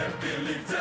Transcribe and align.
hep 0.00 0.22
birlikte 0.22 0.79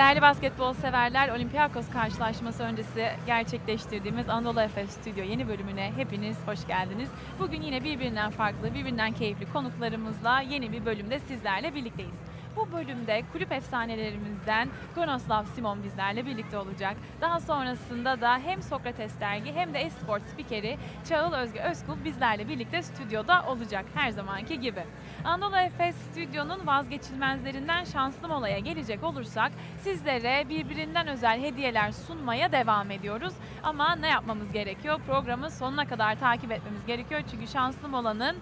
Değerli 0.00 0.22
basketbol 0.22 0.72
severler, 0.72 1.28
Olympiakos 1.28 1.90
karşılaşması 1.90 2.62
öncesi 2.62 3.10
gerçekleştirdiğimiz 3.26 4.28
Anadolu 4.28 4.60
Efes 4.60 4.90
Stüdyo 4.90 5.24
yeni 5.24 5.48
bölümüne 5.48 5.92
hepiniz 5.96 6.36
hoş 6.46 6.66
geldiniz. 6.66 7.08
Bugün 7.38 7.62
yine 7.62 7.84
birbirinden 7.84 8.30
farklı, 8.30 8.74
birbirinden 8.74 9.12
keyifli 9.12 9.52
konuklarımızla 9.52 10.40
yeni 10.40 10.72
bir 10.72 10.84
bölümde 10.84 11.18
sizlerle 11.18 11.74
birlikteyiz. 11.74 12.29
Bu 12.60 12.72
bölümde 12.72 13.22
kulüp 13.32 13.52
efsanelerimizden 13.52 14.68
Kronoslav 14.94 15.44
Simon 15.44 15.82
bizlerle 15.82 16.26
birlikte 16.26 16.58
olacak. 16.58 16.96
Daha 17.20 17.40
sonrasında 17.40 18.20
da 18.20 18.38
hem 18.38 18.62
Sokrates 18.62 19.20
Dergi 19.20 19.52
hem 19.52 19.74
de 19.74 19.78
Esport 19.78 20.22
spikeri 20.22 20.78
Çağıl 21.08 21.32
Özge 21.32 21.60
Özkul 21.60 22.04
bizlerle 22.04 22.48
birlikte 22.48 22.82
stüdyoda 22.82 23.42
olacak 23.48 23.84
her 23.94 24.10
zamanki 24.10 24.60
gibi. 24.60 24.84
Anadolu 25.24 25.56
Efes 25.56 25.96
stüdyonun 25.96 26.66
vazgeçilmezlerinden 26.66 27.84
şanslı 27.84 28.28
molaya 28.28 28.58
gelecek 28.58 29.04
olursak 29.04 29.52
sizlere 29.78 30.48
birbirinden 30.48 31.06
özel 31.08 31.40
hediyeler 31.40 31.92
sunmaya 31.92 32.52
devam 32.52 32.90
ediyoruz. 32.90 33.34
Ama 33.62 33.96
ne 33.96 34.08
yapmamız 34.08 34.52
gerekiyor? 34.52 35.00
Programı 35.06 35.50
sonuna 35.50 35.88
kadar 35.88 36.20
takip 36.20 36.52
etmemiz 36.52 36.86
gerekiyor. 36.86 37.22
Çünkü 37.30 37.46
şanslı 37.46 37.88
molanın 37.88 38.36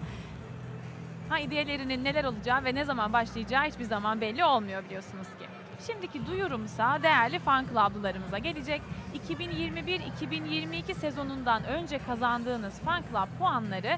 ha, 1.29 1.37
hediyelerinin 1.37 2.03
neler 2.03 2.23
olacağı 2.23 2.63
ve 2.63 2.75
ne 2.75 2.85
zaman 2.85 3.13
başlayacağı 3.13 3.63
hiçbir 3.63 3.83
zaman 3.83 4.21
belli 4.21 4.43
olmuyor 4.45 4.85
biliyorsunuz 4.85 5.27
ki. 5.27 5.45
Şimdiki 5.87 6.25
duyurumsa 6.25 7.03
değerli 7.03 7.39
fan 7.39 7.65
club'larımıza 7.65 8.37
gelecek. 8.37 8.81
2021-2022 9.29 10.93
sezonundan 10.93 11.63
önce 11.63 11.99
kazandığınız 11.99 12.79
fan 12.79 13.03
club 13.11 13.39
puanları 13.39 13.97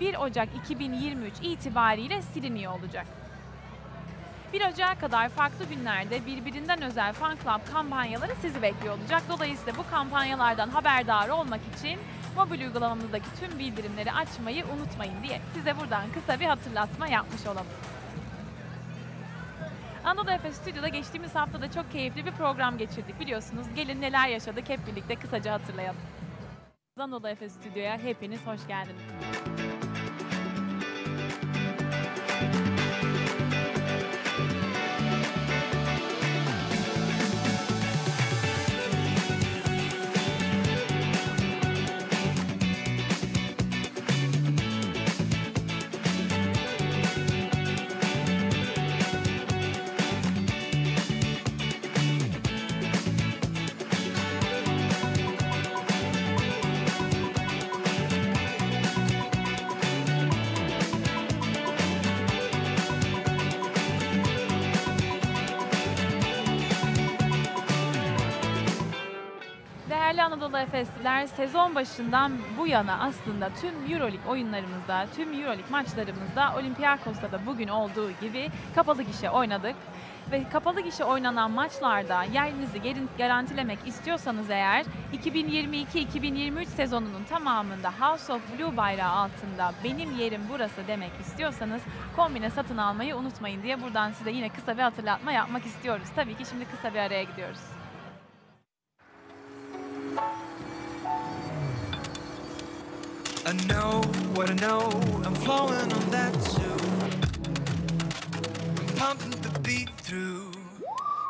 1 0.00 0.14
Ocak 0.14 0.48
2023 0.64 1.34
itibariyle 1.42 2.22
siliniyor 2.22 2.78
olacak. 2.78 3.06
1 4.52 4.60
Ocak'a 4.60 4.94
kadar 4.94 5.28
farklı 5.28 5.64
günlerde 5.64 6.26
birbirinden 6.26 6.82
özel 6.82 7.12
fan 7.12 7.36
club 7.36 7.72
kampanyaları 7.72 8.32
sizi 8.40 8.62
bekliyor 8.62 8.98
olacak. 8.98 9.22
Dolayısıyla 9.28 9.78
bu 9.78 9.90
kampanyalardan 9.90 10.68
haberdar 10.68 11.28
olmak 11.28 11.60
için 11.76 11.98
mobil 12.36 12.60
uygulamamızdaki 12.60 13.26
tüm 13.40 13.58
bildirimleri 13.58 14.12
açmayı 14.12 14.64
unutmayın 14.66 15.22
diye 15.22 15.40
size 15.54 15.76
buradan 15.80 16.04
kısa 16.14 16.40
bir 16.40 16.46
hatırlatma 16.46 17.08
yapmış 17.08 17.46
olalım. 17.46 17.66
Anadolu 20.04 20.30
Efes 20.30 20.56
Stüdyo'da 20.56 20.88
geçtiğimiz 20.88 21.34
hafta 21.34 21.62
da 21.62 21.70
çok 21.70 21.92
keyifli 21.92 22.26
bir 22.26 22.32
program 22.32 22.78
geçirdik 22.78 23.20
biliyorsunuz. 23.20 23.66
Gelin 23.76 24.00
neler 24.00 24.28
yaşadık 24.28 24.68
hep 24.68 24.86
birlikte 24.86 25.16
kısaca 25.16 25.52
hatırlayalım. 25.52 26.00
Anadolu 26.96 27.28
Efes 27.28 27.52
Stüdyo'ya 27.52 27.98
hepiniz 27.98 28.46
hoş 28.46 28.66
geldiniz. 28.66 29.02
Efesliler 70.76 71.26
sezon 71.26 71.74
başından 71.74 72.32
bu 72.58 72.66
yana 72.66 72.98
aslında 72.98 73.50
tüm 73.60 73.92
Euroleague 73.92 74.30
oyunlarımızda, 74.30 75.06
tüm 75.16 75.32
Euroleague 75.32 75.70
maçlarımızda 75.70 76.54
Olympiakos'ta 76.56 77.32
da 77.32 77.46
bugün 77.46 77.68
olduğu 77.68 78.10
gibi 78.10 78.48
kapalı 78.74 79.02
gişe 79.02 79.30
oynadık. 79.30 79.76
Ve 80.30 80.48
kapalı 80.52 80.80
gişe 80.80 81.04
oynanan 81.04 81.50
maçlarda 81.50 82.22
yerinizi 82.22 82.96
garantilemek 83.18 83.78
istiyorsanız 83.86 84.50
eğer 84.50 84.86
2022-2023 85.24 86.66
sezonunun 86.66 87.24
tamamında 87.24 87.92
House 88.00 88.32
of 88.32 88.42
Blue 88.58 88.76
bayrağı 88.76 89.12
altında 89.12 89.72
benim 89.84 90.16
yerim 90.18 90.42
burası 90.50 90.88
demek 90.88 91.10
istiyorsanız 91.20 91.82
kombine 92.16 92.50
satın 92.50 92.76
almayı 92.76 93.16
unutmayın 93.16 93.62
diye 93.62 93.82
buradan 93.82 94.12
size 94.12 94.30
yine 94.30 94.48
kısa 94.48 94.76
bir 94.76 94.82
hatırlatma 94.82 95.32
yapmak 95.32 95.66
istiyoruz. 95.66 96.08
Tabii 96.16 96.36
ki 96.36 96.44
şimdi 96.50 96.64
kısa 96.64 96.94
bir 96.94 96.98
araya 96.98 97.22
gidiyoruz. 97.22 97.75
I 103.46 103.52
know 103.68 104.02
what 104.34 104.50
I 104.50 104.54
know. 104.54 104.90
I'm 105.24 105.34
flowing 105.34 105.92
on 105.92 106.10
that 106.10 106.32
too. 106.54 106.76
I'm 108.80 108.86
pumping 108.96 109.30
the 109.42 109.60
beat 109.60 109.90
through. 110.02 110.50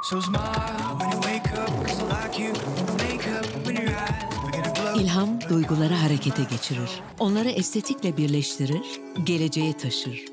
So 0.03 0.21
smile 0.21 0.97
when 0.99 1.11
you 1.13 1.19
wake 1.19 1.53
up, 1.59 1.69
cause 1.87 2.01
I 2.01 2.23
like 2.23 2.39
you. 2.39 2.53
Makeup 2.97 3.47
when 3.67 3.77
your 3.77 3.91
eyes 3.91 4.25
begin 4.47 4.63
to 4.63 4.71
glow. 4.81 5.01
İlham 5.03 5.41
duyguları 5.49 5.95
harekete 5.95 6.43
geçirir. 6.43 6.91
Onları 7.19 7.49
estetikle 7.49 8.17
birleştirir, 8.17 9.01
geleceğe 9.25 9.77
taşır. 9.77 10.25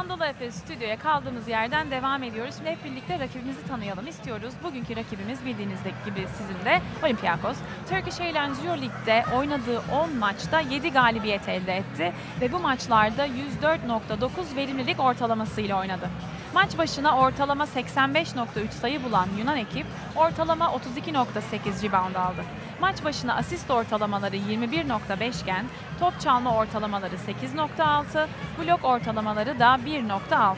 Anadolu 0.08 0.26
Efes 0.26 0.56
stüdyoya 0.56 1.00
kaldığımız 1.00 1.48
yerden 1.48 1.92
devam 1.92 2.24
ediyoruz. 2.24 2.56
Şimdi 2.58 2.70
hep 2.70 2.86
birlikte 2.86 3.20
rakibimizi 3.20 3.68
tanıyalım 3.68 4.08
istiyoruz. 4.08 4.54
Bugünkü 4.64 4.96
rakibimiz 4.96 5.46
bildiğiniz 5.46 5.80
gibi 6.06 6.28
sizin 6.38 6.66
de 6.66 6.82
Olympiakos. 7.04 7.58
Turkish 7.90 8.22
Airlines 8.22 8.66
Euroleague'de 8.66 9.24
oynadığı 9.36 9.82
10 9.92 10.18
maçta 10.18 10.60
7 10.60 10.92
galibiyet 10.92 11.50
elde 11.50 11.78
etti 11.78 12.14
ve 12.42 12.52
bu 12.52 12.60
maçlarda 12.60 13.28
104.9 13.28 14.56
verimlilik 14.56 15.00
ortalamasıyla 15.00 15.80
oynadı. 15.80 16.10
Maç 16.54 16.78
başına 16.78 17.18
ortalama 17.18 17.64
85.3 17.64 18.72
sayı 18.72 19.04
bulan 19.04 19.28
Yunan 19.40 19.58
ekip 19.58 19.86
ortalama 20.16 20.66
32.8 20.66 21.84
rebound 21.84 22.16
aldı. 22.16 22.44
Maç 22.82 23.04
başına 23.04 23.36
asist 23.36 23.72
ortalamaları 23.72 24.36
21.5 24.36 25.42
iken 25.42 25.66
top 26.00 26.20
çalma 26.20 26.56
ortalamaları 26.56 27.16
8.6, 27.16 28.28
blok 28.60 28.86
ortalamaları 28.86 29.60
da 29.60 29.80
1.6. 29.86 30.56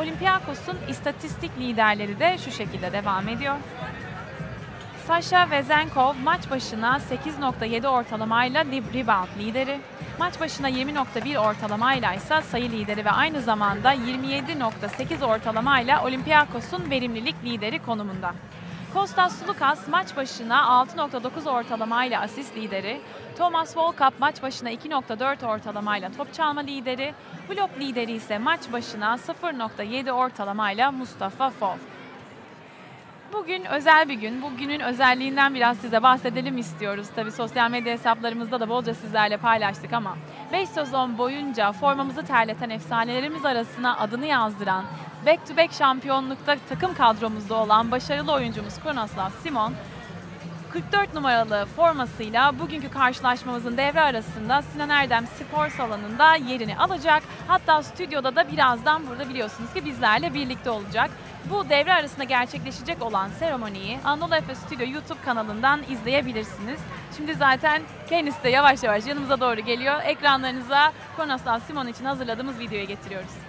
Olympiakos'un 0.00 0.78
istatistik 0.88 1.58
liderleri 1.58 2.20
de 2.20 2.38
şu 2.38 2.50
şekilde 2.50 2.92
devam 2.92 3.28
ediyor. 3.28 3.56
Sasha 5.06 5.50
Vezenkov 5.50 6.14
maç 6.24 6.50
başına 6.50 6.96
8.7 6.96 7.88
ortalamayla 7.88 8.64
rebound 8.64 9.28
lideri. 9.38 9.80
Maç 10.18 10.40
başına 10.40 10.70
20.1 10.70 11.38
ortalamayla 11.38 12.14
ise 12.14 12.42
sayı 12.42 12.70
lideri 12.70 13.04
ve 13.04 13.10
aynı 13.10 13.40
zamanda 13.42 13.94
27.8 13.94 15.24
ortalamayla 15.24 16.04
Olympiakos'un 16.04 16.90
verimlilik 16.90 17.34
lideri 17.44 17.78
konumunda. 17.78 18.34
Kostas 18.94 19.38
Sulukas 19.38 19.88
maç 19.88 20.16
başına 20.16 20.84
6.9 20.96 21.50
ortalamayla 21.50 22.20
asist 22.20 22.56
lideri, 22.56 23.00
Thomas 23.36 23.76
Volkap 23.76 24.14
maç 24.20 24.42
başına 24.42 24.72
2.4 24.72 25.46
ortalamayla 25.46 26.10
top 26.16 26.34
çalma 26.34 26.60
lideri, 26.60 27.14
blok 27.50 27.70
lideri 27.80 28.12
ise 28.12 28.38
maç 28.38 28.60
başına 28.72 29.14
0.7 29.14 30.10
ortalamayla 30.10 30.92
Mustafa 30.92 31.50
Fol. 31.50 31.76
Bugün 33.32 33.64
özel 33.64 34.08
bir 34.08 34.14
gün. 34.14 34.42
Bugünün 34.42 34.80
özelliğinden 34.80 35.54
biraz 35.54 35.76
size 35.78 36.02
bahsedelim 36.02 36.58
istiyoruz. 36.58 37.06
Tabii 37.16 37.32
sosyal 37.32 37.70
medya 37.70 37.92
hesaplarımızda 37.92 38.60
da 38.60 38.68
bolca 38.68 38.94
sizlerle 38.94 39.36
paylaştık 39.36 39.92
ama 39.92 40.16
5 40.52 40.68
sezon 40.68 41.18
boyunca 41.18 41.72
formamızı 41.72 42.22
terleten 42.22 42.70
efsanelerimiz 42.70 43.44
arasına 43.44 43.98
adını 43.98 44.26
yazdıran, 44.26 44.84
back 45.26 45.46
to 45.48 45.56
back 45.56 45.72
şampiyonlukta 45.72 46.56
takım 46.68 46.94
kadromuzda 46.94 47.54
olan 47.54 47.90
başarılı 47.90 48.32
oyuncumuz 48.32 48.80
Kronoslav 48.80 49.30
Simon 49.42 49.72
44 50.72 51.14
numaralı 51.14 51.66
formasıyla 51.76 52.58
bugünkü 52.58 52.90
karşılaşmamızın 52.90 53.76
devre 53.76 54.00
arasında 54.00 54.62
Sinan 54.62 54.88
Erdem 54.90 55.26
Spor 55.26 55.68
Salonu'nda 55.68 56.34
yerini 56.34 56.78
alacak. 56.78 57.22
Hatta 57.48 57.82
stüdyoda 57.82 58.36
da 58.36 58.52
birazdan 58.52 59.06
burada 59.06 59.28
biliyorsunuz 59.28 59.74
ki 59.74 59.84
bizlerle 59.84 60.34
birlikte 60.34 60.70
olacak. 60.70 61.10
Bu 61.50 61.68
devre 61.68 61.94
arasında 61.94 62.24
gerçekleşecek 62.24 63.02
olan 63.02 63.28
seremoniyi 63.28 63.98
Anadolu 64.04 64.36
Efes 64.36 64.58
Stüdyo 64.58 64.86
YouTube 64.92 65.20
kanalından 65.24 65.80
izleyebilirsiniz. 65.90 66.80
Şimdi 67.16 67.34
zaten 67.34 67.82
kendisi 68.08 68.42
de 68.42 68.48
yavaş 68.48 68.82
yavaş 68.82 69.06
yanımıza 69.06 69.40
doğru 69.40 69.60
geliyor. 69.60 70.00
Ekranlarınıza 70.04 70.92
Kronoslav 71.16 71.60
Simon 71.60 71.86
için 71.86 72.04
hazırladığımız 72.04 72.58
videoyu 72.58 72.86
getiriyoruz. 72.86 73.47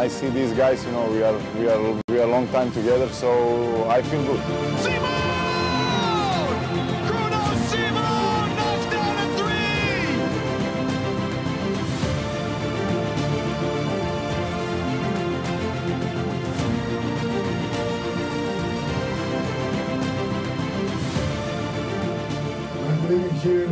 I 0.00 0.08
see 0.08 0.28
these 0.30 0.52
guys, 0.54 0.82
you 0.86 0.92
know, 0.92 1.10
we 1.10 1.22
are 1.22 1.38
we 1.58 1.68
are 1.68 2.00
we 2.08 2.20
are 2.20 2.26
long 2.26 2.48
time 2.48 2.72
together, 2.72 3.06
so 3.10 3.86
I 3.86 4.00
feel 4.00 4.24
good. 4.24 4.40
Simon! 4.78 5.02
Kronos 7.06 7.58
Simon 7.68 8.56
knocks 8.56 8.86
down 8.86 9.18
a 9.18 9.26
three! 9.36 10.08
I'm 22.88 23.00
living 23.10 23.36
here 23.40 23.68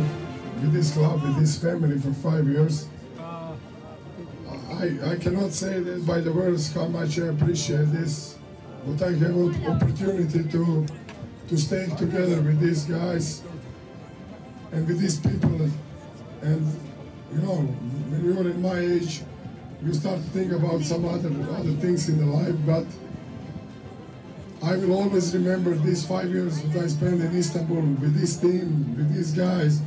with 0.61 0.73
this 0.73 0.91
club, 0.93 1.23
with 1.23 1.37
this 1.39 1.57
family 1.57 1.97
for 1.97 2.13
five 2.13 2.47
years. 2.47 2.88
I, 4.79 5.11
I 5.11 5.15
cannot 5.17 5.51
say 5.51 5.81
that 5.81 6.05
by 6.07 6.21
the 6.21 6.31
words 6.31 6.71
how 6.73 6.87
much 6.87 7.19
I 7.19 7.27
appreciate 7.27 7.91
this, 7.91 8.37
but 8.85 9.05
I 9.05 9.11
have 9.11 9.35
an 9.35 9.67
opportunity 9.67 10.43
to 10.51 10.85
to 11.49 11.57
stay 11.57 11.87
together 11.97 12.39
with 12.41 12.61
these 12.61 12.85
guys 12.85 13.43
and 14.71 14.87
with 14.87 14.99
these 14.99 15.19
people. 15.19 15.69
And 16.41 16.61
you 17.33 17.41
know, 17.41 17.57
when 18.07 18.23
you're 18.23 18.49
in 18.49 18.61
my 18.61 18.79
age, 18.79 19.21
you 19.83 19.93
start 19.93 20.23
to 20.23 20.29
think 20.29 20.53
about 20.53 20.79
some 20.81 21.03
other 21.03 21.31
other 21.51 21.73
things 21.83 22.07
in 22.07 22.17
the 22.17 22.31
life, 22.31 22.55
but 22.65 22.85
I 24.63 24.77
will 24.77 24.93
always 24.93 25.33
remember 25.33 25.75
these 25.75 26.05
five 26.05 26.29
years 26.29 26.61
that 26.61 26.83
I 26.83 26.87
spent 26.87 27.19
in 27.19 27.35
Istanbul 27.35 27.81
with 27.99 28.15
this 28.15 28.37
team, 28.37 28.95
with 28.95 29.13
these 29.13 29.33
guys, 29.33 29.81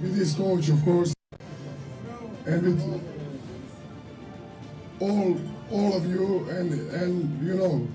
with 0.00 0.14
this 0.16 0.34
coach, 0.34 0.68
of 0.68 0.84
course, 0.84 1.12
and 2.46 2.62
with 2.62 3.19
all 5.00 5.36
all 5.70 5.96
of 5.96 6.06
you. 6.06 6.46
And 6.50 6.72
and 7.02 7.46
you 7.46 7.54
know, 7.54 7.88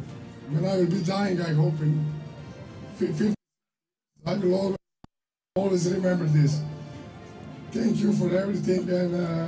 when 0.50 0.66
I 0.66 0.78
will 0.78 0.88
be 0.88 1.04
dying, 1.04 1.42
I 1.42 1.54
hope 1.54 1.80
in 1.82 1.94
fif- 2.98 3.18
50, 3.18 3.34
I 4.26 4.34
will 4.36 4.56
always 4.56 4.78
always 5.56 5.94
remember 5.94 6.26
this. 6.26 6.62
Thank 7.72 7.98
you 7.98 8.14
for 8.14 8.36
everything, 8.36 8.90
and 8.90 9.16
uh, 9.16 9.48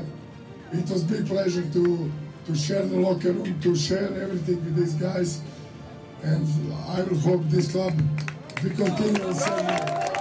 it 0.74 0.90
was 0.90 1.04
big 1.04 1.28
pleasure 1.28 1.66
to 1.74 2.12
to 2.46 2.56
share 2.56 2.86
the 2.86 2.98
locker 2.98 3.32
room, 3.34 3.60
to 3.62 3.76
share 3.76 4.08
everything 4.22 4.64
with 4.64 4.76
these 4.76 4.94
guys 4.94 5.42
and 6.24 6.74
I 6.88 7.04
will 7.04 7.18
hope 7.20 7.42
this 7.46 7.72
club 7.72 7.94
will 8.64 8.70
continue 8.72 9.22
the 9.22 9.34
same 9.34 10.17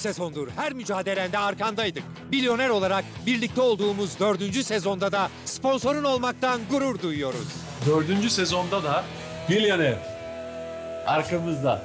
sezondur 0.00 0.48
her 0.56 0.72
mücadelende 0.72 1.38
arkandaydık. 1.38 2.02
Milyoner 2.32 2.68
olarak 2.68 3.04
birlikte 3.26 3.60
olduğumuz 3.60 4.20
dördüncü 4.20 4.64
sezonda 4.64 5.12
da 5.12 5.28
sponsorun 5.44 6.04
olmaktan 6.04 6.60
gurur 6.70 7.02
duyuyoruz. 7.02 7.48
Dördüncü 7.86 8.30
sezonda 8.30 8.82
da 8.84 9.04
milyoner 9.48 9.94
arkamızda. 11.06 11.82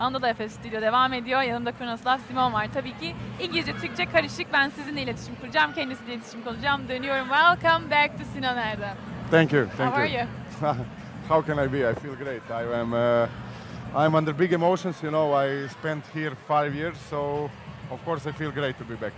Anadolu 0.00 0.26
Efes 0.26 0.52
Stüdyo 0.52 0.82
devam 0.82 1.12
ediyor. 1.12 1.42
Yanımda 1.42 1.72
Kronoslav 1.72 2.18
Simon 2.28 2.52
var. 2.52 2.68
Tabii 2.74 2.98
ki 2.98 3.14
İngilizce, 3.40 3.72
Türkçe 3.76 4.06
karışık. 4.06 4.52
Ben 4.52 4.70
sizinle 4.70 5.02
iletişim 5.02 5.34
kuracağım. 5.40 5.72
Kendisiyle 5.74 6.14
iletişim 6.14 6.44
kuracağım. 6.44 6.88
Dönüyorum. 6.88 7.26
Welcome 7.28 7.90
back 7.90 8.18
to 8.18 8.24
Sinan 8.34 8.56
Erdem. 8.56 8.96
Thank 9.30 9.52
you. 9.52 9.62
How 9.64 9.76
Thank 9.76 9.94
are 9.94 10.08
you. 10.10 10.20
you? 10.20 10.74
How 11.28 11.54
can 11.54 11.66
I 11.68 11.72
be? 11.72 11.78
I 11.78 11.94
feel 11.94 12.14
great. 12.24 12.42
I 12.50 12.80
am. 12.80 12.92
Uh, 12.92 13.28
I'm 13.94 14.14
under 14.14 14.32
big 14.32 14.52
emotions. 14.52 15.02
You 15.02 15.10
know, 15.10 15.34
I 15.34 15.66
spent 15.68 16.06
here 16.14 16.34
five 16.48 16.74
years, 16.74 16.96
so 17.10 17.50
of 17.90 18.02
course 18.04 18.26
I 18.26 18.32
feel 18.32 18.50
great 18.50 18.78
to 18.78 18.84
be 18.84 18.94
back. 18.94 19.12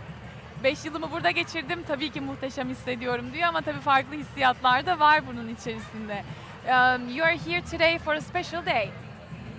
5 0.64 0.84
yılımı 0.84 1.10
burada 1.10 1.30
geçirdim. 1.30 1.82
Tabii 1.82 2.10
ki 2.10 2.20
muhteşem 2.20 2.68
hissediyorum 2.68 3.32
diyor 3.32 3.48
ama 3.48 3.60
tabii 3.60 3.80
farklı 3.80 4.14
hissiyatlar 4.14 4.86
da 4.86 4.98
var 4.98 5.26
bunun 5.26 5.48
içerisinde. 5.48 6.24
Um, 6.64 7.08
you 7.08 7.26
are 7.26 7.36
here 7.36 7.62
today 7.70 7.98
for 7.98 8.14
a 8.14 8.20
special 8.20 8.66
day. 8.66 8.90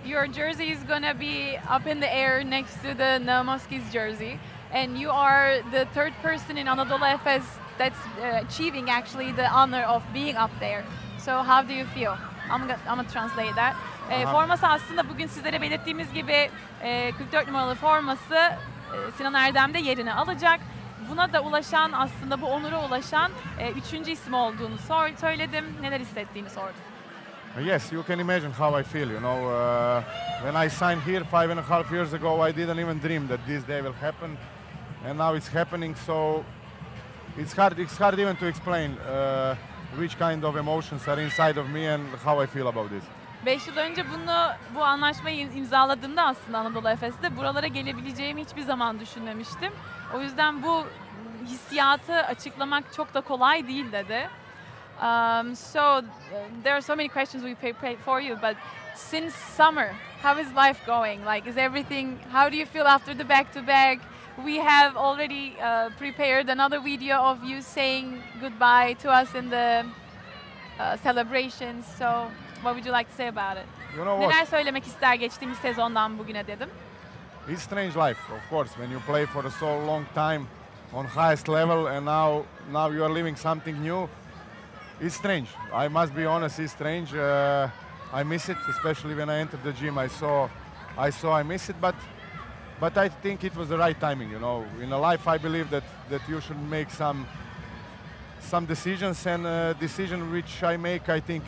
Your 0.05 0.34
jersey 0.34 0.72
is 0.72 0.88
gonna 0.88 1.19
be 1.19 1.60
up 1.75 1.88
in 1.88 2.01
the 2.01 2.07
air 2.07 2.51
next 2.51 2.74
to 2.74 2.98
the 2.98 3.19
Namoskis 3.25 3.91
jersey, 3.93 4.38
and 4.74 4.98
you 4.98 5.12
are 5.12 5.62
the 5.72 5.86
third 5.86 6.13
person 6.24 6.57
in 6.57 6.67
Anadolu 6.67 7.13
Efes 7.13 7.45
that's 7.77 8.00
uh, 8.00 8.45
achieving 8.48 8.89
actually 8.89 9.31
the 9.31 9.48
honor 9.48 9.84
of 9.84 10.03
being 10.13 10.36
up 10.38 10.51
there. 10.60 10.84
So 11.17 11.31
how 11.31 11.67
do 11.67 11.74
you 11.74 11.86
feel? 11.86 12.17
I'm 12.51 12.62
gonna, 12.62 12.79
I'm 12.88 12.98
gonna 12.98 13.10
translate 13.10 13.55
that. 13.55 13.75
E, 14.09 14.25
forması 14.25 14.67
aslında 14.67 15.09
bugün 15.09 15.27
sizlere 15.27 15.62
belirttiğimiz 15.62 16.13
gibi 16.13 16.50
e, 16.81 17.12
44 17.12 17.47
numaralı 17.47 17.75
forması 17.75 18.35
e, 18.35 19.12
Sinan 19.17 19.33
Erdem 19.33 19.74
de 19.74 19.79
yerini 19.79 20.13
alacak. 20.13 20.59
Buna 21.09 21.33
da 21.33 21.41
ulaşan 21.41 21.91
aslında 21.91 22.41
bu 22.41 22.45
onura 22.47 22.85
ulaşan 22.85 23.31
e, 23.59 23.71
üçüncü 23.71 24.12
isim 24.12 24.33
olduğunu 24.33 24.77
sor- 24.77 25.17
söyledim. 25.21 25.65
Neler 25.81 26.00
hissettiğini 26.00 26.50
sordum. 26.50 26.75
Yes, 27.65 27.91
you 27.93 28.03
can 28.07 28.19
imagine 28.19 28.51
how 28.53 28.81
I 28.81 28.83
feel. 28.83 29.09
You 29.09 29.19
know, 29.19 29.39
uh, 29.45 30.03
when 30.43 30.65
I 30.65 30.69
signed 30.69 31.01
here 31.05 31.24
five 31.24 31.50
and 31.51 31.57
a 31.59 31.62
half 31.62 31.91
years 31.91 32.13
ago, 32.13 32.47
I 32.50 32.55
didn't 32.55 32.79
even 32.79 33.00
dream 33.00 33.27
that 33.27 33.39
this 33.47 33.67
day 33.67 33.81
will 33.81 33.93
happen, 34.01 34.38
and 35.07 35.17
now 35.17 35.35
it's 35.35 35.47
happening. 35.53 35.95
So 36.05 36.43
it's 37.38 37.53
hard. 37.57 37.79
It's 37.79 37.97
hard 37.97 38.19
even 38.19 38.35
to 38.35 38.45
explain 38.47 38.91
uh, 38.91 39.55
which 39.97 40.17
kind 40.19 40.43
of 40.43 40.57
emotions 40.57 41.07
are 41.07 41.21
inside 41.24 41.57
of 41.57 41.69
me 41.69 41.88
and 41.88 42.03
how 42.25 42.41
I 42.43 42.45
feel 42.47 42.67
about 42.67 42.89
this. 42.89 43.03
5 43.45 43.67
yıl 43.67 43.77
önce 43.77 44.05
bunu 44.09 44.51
bu 44.75 44.83
anlaşmayı 44.83 45.51
imzaladığımda 45.51 46.23
aslında 46.23 46.57
Anadolu 46.57 46.89
Efes'te 46.89 47.37
buralara 47.37 47.67
gelebileceğimi 47.67 48.41
hiçbir 48.41 48.61
zaman 48.61 48.99
düşünmemiştim. 48.99 49.73
O 50.15 50.21
yüzden 50.21 50.63
bu 50.63 50.83
hissiyatı 51.45 52.13
açıklamak 52.13 52.93
çok 52.93 53.13
da 53.13 53.21
kolay 53.21 53.67
değil 53.67 53.91
dedi. 53.91 54.29
Um, 55.01 55.55
so 55.55 55.79
uh, 55.79 56.03
there 56.63 56.73
are 56.73 56.81
so 56.81 56.95
many 56.95 57.09
questions 57.09 57.43
we 57.43 57.55
prepared 57.55 57.99
for 57.99 58.21
you, 58.21 58.37
but 58.41 58.55
since 58.95 59.35
summer, 59.35 59.93
how 60.23 60.41
is 60.41 60.47
life 60.55 60.85
going? 60.85 61.25
Like, 61.25 61.49
is 61.49 61.57
everything? 61.57 62.17
How 62.31 62.51
do 62.51 62.55
you 62.55 62.65
feel 62.65 62.87
after 62.87 63.17
the 63.17 63.29
back-to-back? 63.29 63.99
We 64.45 64.57
have 64.57 64.95
already 64.95 65.53
uh, 65.61 65.89
prepared 65.97 66.49
another 66.49 66.79
video 66.79 67.17
of 67.17 67.43
you 67.43 67.61
saying 67.61 68.23
goodbye 68.39 68.95
to 69.01 69.11
us 69.11 69.35
in 69.35 69.49
the 69.49 69.85
uh, 70.79 70.97
celebrations. 71.03 71.85
So, 71.97 72.31
what 72.65 72.75
would 72.75 72.86
you 72.86 72.91
like 72.91 73.07
to 73.10 73.15
say 73.15 73.27
about 73.27 73.57
it? 73.57 73.65
You 73.95 74.03
know 74.03 74.17
what? 74.17 74.29
Neler 74.29 74.45
söylemek 74.45 74.88
ister 74.88 75.15
geçtiğimiz 75.15 75.57
sezondan 75.57 76.17
bugüne 76.17 76.48
dedim. 76.48 76.69
It's 77.50 77.63
strange 77.63 77.95
life, 77.95 78.19
of 78.34 78.50
course, 78.50 78.74
when 78.75 78.91
you 78.91 79.00
play 79.00 79.25
for 79.25 79.45
a 79.45 79.51
so 79.51 79.88
long 79.88 80.05
time 80.13 80.45
on 80.93 81.05
highest 81.05 81.48
level, 81.50 81.88
and 81.88 82.05
now 82.05 82.43
now 82.72 82.95
you 82.95 83.05
are 83.05 83.13
living 83.13 83.38
something 83.38 83.81
new. 83.81 84.10
It's 85.01 85.15
strange. 85.15 85.48
I 85.74 85.89
must 85.89 86.15
be 86.15 86.25
honest. 86.27 86.60
It's 86.60 86.74
strange. 86.74 87.13
Uh, 87.13 87.67
I 88.13 88.24
miss 88.24 88.50
it, 88.50 88.57
especially 88.69 89.15
when 89.15 89.29
I 89.29 89.39
entered 89.39 89.63
the 89.63 89.74
gym. 89.74 89.98
I 89.98 90.07
saw, 90.10 90.50
I 90.98 91.12
saw, 91.12 91.39
I 91.39 91.43
miss 91.43 91.69
it, 91.69 91.75
but 91.81 91.95
but 92.79 92.98
I 92.98 93.10
think 93.10 93.43
it 93.43 93.55
was 93.55 93.67
the 93.67 93.77
right 93.77 94.00
timing. 94.00 94.31
You 94.31 94.39
know, 94.39 94.65
in 94.81 94.91
a 94.91 95.12
life, 95.12 95.27
I 95.36 95.38
believe 95.38 95.69
that 95.69 95.84
that 96.10 96.22
you 96.29 96.41
should 96.41 96.62
make 96.69 96.89
some 96.89 97.25
some 98.39 98.65
decisions, 98.67 99.27
and 99.27 99.45
uh, 99.45 99.74
decision 99.79 100.31
which 100.31 100.63
I 100.63 100.77
make, 100.77 101.17
I 101.17 101.22
think 101.22 101.43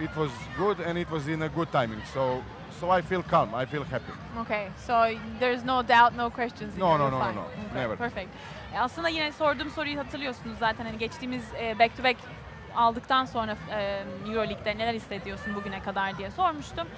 it 0.00 0.10
was 0.16 0.30
good, 0.58 0.80
and 0.86 0.98
it 0.98 1.08
was 1.10 1.28
in 1.28 1.42
a 1.42 1.48
good 1.48 1.72
timing. 1.72 2.00
So 2.14 2.40
so 2.80 2.98
I 2.98 3.02
feel 3.02 3.22
calm. 3.30 3.54
I 3.54 3.66
feel 3.66 3.84
happy. 3.84 4.12
Okay, 4.40 4.68
so 4.86 4.94
there's 5.40 5.64
no 5.64 5.82
doubt, 5.88 6.16
no 6.16 6.30
questions. 6.30 6.76
No, 6.78 6.98
no, 6.98 7.10
no, 7.10 7.18
no, 7.18 7.32
no, 7.32 7.44
never. 7.74 7.96
Perfect. 7.96 8.28
E, 8.74 8.78
Aslında 8.78 9.08
yine 9.08 9.32
sorduğum 9.32 9.70
soruyu 9.70 9.98
hatırlıyorsunuz 9.98 10.58
zaten. 10.58 10.84
Hani 10.84 10.98
geçtiğimiz 10.98 11.44
e, 11.60 11.78
back 11.78 11.96
to 11.96 12.04
back 12.04 12.16
aldıktan 12.76 13.24
sonra 13.24 13.56
e, 13.70 14.02
Euroleague'de 14.28 14.78
neler 14.78 14.94
hissediyorsun 14.94 15.54
bugüne 15.54 15.82
kadar 15.82 16.18
diye 16.18 16.30
sormuştum. 16.30 16.88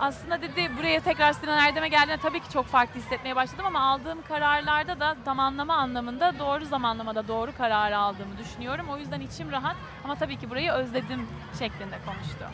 Aslında 0.00 0.42
dedi 0.42 0.70
buraya 0.78 1.00
tekrar 1.00 1.32
Sinan 1.32 1.58
Erdem'e 1.58 1.88
geldiğinde 1.88 2.16
tabii 2.22 2.40
ki 2.40 2.50
çok 2.52 2.66
farklı 2.66 3.00
hissetmeye 3.00 3.36
başladım 3.36 3.66
ama 3.66 3.80
aldığım 3.80 4.22
kararlarda 4.22 5.00
da 5.00 5.16
zamanlama 5.24 5.74
anlamında 5.76 6.38
doğru 6.38 6.64
zamanlamada 6.64 7.28
doğru 7.28 7.56
kararı 7.56 7.98
aldığımı 7.98 8.38
düşünüyorum. 8.38 8.86
O 8.88 8.98
yüzden 8.98 9.20
içim 9.20 9.52
rahat 9.52 9.76
ama 10.04 10.14
tabii 10.14 10.36
ki 10.36 10.50
burayı 10.50 10.72
özledim 10.72 11.28
şeklinde 11.58 11.96
konuştu. 12.06 12.44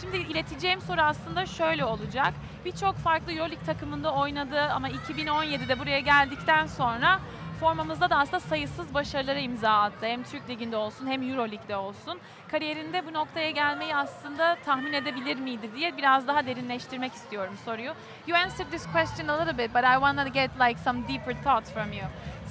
Şimdi 0.00 0.16
ileteceğim 0.16 0.80
soru 0.80 1.00
aslında 1.00 1.46
şöyle 1.46 1.84
olacak. 1.84 2.32
Birçok 2.64 2.96
farklı 2.96 3.32
Euroleague 3.32 3.66
takımında 3.66 4.14
oynadı 4.14 4.60
ama 4.62 4.88
2017'de 4.88 5.78
buraya 5.78 6.00
geldikten 6.00 6.66
sonra 6.66 7.20
formamızda 7.60 8.10
da 8.10 8.18
aslında 8.18 8.40
sayısız 8.40 8.94
başarılara 8.94 9.38
imza 9.38 9.70
attı. 9.70 10.06
Hem 10.06 10.22
Türk 10.22 10.48
Ligi'nde 10.48 10.76
olsun 10.76 11.06
hem 11.06 11.30
Euroleague'de 11.30 11.76
olsun. 11.76 12.18
Kariyerinde 12.48 13.06
bu 13.06 13.12
noktaya 13.12 13.50
gelmeyi 13.50 13.96
aslında 13.96 14.56
tahmin 14.64 14.92
edebilir 14.92 15.36
miydi 15.36 15.70
diye 15.76 15.96
biraz 15.96 16.26
daha 16.26 16.46
derinleştirmek 16.46 17.12
istiyorum 17.12 17.54
soruyu. 17.64 17.92
You 18.26 18.38
answered 18.38 18.70
this 18.70 18.86
question 18.92 19.28
a 19.28 19.38
little 19.38 19.58
bit 19.58 19.74
but 19.74 19.84
I 19.84 19.94
want 19.94 20.18
to 20.18 20.32
get 20.32 20.50
like 20.60 20.80
some 20.80 21.08
deeper 21.08 21.42
thoughts 21.42 21.72
from 21.72 21.92
you. 21.92 22.04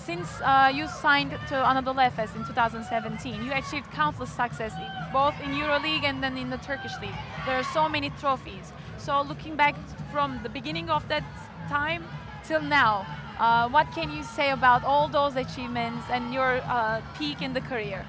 Since 0.06 0.42
uh, 0.42 0.78
you 0.78 0.88
signed 0.88 1.32
to 1.50 1.56
Anadolu 1.56 2.01
Efes 2.01 2.36
in 2.36 2.44
2017, 2.44 3.34
you 3.46 3.54
achieved 3.54 3.92
countless 3.96 4.30
success 4.30 4.74
both 5.13 5.36
in 5.44 5.50
EuroLeague 5.51 6.06
and 6.10 6.24
then 6.24 6.38
in 6.38 6.50
the 6.50 6.58
Turkish 6.58 6.94
league. 7.01 7.20
There 7.46 7.56
are 7.56 7.70
so 7.74 7.89
many 7.89 8.10
trophies. 8.22 8.74
So 8.98 9.22
looking 9.30 9.56
back 9.56 9.75
from 10.12 10.39
the 10.44 10.50
beginning 10.50 10.89
of 10.89 11.08
that 11.10 11.24
time 11.70 12.04
till 12.48 12.62
now, 12.62 13.06
uh, 13.39 13.69
what 13.69 13.91
can 13.93 14.12
you 14.12 14.24
say 14.24 14.51
about 14.51 14.84
all 14.84 15.08
those 15.08 15.36
achievements 15.36 16.05
and 16.12 16.34
your 16.34 16.62
uh, 16.65 17.01
peak 17.17 17.41
in 17.41 17.53
the 17.53 17.62
career? 17.62 18.05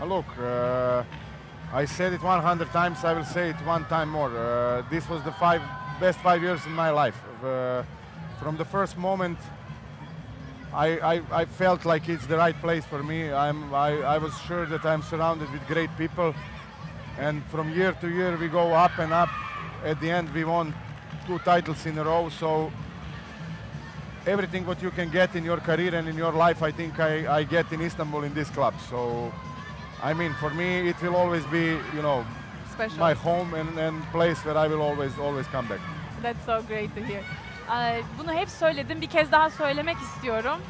Uh, 0.00 0.04
look, 0.04 0.26
uh, 0.38 1.02
I 1.72 1.84
said 1.86 2.12
it 2.12 2.22
100 2.22 2.70
times. 2.72 3.04
I 3.04 3.14
will 3.14 3.24
say 3.24 3.50
it 3.50 3.56
one 3.64 3.84
time 3.86 4.10
more. 4.10 4.84
This 4.90 5.08
was 5.08 5.22
the 5.22 5.32
five 5.32 5.62
best 5.98 6.18
five 6.20 6.42
years 6.42 6.64
in 6.66 6.72
my 6.72 6.90
life. 6.90 7.16
From 8.38 8.56
the 8.58 8.64
first 8.64 8.98
moment, 8.98 9.38
I, 10.74 10.98
I, 10.98 11.22
I 11.32 11.44
felt 11.46 11.86
like 11.86 12.06
it's 12.10 12.26
the 12.26 12.36
right 12.36 12.58
place 12.60 12.84
for 12.84 13.02
me. 13.02 13.32
I'm, 13.32 13.72
I, 13.72 14.02
I 14.02 14.18
was 14.18 14.38
sure 14.42 14.66
that 14.66 14.84
I'm 14.84 15.00
surrounded 15.02 15.50
with 15.50 15.66
great 15.66 15.88
people, 15.96 16.34
and 17.18 17.42
from 17.46 17.72
year 17.72 17.92
to 17.92 18.08
year 18.08 18.36
we 18.36 18.48
go 18.48 18.74
up 18.74 18.98
and 18.98 19.10
up. 19.10 19.30
At 19.84 19.98
the 20.02 20.10
end, 20.10 20.34
we 20.34 20.44
won 20.44 20.74
two 21.26 21.38
titles 21.38 21.86
in 21.86 21.96
a 21.96 22.04
row. 22.04 22.28
So 22.28 22.70
everything 24.26 24.66
what 24.66 24.82
you 24.82 24.90
can 24.90 25.08
get 25.10 25.34
in 25.36 25.44
your 25.44 25.58
career 25.58 25.94
and 25.94 26.08
in 26.08 26.16
your 26.16 26.32
life, 26.32 26.62
I 26.62 26.72
think 26.72 26.98
I, 26.98 27.38
I 27.38 27.44
get 27.44 27.72
in 27.72 27.80
Istanbul 27.80 28.24
in 28.24 28.34
this 28.34 28.50
club. 28.50 28.74
So, 28.90 29.32
I 30.02 30.14
mean, 30.14 30.32
for 30.34 30.50
me, 30.50 30.88
it 30.88 31.00
will 31.02 31.16
always 31.16 31.44
be, 31.46 31.64
you 31.94 32.02
know, 32.02 32.24
Special. 32.72 32.98
my 32.98 33.14
home 33.14 33.54
and, 33.54 33.78
and 33.78 34.02
place 34.12 34.38
where 34.44 34.56
I 34.56 34.66
will 34.68 34.82
always, 34.82 35.12
always 35.18 35.46
come 35.46 35.66
back. 35.68 35.80
That's 36.22 36.44
so 36.46 36.62
great 36.68 36.94
to 36.94 37.00
hear. 37.00 37.22
Ee, 37.70 38.02
bunu 38.18 38.32
hep 38.32 38.48
söyledim. 38.48 39.00
Bir 39.00 39.06
kez 39.06 39.32
daha 39.32 39.50
söylemek 39.50 39.96
istiyorum. 39.96 40.60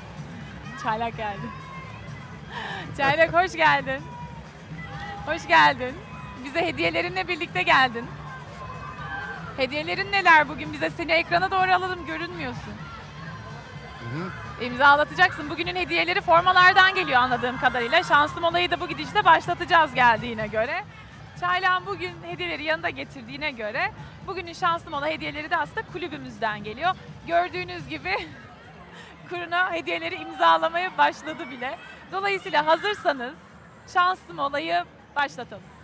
Çaylak 0.83 1.17
geldi. 1.17 1.47
Çaylak 2.97 3.33
hoş 3.33 3.53
geldin. 3.53 4.03
Hoş 5.27 5.47
geldin. 5.49 5.95
Bize 6.45 6.67
hediyelerinle 6.67 7.29
birlikte 7.29 7.63
geldin. 7.63 8.05
Hediyelerin 9.57 10.13
neler 10.13 10.49
bugün? 10.49 10.73
Bize 10.73 10.91
seni 10.91 11.13
ekrana 11.13 11.51
doğru 11.51 11.71
alalım. 11.73 12.07
Görünmüyorsun. 12.07 12.73
İmzalatacaksın. 14.61 15.51
Bugünün 15.51 15.77
hediyeleri 15.77 16.21
formalardan 16.21 16.95
geliyor 16.95 17.21
anladığım 17.21 17.59
kadarıyla. 17.59 18.03
Şanslı 18.03 18.47
olayı 18.47 18.71
da 18.71 18.81
bu 18.81 18.89
gidişte 18.89 19.25
başlatacağız 19.25 19.95
geldiğine 19.95 20.47
göre. 20.47 20.85
Çaylak'ın 21.41 21.87
bugün 21.87 22.13
hediyeleri 22.23 22.65
yanında 22.65 22.91
getirdiğine 22.91 23.51
göre 23.51 23.93
bugünün 24.27 24.53
şanslı 24.53 24.91
mola 24.91 25.07
hediyeleri 25.07 25.51
de 25.51 25.57
aslında 25.57 25.83
kulübümüzden 25.93 26.65
geliyor. 26.65 26.95
Gördüğünüz 27.27 27.89
gibi 27.89 28.17
kuruna 29.29 29.73
hediyeleri 29.73 30.15
imzalamaya 30.15 30.99
başladı 30.99 31.51
bile. 31.51 31.79
Dolayısıyla 32.13 32.67
hazırsanız 32.67 33.35
şanslı 33.93 34.35
molayı 34.35 34.85
başlatalım. 35.17 35.76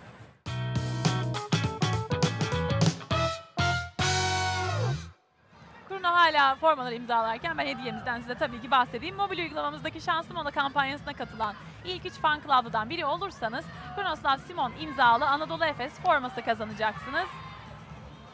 Kuruna 6.03 6.21
hala 6.21 6.55
formaları 6.55 6.95
imzalarken 6.95 7.59
ben 7.59 7.67
hediyemizden 7.67 8.21
size 8.21 8.35
tabii 8.35 8.61
ki 8.61 8.71
bahsedeyim. 8.71 9.17
Mobil 9.17 9.39
uygulamamızdaki 9.39 10.01
Şanslı 10.01 10.35
Mola 10.35 10.51
kampanyasına 10.51 11.13
katılan 11.13 11.55
ilk 11.85 12.07
3 12.07 12.13
fan 12.13 12.41
club'dan 12.41 12.91
biri 12.91 13.05
olursanız 13.05 13.65
Kronoslav 13.97 14.39
Simon 14.39 14.73
imzalı 14.81 15.27
Anadolu 15.27 15.65
Efes 15.65 15.93
forması 16.01 16.43
kazanacaksınız. 16.43 17.29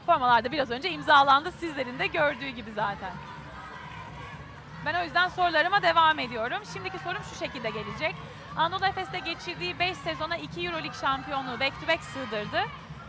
Formalar 0.06 0.44
da 0.44 0.52
biraz 0.52 0.70
önce 0.70 0.90
imzalandı 0.90 1.52
sizlerin 1.52 1.98
de 1.98 2.06
gördüğü 2.06 2.48
gibi 2.48 2.72
zaten. 2.72 3.12
Ben 4.86 5.00
o 5.00 5.04
yüzden 5.04 5.28
sorularıma 5.28 5.82
devam 5.82 6.18
ediyorum. 6.18 6.62
Şimdiki 6.72 6.98
sorum 6.98 7.22
şu 7.30 7.38
şekilde 7.38 7.70
gelecek. 7.70 8.14
Anadolu 8.56 8.86
Efes'te 8.86 9.18
geçirdiği 9.18 9.78
5 9.78 9.96
sezona 9.96 10.36
2 10.36 10.66
Euroleague 10.66 11.00
şampiyonluğu 11.00 11.60
back 11.60 11.80
to 11.80 11.88
back 11.88 12.04
sığdırdı. 12.04 12.60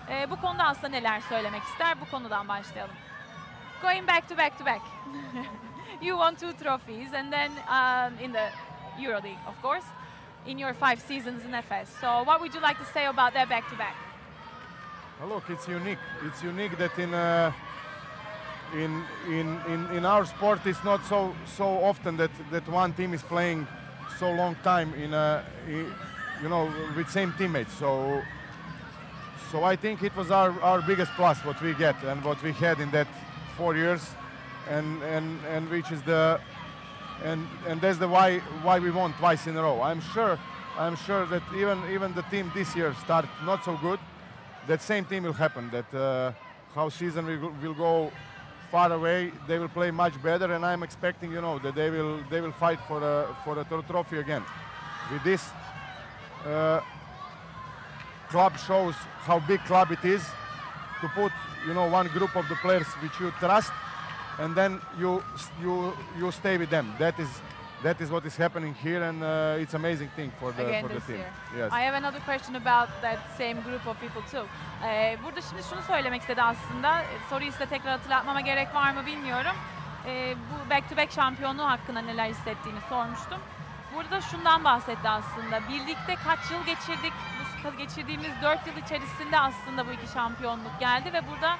Ee, 0.09 0.29
bu 0.29 0.41
konuda 0.41 0.63
aslında 0.63 0.87
neler 0.87 1.21
söylemek 1.21 1.63
ister? 1.63 2.01
Bu 2.01 2.11
konudan 2.11 2.47
başlayalım. 2.47 2.95
Going 3.81 4.05
back 4.05 4.27
to 4.27 4.35
back 4.35 4.57
to 4.57 4.63
back. 4.63 4.81
you 6.01 6.17
won 6.17 6.35
two 6.35 6.53
trophies 6.53 7.09
and 7.13 7.31
then 7.31 7.51
um, 7.69 8.17
in 8.19 8.31
the 8.31 8.49
EuroLeague, 8.99 9.37
of 9.47 9.59
course, 9.61 9.85
in 10.45 10.57
your 10.57 10.73
five 10.73 10.99
seasons 10.99 11.45
in 11.45 11.53
FS. 11.53 11.89
So 12.01 12.23
what 12.23 12.41
would 12.41 12.53
you 12.53 12.59
like 12.61 12.77
to 12.79 12.85
say 12.85 13.05
about 13.05 13.33
that 13.33 13.47
back 13.49 13.69
to 13.69 13.75
back? 13.75 13.95
Well, 15.19 15.29
look, 15.29 15.49
it's 15.49 15.67
unique. 15.67 15.97
It's 16.25 16.43
unique 16.43 16.77
that 16.77 16.97
in 16.99 17.13
uh, 17.13 17.51
in, 18.73 19.03
in 19.27 19.59
in 19.67 19.85
in 19.97 20.05
our 20.05 20.25
sport, 20.25 20.59
it's 20.65 20.83
not 20.83 21.03
so 21.05 21.33
so 21.57 21.65
often 21.83 22.17
that 22.17 22.31
that 22.51 22.67
one 22.69 22.93
team 22.93 23.13
is 23.13 23.23
playing 23.23 23.67
so 24.17 24.31
long 24.31 24.55
time 24.63 24.93
in 24.95 25.13
a 25.13 25.43
i- 25.67 25.91
you 26.43 26.49
know 26.49 26.71
with 26.95 27.09
same 27.09 27.33
teammates. 27.37 27.73
So 27.73 28.21
so 29.51 29.63
I 29.63 29.75
think 29.75 30.03
it 30.03 30.15
was 30.15 30.29
our, 30.31 30.51
our 30.61 30.81
biggest 30.81 31.11
plus 31.15 31.43
what 31.43 31.61
we 31.61 31.73
get 31.73 31.95
and 32.03 32.23
what 32.23 32.41
we 32.43 32.51
had 32.53 32.79
in 32.79 32.91
that 32.91 33.07
four 33.59 33.75
years, 33.75 34.01
and 34.69 34.87
and 35.15 35.27
and 35.53 35.69
which 35.69 35.91
is 35.91 36.01
the 36.03 36.39
and 37.23 37.41
and 37.67 37.81
that's 37.81 37.99
the 37.99 38.07
why 38.07 38.39
why 38.65 38.79
we 38.79 38.89
won 38.91 39.11
twice 39.13 39.43
in 39.49 39.57
a 39.57 39.61
row. 39.61 39.81
I'm 39.81 40.01
sure 40.13 40.39
I'm 40.77 40.95
sure 40.95 41.25
that 41.33 41.43
even 41.61 41.77
even 41.95 42.13
the 42.19 42.25
team 42.33 42.51
this 42.55 42.75
year 42.75 42.95
start 43.05 43.25
not 43.45 43.59
so 43.65 43.73
good. 43.87 43.99
That 44.67 44.81
same 44.81 45.05
thing 45.05 45.23
will 45.23 45.39
happen. 45.45 45.69
That 45.71 45.89
uh, 45.93 46.31
how 46.75 46.89
season 46.89 47.25
will, 47.25 47.51
will 47.61 47.77
go 47.87 48.11
far 48.71 48.91
away. 48.91 49.31
They 49.47 49.59
will 49.59 49.73
play 49.79 49.91
much 49.91 50.15
better, 50.23 50.53
and 50.53 50.65
I'm 50.65 50.83
expecting 50.83 51.31
you 51.31 51.41
know 51.41 51.59
that 51.59 51.75
they 51.75 51.89
will 51.89 52.15
they 52.31 52.41
will 52.41 52.55
fight 52.65 52.79
for 52.87 52.99
a 53.03 53.35
for 53.43 53.59
a 53.59 53.63
tro- 53.65 53.83
trophy 53.91 54.17
again. 54.19 54.43
With 55.11 55.23
this. 55.23 55.43
Uh, 56.45 56.79
club 58.29 58.53
shows 58.59 58.93
how 59.25 59.39
big 59.39 59.59
club 59.65 59.91
it 59.91 60.05
is 60.05 60.23
to 61.01 61.07
put 61.09 61.31
you 61.67 61.73
know 61.73 61.87
one 61.99 62.07
group 62.09 62.35
of 62.35 62.45
the 62.49 62.55
players 62.55 62.87
which 63.03 63.19
you 63.19 63.31
trust 63.39 63.71
and 64.39 64.55
then 64.55 64.79
you 64.99 65.21
you 65.63 65.93
you 66.19 66.31
stay 66.31 66.57
with 66.57 66.69
them 66.69 66.85
that 66.99 67.19
is 67.19 67.29
that 67.83 68.01
is 68.01 68.09
what 68.09 68.25
is 68.25 68.37
happening 68.39 68.73
here 68.83 69.01
and 69.09 69.21
uh, 69.23 69.61
it's 69.61 69.73
amazing 69.73 70.09
thing 70.15 70.31
for 70.39 70.51
the 70.53 70.65
Again 70.67 70.81
for 70.87 70.93
the 70.93 70.99
team 71.07 71.17
year. 71.17 71.31
yes 71.57 71.71
I 71.73 71.81
have 71.87 71.95
another 71.97 72.19
question 72.25 72.55
about 72.55 72.89
that 73.01 73.19
same 73.37 73.61
group 73.61 73.87
of 73.87 73.95
people 73.99 74.21
too. 74.31 74.45
Ee, 74.85 75.17
burada 75.23 75.41
şimdi 75.41 75.63
şunu 75.69 75.81
söylemek 75.81 76.21
istedi 76.21 76.41
aslında. 76.41 77.03
Soruyu 77.29 77.51
size 77.51 77.65
tekrar 77.65 77.91
hatırlatmama 77.91 78.41
gerek 78.41 78.75
var 78.75 78.91
mı 78.93 79.05
bilmiyorum. 79.05 79.55
Ee, 80.05 80.35
bu 80.49 80.69
back 80.69 80.89
to 80.89 80.97
back 80.97 81.11
şampiyonluğu 81.11 81.65
hakkında 81.69 82.01
neler 82.01 82.29
hissettiğini 82.29 82.79
sormuştum. 82.89 83.37
Burada 83.95 84.21
şundan 84.21 84.63
bahsetti 84.63 85.09
aslında. 85.09 85.61
Birlikte 85.69 86.15
kaç 86.25 86.51
yıl 86.51 86.63
geçirdik? 86.65 87.13
Bu 87.39 87.43
geçirdiğimiz 87.77 88.31
4 88.41 88.67
yıl 88.67 88.77
içerisinde 88.77 89.39
aslında 89.39 89.87
bu 89.87 89.91
iki 89.91 90.07
şampiyonluk 90.13 90.79
geldi 90.79 91.13
ve 91.13 91.21
burada 91.27 91.57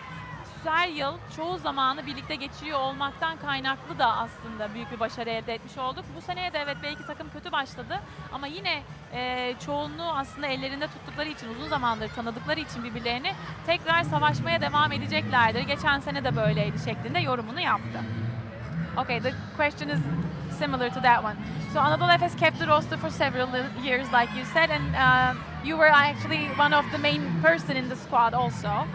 her 0.65 0.87
yıl 0.87 1.17
çoğu 1.35 1.57
zamanı 1.57 2.05
birlikte 2.05 2.35
geçiriyor 2.35 2.79
olmaktan 2.79 3.37
kaynaklı 3.37 3.99
da 3.99 4.17
aslında 4.17 4.73
büyük 4.73 4.91
bir 4.91 4.99
başarı 4.99 5.29
elde 5.29 5.53
etmiş 5.53 5.77
olduk. 5.77 6.05
Bu 6.15 6.21
seneye 6.21 6.53
de 6.53 6.59
evet 6.59 6.77
belki 6.83 7.05
takım 7.05 7.29
kötü 7.29 7.51
başladı 7.51 7.99
ama 8.33 8.47
yine 8.47 8.83
e, 9.13 9.53
çoğunluğu 9.65 10.11
aslında 10.11 10.47
ellerinde 10.47 10.87
tuttukları 10.87 11.29
için 11.29 11.49
uzun 11.49 11.67
zamandır 11.67 12.09
tanıdıkları 12.09 12.59
için 12.59 12.83
birbirlerini 12.83 13.33
tekrar 13.65 14.03
savaşmaya 14.03 14.61
devam 14.61 14.91
edeceklerdir. 14.91 15.61
Geçen 15.61 15.99
sene 15.99 16.23
de 16.23 16.35
böyleydi 16.35 16.79
şeklinde 16.85 17.19
yorumunu 17.19 17.59
yaptı. 17.59 17.99
Okay, 18.97 19.21
the 19.21 19.33
question 19.57 19.89
is 19.89 19.99
similar 20.57 20.93
to 20.93 21.01
that 21.01 21.23
one. 21.23 21.35
So 21.73 21.79
Anadolu 21.79 22.11
Efes 22.11 22.35
kept 22.35 22.59
the 22.59 22.67
roster 22.67 22.97
for 22.97 23.09
several 23.09 23.49
years, 23.83 24.07
like 24.13 24.35
you 24.35 24.45
said, 24.45 24.69
and 24.69 24.95
uh, 24.95 25.48
you 25.63 25.77
were 25.77 25.91
actually 25.91 26.47
one 26.57 26.73
of 26.73 26.85
the 26.91 26.97
main 26.97 27.21
person 27.41 27.77
in 27.77 27.89
the 27.89 27.95
squad 27.95 28.33
also. 28.33 28.87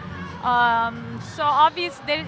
Um, 0.42 1.20
so 1.36 1.42
obvious, 1.42 1.98
there, 2.06 2.24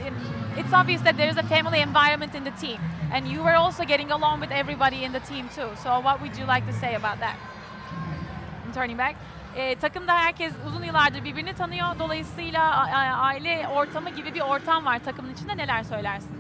it's 0.57 0.73
obvious 0.73 1.03
that 1.03 1.17
there 1.17 1.29
is 1.29 1.37
a 1.37 1.43
family 1.43 1.81
environment 1.81 2.35
in 2.35 2.45
the 2.45 2.51
team, 2.53 2.81
and 3.13 3.29
you 3.29 3.43
were 3.43 3.55
also 3.55 3.85
getting 3.85 4.11
along 4.11 4.41
with 4.41 4.51
everybody 4.51 5.05
in 5.05 5.13
the 5.13 5.21
team 5.21 5.49
too. 5.55 5.69
So 5.83 6.01
what 6.01 6.21
would 6.23 6.37
you 6.37 6.47
like 6.47 6.67
to 6.67 6.73
say 6.73 6.95
about 6.95 7.19
that? 7.21 7.37
I'm 8.65 8.73
turning 8.73 8.97
back. 8.97 9.17
Ee, 9.57 9.77
takımda 9.77 10.15
herkes 10.19 10.53
uzun 10.67 10.83
yıllardır 10.85 11.25
birbirini 11.25 11.55
tanıyor. 11.55 11.87
Dolayısıyla 11.99 12.87
aile 13.21 13.69
ortamı 13.69 14.11
gibi 14.11 14.35
bir 14.35 14.41
ortam 14.41 14.85
var 14.85 14.99
takımın 15.05 15.33
içinde. 15.33 15.57
Neler 15.57 15.83
söylersin? 15.83 16.37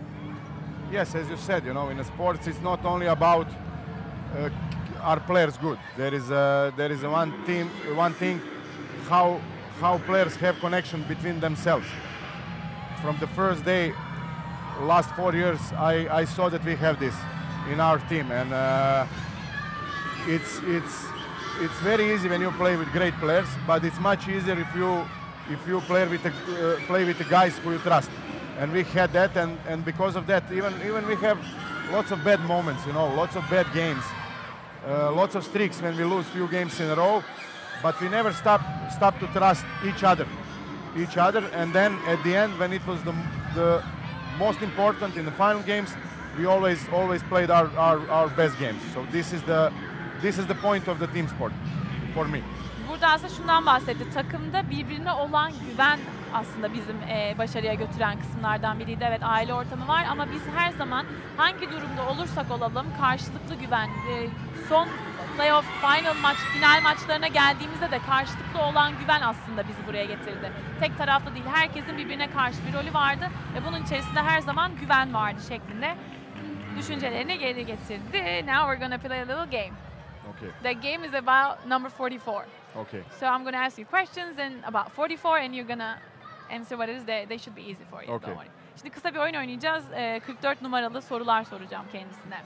yes 0.92 1.14
as 1.16 1.28
you 1.28 1.36
said 1.36 1.64
you 1.64 1.72
know 1.72 1.88
in 1.88 2.04
sports 2.04 2.46
it's 2.46 2.60
not 2.60 2.84
only 2.84 3.08
about 3.08 3.46
uh, 4.38 4.48
are 5.06 5.20
players 5.20 5.56
good. 5.56 5.78
There 5.96 6.12
is 6.12 6.30
a, 6.30 6.74
there 6.76 6.90
is 6.90 7.02
one 7.02 7.32
team 7.46 7.68
one 7.94 8.12
thing 8.14 8.40
how 9.08 9.40
how 9.80 9.98
players 9.98 10.34
have 10.36 10.58
connection 10.58 11.04
between 11.04 11.38
themselves. 11.38 11.86
From 13.02 13.16
the 13.18 13.28
first 13.28 13.64
day 13.64 13.94
last 14.80 15.10
four 15.14 15.32
years 15.32 15.60
I, 15.78 15.94
I 16.20 16.24
saw 16.24 16.48
that 16.48 16.64
we 16.64 16.74
have 16.76 16.98
this 16.98 17.14
in 17.70 17.78
our 17.78 17.98
team. 18.08 18.32
And 18.32 18.52
uh, 18.52 19.06
it's 20.26 20.60
it's 20.64 20.96
it's 21.60 21.78
very 21.90 22.12
easy 22.12 22.28
when 22.28 22.40
you 22.40 22.50
play 22.62 22.76
with 22.76 22.90
great 22.92 23.14
players 23.14 23.48
but 23.66 23.84
it's 23.84 24.00
much 24.00 24.28
easier 24.28 24.58
if 24.58 24.74
you 24.74 24.90
if 25.48 25.60
you 25.68 25.80
play 25.82 26.04
with 26.08 26.22
the, 26.24 26.32
uh, 26.32 26.86
play 26.88 27.04
with 27.04 27.18
the 27.18 27.28
guys 27.36 27.56
who 27.58 27.70
you 27.70 27.78
trust. 27.78 28.10
And 28.58 28.72
we 28.72 28.82
had 28.82 29.12
that 29.12 29.36
and, 29.36 29.56
and 29.68 29.84
because 29.84 30.16
of 30.16 30.26
that 30.26 30.42
even 30.50 30.74
even 30.84 31.06
we 31.06 31.14
have 31.26 31.38
lots 31.92 32.10
of 32.10 32.24
bad 32.24 32.40
moments 32.40 32.84
you 32.86 32.92
know 32.92 33.06
lots 33.14 33.36
of 33.36 33.48
bad 33.48 33.72
games 33.72 34.02
uh, 34.86 35.12
lots 35.12 35.34
of 35.34 35.44
streaks 35.44 35.82
when 35.82 35.96
we 35.96 36.04
lose 36.04 36.26
few 36.26 36.48
games 36.48 36.80
in 36.80 36.90
a 36.90 36.94
row 36.94 37.22
but 37.82 38.00
we 38.00 38.08
never 38.08 38.32
stop 38.32 38.60
stop 38.90 39.18
to 39.18 39.26
trust 39.28 39.64
each 39.84 40.02
other. 40.04 40.26
Each 40.96 41.16
other 41.16 41.44
and 41.52 41.72
then 41.72 41.98
at 42.06 42.22
the 42.24 42.34
end 42.34 42.58
when 42.58 42.72
it 42.72 42.86
was 42.86 43.02
the, 43.02 43.14
the 43.54 43.82
most 44.38 44.62
important 44.62 45.16
in 45.16 45.24
the 45.24 45.32
final 45.32 45.62
games 45.62 45.90
we 46.38 46.46
always 46.46 46.80
always 46.92 47.22
played 47.22 47.50
our, 47.50 47.68
our, 47.76 47.98
our 48.10 48.28
best 48.28 48.58
games. 48.58 48.80
So 48.94 49.04
this 49.10 49.32
is 49.32 49.42
the 49.42 49.72
this 50.22 50.38
is 50.38 50.46
the 50.46 50.54
point 50.54 50.88
of 50.88 50.98
the 50.98 51.06
team 51.08 51.28
sport 51.28 51.52
for 52.14 52.26
me. 52.28 52.42
Burada 52.88 53.08
aslında 53.08 53.34
şundan 53.34 53.66
bahsetti. 53.66 54.10
Takımda 54.14 54.70
birbirine 54.70 55.12
olan 55.12 55.52
güven 55.70 55.98
aslında 56.36 56.74
bizim 56.74 56.96
e, 57.08 57.34
başarıya 57.38 57.74
götüren 57.74 58.18
kısımlardan 58.18 58.78
biriydi. 58.78 59.04
Evet 59.08 59.20
aile 59.22 59.54
ortamı 59.54 59.88
var 59.88 60.04
ama 60.10 60.26
biz 60.32 60.42
her 60.56 60.70
zaman 60.70 61.06
hangi 61.36 61.70
durumda 61.70 62.08
olursak 62.10 62.50
olalım 62.50 62.86
karşılıklı 63.00 63.54
güven. 63.54 63.88
e, 63.88 64.28
son 64.68 64.88
playoff, 65.36 65.64
final 65.80 66.14
maç, 66.22 66.36
final 66.36 66.82
maçlarına 66.82 67.26
geldiğimizde 67.28 67.90
de 67.90 67.98
karşılıklı 67.98 68.62
olan 68.62 68.92
güven 69.00 69.20
aslında 69.20 69.68
bizi 69.68 69.86
buraya 69.86 70.04
getirdi. 70.04 70.52
Tek 70.80 70.98
taraflı 70.98 71.34
değil, 71.34 71.46
herkesin 71.54 71.98
birbirine 71.98 72.30
karşı 72.30 72.58
bir 72.68 72.72
rolü 72.72 72.94
vardı 72.94 73.26
ve 73.54 73.64
bunun 73.68 73.82
içerisinde 73.82 74.22
her 74.22 74.40
zaman 74.40 74.76
güven 74.80 75.14
vardı 75.14 75.40
şeklinde 75.48 75.94
düşüncelerini 76.78 77.38
geri 77.38 77.66
getirdi. 77.66 78.46
Now 78.46 78.72
we're 78.72 78.84
gonna 78.84 78.98
play 78.98 79.20
a 79.20 79.22
little 79.22 79.58
game. 79.58 79.72
okay 80.30 80.48
The 80.62 80.72
game 80.72 81.06
is 81.06 81.14
about 81.14 81.66
number 81.66 81.90
44. 81.90 82.46
okay 82.76 83.00
So 83.20 83.26
I'm 83.26 83.42
going 83.42 83.54
to 83.54 83.60
ask 83.60 83.78
you 83.78 83.86
questions 83.86 84.38
and 84.38 84.64
about 84.64 84.92
44 84.96 85.42
and 85.42 85.54
you're 85.54 85.66
going 85.66 85.78
to 85.78 85.96
answer 86.50 86.76
what 86.76 86.88
it 86.88 86.96
is. 86.96 87.06
They, 87.06 87.26
they 87.28 87.38
should 87.38 87.56
be 87.56 87.62
easy 87.62 87.84
for 87.90 88.02
you. 88.02 88.12
Okay. 88.14 88.28
Don't 88.28 88.36
worry. 88.38 88.50
Şimdi 88.76 88.90
kısa 88.94 89.14
bir 89.14 89.18
oyun 89.18 89.34
oynayacağız. 89.34 89.84
Ee, 89.94 90.20
44 90.26 90.62
numaralı 90.62 91.02
sorular 91.02 91.44
soracağım 91.44 91.86
kendisine. 91.92 92.42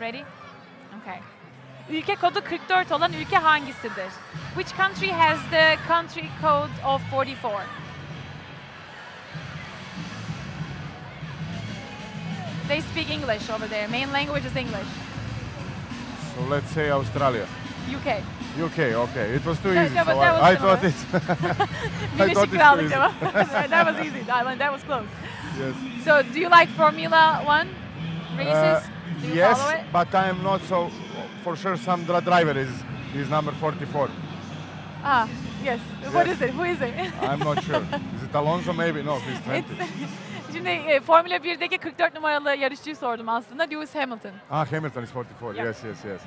Ready? 0.00 0.22
Okay. 1.02 1.18
Ülke 1.90 2.14
kodu 2.16 2.40
44 2.44 2.92
olan 2.92 3.12
ülke 3.12 3.36
hangisidir? 3.36 4.10
Which 4.54 4.76
country 4.76 5.10
has 5.12 5.38
the 5.50 5.76
country 5.88 6.28
code 6.42 6.86
of 6.94 7.02
44? 7.10 7.52
They 12.68 12.80
speak 12.80 13.10
English 13.10 13.50
over 13.50 13.68
there. 13.68 13.86
Main 13.88 14.12
language 14.12 14.46
is 14.46 14.56
English. 14.56 14.88
so 16.34 16.54
let's 16.54 16.70
say 16.74 16.90
australia 16.90 17.46
UK. 17.96 18.08
uk 18.66 18.78
okay 18.78 19.34
it 19.34 19.44
was 19.44 19.58
too 19.58 19.72
easy 19.72 19.88
so 19.98 20.04
that 20.04 20.16
I, 20.16 20.50
I 20.52 20.56
thought 20.56 20.84
it 20.84 20.94
I 22.20 22.34
thought 22.34 22.48
easy. 22.48 22.90
that 23.74 23.86
was 23.86 23.96
easy. 24.06 24.20
That, 24.22 24.58
that 24.58 24.72
was 24.72 24.82
close. 24.84 25.08
yes 25.58 25.74
So, 26.04 26.22
do 26.32 26.38
you 26.40 26.48
like 26.58 26.68
Formula 26.76 27.40
One 27.46 27.68
races? 28.38 28.54
Uh, 28.54 28.82
yes, 29.34 29.58
it? 29.72 29.84
but 29.92 30.14
I 30.14 30.28
am 30.28 30.42
not 30.42 30.60
so 30.68 30.90
for 31.44 31.56
sure. 31.56 31.76
Some 31.76 32.04
driver 32.04 32.56
is 32.58 32.72
is 33.14 33.28
number 33.30 33.52
44. 33.52 34.08
Ah, 35.04 35.28
yes. 35.64 35.80
What 36.12 36.26
Yes. 36.26 36.36
is 36.36 36.42
it? 36.42 36.50
Who 36.50 36.64
is 36.64 36.80
it? 36.80 36.94
I'm 37.22 37.38
not 37.48 37.62
sure. 37.64 37.82
is 38.16 38.22
it 38.22 38.34
Alonso? 38.34 38.72
Maybe 38.72 39.02
no. 39.02 39.14
He's 39.18 39.40
20. 39.46 39.58
It's- 39.58 39.88
Şimdi 40.52 40.68
e, 40.70 41.00
Formula 41.00 41.36
1'deki 41.36 41.78
44 41.78 42.14
numaralı 42.14 42.54
yarışçıyı 42.56 42.96
sordum 42.96 43.28
aslında. 43.28 43.62
Lewis 43.62 43.94
Hamilton. 43.94 44.30
ah, 44.50 44.72
Hamilton 44.72 45.02
is 45.02 45.12
44. 45.12 45.56
Yeah. 45.56 45.66
Yes, 45.66 45.84
yes, 45.84 46.04
yes. 46.04 46.20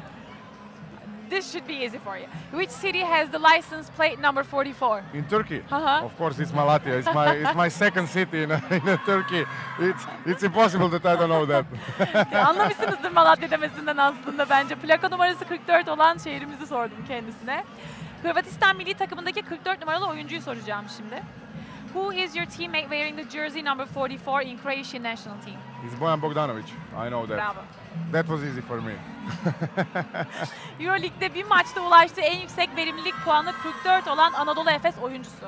This 1.29 1.51
should 1.51 1.67
be 1.67 1.73
easy 1.85 1.99
for 1.99 2.17
you. 2.17 2.25
Which 2.51 2.69
city 2.69 2.99
has 2.99 3.29
the 3.29 3.39
license 3.39 3.89
plate 3.97 4.17
number 4.21 4.43
44? 4.43 5.03
In 5.13 5.23
Turkey, 5.23 5.61
Uh-huh. 5.71 6.05
of 6.05 6.17
course, 6.17 6.39
it's 6.43 6.51
Malatya. 6.51 6.97
It's 6.99 7.13
my 7.13 7.33
it's 7.35 7.55
my 7.55 7.69
second 7.69 8.07
city 8.07 8.43
in, 8.43 8.51
in 8.71 8.97
Turkey. 9.05 9.45
It's 9.79 10.03
it's 10.25 10.43
impossible 10.43 10.89
that 10.89 11.05
I 11.05 11.15
don't 11.15 11.29
know 11.29 11.45
that. 11.45 11.65
Anlamışsınızdır 12.47 13.11
Malatya 13.11 13.51
demesinden 13.51 13.97
aslında 13.97 14.49
bence. 14.49 14.75
Plaka 14.75 15.09
numarası 15.09 15.45
44 15.45 15.87
olan 15.89 16.17
şehrimizi 16.17 16.67
sordum 16.67 17.05
kendisine. 17.07 17.63
Hırvatistan 18.23 18.77
milli 18.77 18.93
takımındaki 18.93 19.41
44 19.41 19.79
numaralı 19.81 20.07
oyuncuyu 20.07 20.41
soracağım 20.41 20.85
şimdi. 20.97 21.23
Who 21.93 22.13
is 22.13 22.35
your 22.35 22.45
teammate 22.45 22.81
wearing 22.89 23.17
the 23.17 23.29
jersey 23.29 23.65
number 23.65 23.85
44 23.93 24.45
in 24.45 24.57
Croatian 24.57 25.03
national 25.03 25.37
team? 25.45 25.57
it's 25.85 25.95
Bojan 26.01 26.21
Bogdanovic. 26.21 26.65
I 27.05 27.09
know 27.09 27.27
that. 27.27 27.37
Bravo. 27.37 27.61
That 28.12 28.28
was 28.28 28.43
easy 28.43 28.62
for 28.62 28.82
me. 28.82 28.93
Euroleague'de 30.80 31.34
bir 31.34 31.43
maçta 31.45 31.82
ulaştığı 31.82 32.21
en 32.21 32.39
yüksek 32.39 32.69
verimlilik 32.76 33.13
puanı 33.26 33.54
44 33.84 34.08
olan 34.08 34.34
Anadolu 34.34 34.69
Efes 34.69 34.97
oyuncusu. 34.97 35.45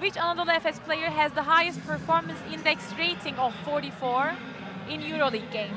Which 0.00 0.24
Anadolu 0.24 0.52
Efes 0.52 0.80
player 0.80 1.10
has 1.10 1.32
the 1.32 1.42
highest 1.42 1.86
performance 1.86 2.38
index 2.52 2.78
rating 2.98 3.38
of 3.38 3.52
44 3.64 4.34
in 4.88 5.00
Euroleague 5.00 5.52
game? 5.52 5.70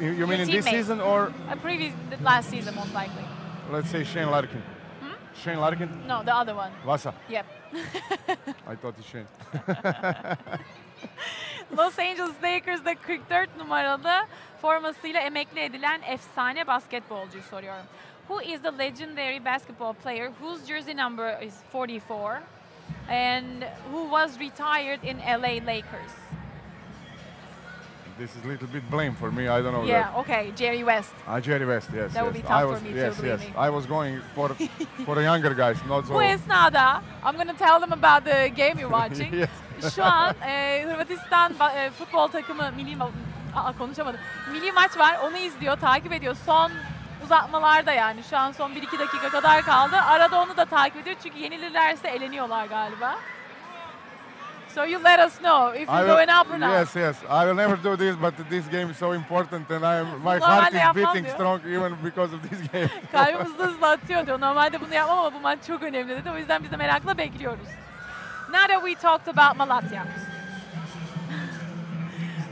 You, 0.00 0.12
you 0.12 0.26
mean 0.26 0.40
in 0.40 0.46
this 0.48 0.64
season 0.64 0.98
or 1.00 1.30
A 1.50 1.56
previous, 1.56 1.92
the 2.10 2.24
last 2.24 2.48
season 2.50 2.74
most 2.74 2.94
likely. 2.94 3.24
let's 3.72 3.90
say 3.90 4.04
Shane 4.04 4.30
Larkin? 4.30 4.62
Hmm? 5.00 5.14
Shane 5.44 5.60
Larkin, 5.60 5.88
No, 6.08 6.22
the 6.24 6.34
other 6.34 6.54
one. 6.54 6.70
Vasa. 6.86 7.12
Yep. 7.28 7.46
I 8.66 8.76
thought 8.76 8.94
it's 8.98 9.08
Shane. 9.10 9.26
Los 11.76 11.98
Angeles 11.98 12.34
Lakers'da 12.42 12.94
44 12.94 13.56
numaralı 13.58 14.26
formasıyla 14.62 15.20
emekli 15.20 15.60
edilen 15.60 16.02
efsane 16.02 16.66
basketbolcuyu 16.66 17.42
soruyorum. 17.42 17.84
Who 18.28 18.40
is 18.42 18.62
the 18.62 18.78
legendary 18.78 19.44
basketball 19.44 19.92
player 19.94 20.30
whose 20.40 20.66
jersey 20.66 20.96
number 20.96 21.42
is 21.42 21.54
44 21.72 22.40
and 23.08 23.62
who 23.92 24.02
was 24.10 24.38
retired 24.40 25.02
in 25.04 25.18
LA 25.18 25.66
Lakers? 25.66 26.12
This 28.18 28.30
is 28.36 28.44
a 28.44 28.48
little 28.48 28.68
bit 28.68 28.88
blame 28.92 29.14
for 29.14 29.32
me. 29.32 29.48
I 29.48 29.60
don't 29.60 29.72
know 29.72 29.84
Yeah, 29.84 30.02
that. 30.02 30.18
okay, 30.20 30.52
Jerry 30.54 30.84
West. 30.84 31.12
Ah, 31.26 31.40
Jerry 31.40 31.66
West, 31.66 31.90
yes. 31.92 32.12
That 32.12 32.24
would 32.24 32.32
be 32.34 32.42
tough 32.42 32.50
I 32.52 32.62
for 32.62 32.68
was, 32.68 32.82
me 32.82 32.90
too, 32.90 32.96
yes, 32.96 33.16
believe 33.16 33.40
yes. 33.40 33.48
me. 33.48 33.54
I 33.56 33.70
was 33.70 33.86
going 33.86 34.20
for 34.36 34.48
for 35.06 35.14
the 35.16 35.22
younger 35.22 35.52
guys, 35.54 35.76
not 35.88 36.06
so. 36.06 36.12
Bu 36.14 36.20
esnada, 36.20 37.02
I'm 37.24 37.34
going 37.34 37.48
to 37.48 37.58
tell 37.66 37.80
them 37.80 37.92
about 37.92 38.24
the 38.24 38.50
game 38.54 38.78
you're 38.78 38.88
watching. 39.02 39.34
Yes. 39.34 39.48
Şu 39.94 40.04
an 40.04 40.34
e, 40.46 40.84
Hırvatistan 40.88 41.52
e, 41.76 41.90
futbol 41.90 42.28
takımı 42.28 42.72
milli 42.76 43.02
Aa, 43.56 43.72
konuşamadım. 43.78 44.20
Milli 44.52 44.72
maç 44.72 44.98
var. 44.98 45.18
Onu 45.24 45.36
izliyor, 45.36 45.76
takip 45.76 46.12
ediyor. 46.12 46.36
Son 46.46 46.70
uzatmalarda 47.24 47.92
yani. 47.92 48.22
Şu 48.30 48.38
an 48.38 48.52
son 48.52 48.70
1-2 48.70 48.98
dakika 48.98 49.28
kadar 49.28 49.62
kaldı. 49.62 49.96
Arada 49.96 50.40
onu 50.42 50.56
da 50.56 50.64
takip 50.64 50.96
ediyor. 50.96 51.16
Çünkü 51.22 51.38
yenilirlerse 51.38 52.08
eleniyorlar 52.08 52.66
galiba. 52.66 53.14
So 54.74 54.84
you 54.84 55.04
let 55.04 55.20
us 55.20 55.38
know 55.38 55.72
if 55.82 55.88
you're 55.88 56.00
will- 56.02 56.06
going 56.16 56.30
up 56.30 56.50
or 56.54 56.60
not. 56.60 56.70
Yes, 56.70 56.96
yes. 56.96 57.16
I 57.22 57.44
will 57.46 57.54
never 57.54 57.76
do 57.84 57.96
this, 57.96 58.16
but 58.22 58.34
this 58.50 58.68
game 58.70 58.90
is 58.90 58.96
so 58.98 59.14
important, 59.14 59.70
and 59.70 59.82
I 59.82 60.00
am, 60.00 60.06
my 60.24 60.40
heart 60.40 60.74
is 60.74 60.94
beating 60.96 61.24
diyor. 61.26 61.34
strong 61.34 61.60
even 61.60 61.96
because 62.04 62.36
of 62.36 62.42
this 62.50 62.72
game. 62.72 62.88
Kalbim 63.12 63.38
hızlı 63.46 63.66
hızlı 63.66 63.88
atıyor 63.90 64.26
diyor. 64.26 64.40
Normalde 64.40 64.80
bunu 64.80 64.94
yapmam 64.94 65.18
ama 65.18 65.34
bu 65.34 65.40
maç 65.40 65.58
çok 65.66 65.82
önemli 65.82 66.16
dedi. 66.16 66.30
O 66.30 66.36
yüzden 66.36 66.62
biz 66.62 66.70
de 66.70 66.76
merakla 66.76 67.18
bekliyoruz. 67.18 67.68
Now 68.54 68.68
that 68.68 68.84
we 68.84 68.94
talked 68.94 69.28
about 69.28 69.56
Malatya. 69.58 70.04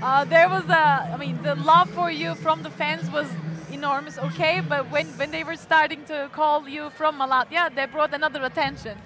Uh, 0.03 0.25
there 0.25 0.49
was 0.49 0.65
a, 0.69 0.85
I 1.15 1.17
mean, 1.17 1.41
the 1.45 1.55
love 1.55 1.89
for 1.91 2.11
you 2.11 2.35
from 2.35 2.65
the 2.65 2.71
fans 2.71 3.09
was 3.13 3.29
enormous, 3.71 4.19
okay? 4.19 4.61
But 4.61 4.91
when, 4.91 5.07
when 5.21 5.31
they 5.31 5.45
were 5.45 5.55
starting 5.55 6.05
to 6.07 6.29
call 6.33 6.69
you 6.69 6.91
from 6.99 7.21
Malatya, 7.21 7.73
they 7.77 7.87
brought 7.87 8.13
another 8.13 8.43
attention. 8.43 8.99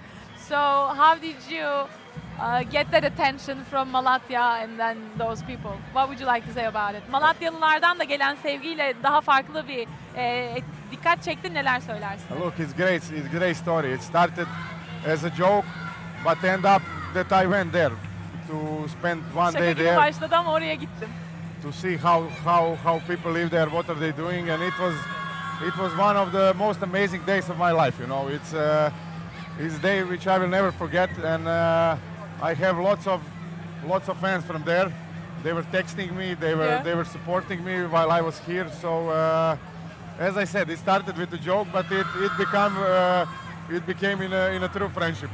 So 0.48 0.56
how 0.56 1.16
did 1.20 1.36
you 1.50 1.66
uh, 2.40 2.62
get 2.62 2.90
that 2.92 3.04
attention 3.04 3.62
from 3.64 3.92
Malatya 3.92 4.62
and 4.62 4.80
then 4.80 4.96
those 5.18 5.42
people? 5.42 5.76
What 5.92 6.08
would 6.08 6.18
you 6.18 6.24
like 6.24 6.46
to 6.46 6.52
say 6.54 6.64
about 6.64 6.94
it? 6.94 7.02
Malatyalılardan 7.10 7.98
da 7.98 8.04
gelen 8.04 8.36
sevgiyle 8.42 8.94
daha 9.02 9.20
farklı 9.20 9.68
bir 9.68 9.88
e, 10.16 10.56
dikkat 10.90 11.22
çekti. 11.22 11.54
Neler 11.54 11.80
söylersin? 11.80 12.40
Look, 12.40 12.58
it's 12.58 12.76
great. 12.76 13.02
It's 13.02 13.34
a 13.34 13.38
great 13.38 13.56
story. 13.56 13.92
It 13.94 14.02
started 14.02 14.46
as 15.06 15.24
a 15.24 15.30
joke, 15.30 15.66
but 16.26 16.44
end 16.44 16.64
up 16.64 16.82
that 17.14 17.32
I 17.42 17.46
went 17.46 17.72
there 17.72 17.92
to 18.48 18.88
spend 18.88 19.20
one 19.34 19.52
Şaka 19.52 19.64
day 19.64 19.72
gibi 19.74 19.84
there 19.84 19.96
başladı 19.96 20.36
ama 20.36 20.52
oraya 20.52 20.74
gittim. 20.74 21.08
to 21.62 21.72
see 21.72 21.96
how, 21.96 22.28
how, 22.44 22.76
how 22.84 22.98
people 23.06 23.32
live 23.32 23.50
there, 23.50 23.66
what 23.70 23.88
are 23.90 24.00
they 24.00 24.12
doing, 24.16 24.50
and 24.50 24.62
it 24.62 24.74
was 24.78 24.94
it 25.68 25.74
was 25.82 25.92
one 25.98 26.16
of 26.16 26.32
the 26.32 26.54
most 26.58 26.82
amazing 26.82 27.22
days 27.26 27.50
of 27.50 27.56
my 27.58 27.72
life. 27.72 27.98
You 28.02 28.06
know, 28.06 28.28
it's 28.36 28.52
uh, 28.54 28.90
it's 29.58 29.74
a 29.78 29.82
day 29.82 30.02
which 30.04 30.26
I 30.26 30.38
will 30.38 30.50
never 30.58 30.70
forget, 30.72 31.10
and 31.24 31.48
uh, 31.48 31.96
I 32.50 32.54
have 32.54 32.76
lots 32.78 33.06
of 33.06 33.20
lots 33.88 34.08
of 34.08 34.16
fans 34.20 34.44
from 34.44 34.62
there. 34.64 34.92
They 35.42 35.52
were 35.52 35.66
texting 35.72 36.10
me, 36.16 36.34
they 36.34 36.54
were 36.54 36.66
Yeah. 36.76 36.82
they 36.84 36.94
were 36.94 37.08
supporting 37.16 37.64
me 37.64 37.74
while 37.94 38.10
I 38.18 38.20
was 38.20 38.36
here. 38.46 38.68
So 38.82 38.90
uh, 39.08 39.56
as 40.28 40.36
I 40.36 40.44
said, 40.46 40.70
it 40.70 40.78
started 40.78 41.16
with 41.18 41.32
a 41.32 41.38
joke, 41.50 41.68
but 41.72 41.86
it 41.90 42.06
it 42.26 42.32
become 42.38 42.74
uh, 42.78 43.76
it 43.76 43.86
became 43.86 44.18
in 44.26 44.32
a 44.32 44.44
in 44.56 44.62
a 44.62 44.68
true 44.68 44.88
friendship. 44.98 45.30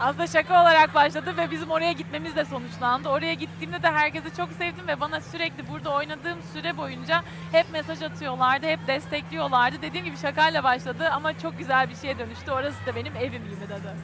Aslında 0.00 0.26
şaka 0.26 0.62
olarak 0.62 0.94
başladı 0.94 1.36
ve 1.36 1.50
bizim 1.50 1.70
oraya 1.70 1.92
gitmemiz 1.92 2.36
de 2.36 2.44
sonuçlandı. 2.44 3.08
Oraya 3.08 3.34
gittiğimde 3.34 3.82
de 3.82 3.90
herkesi 3.90 4.36
çok 4.36 4.52
sevdim 4.52 4.88
ve 4.88 5.00
bana 5.00 5.20
sürekli 5.20 5.68
burada 5.68 5.94
oynadığım 5.94 6.42
süre 6.52 6.76
boyunca 6.76 7.22
hep 7.52 7.66
mesaj 7.72 8.02
atıyorlardı, 8.02 8.66
hep 8.66 8.86
destekliyorlardı. 8.86 9.82
Dediğim 9.82 10.06
gibi 10.06 10.16
şakayla 10.16 10.64
başladı 10.64 11.08
ama 11.12 11.38
çok 11.38 11.58
güzel 11.58 11.90
bir 11.90 11.96
şeye 11.96 12.18
dönüştü. 12.18 12.50
Orası 12.50 12.86
da 12.86 12.94
benim 12.94 13.16
evim 13.16 13.44
gibi 13.44 13.68
dedi. 13.68 13.94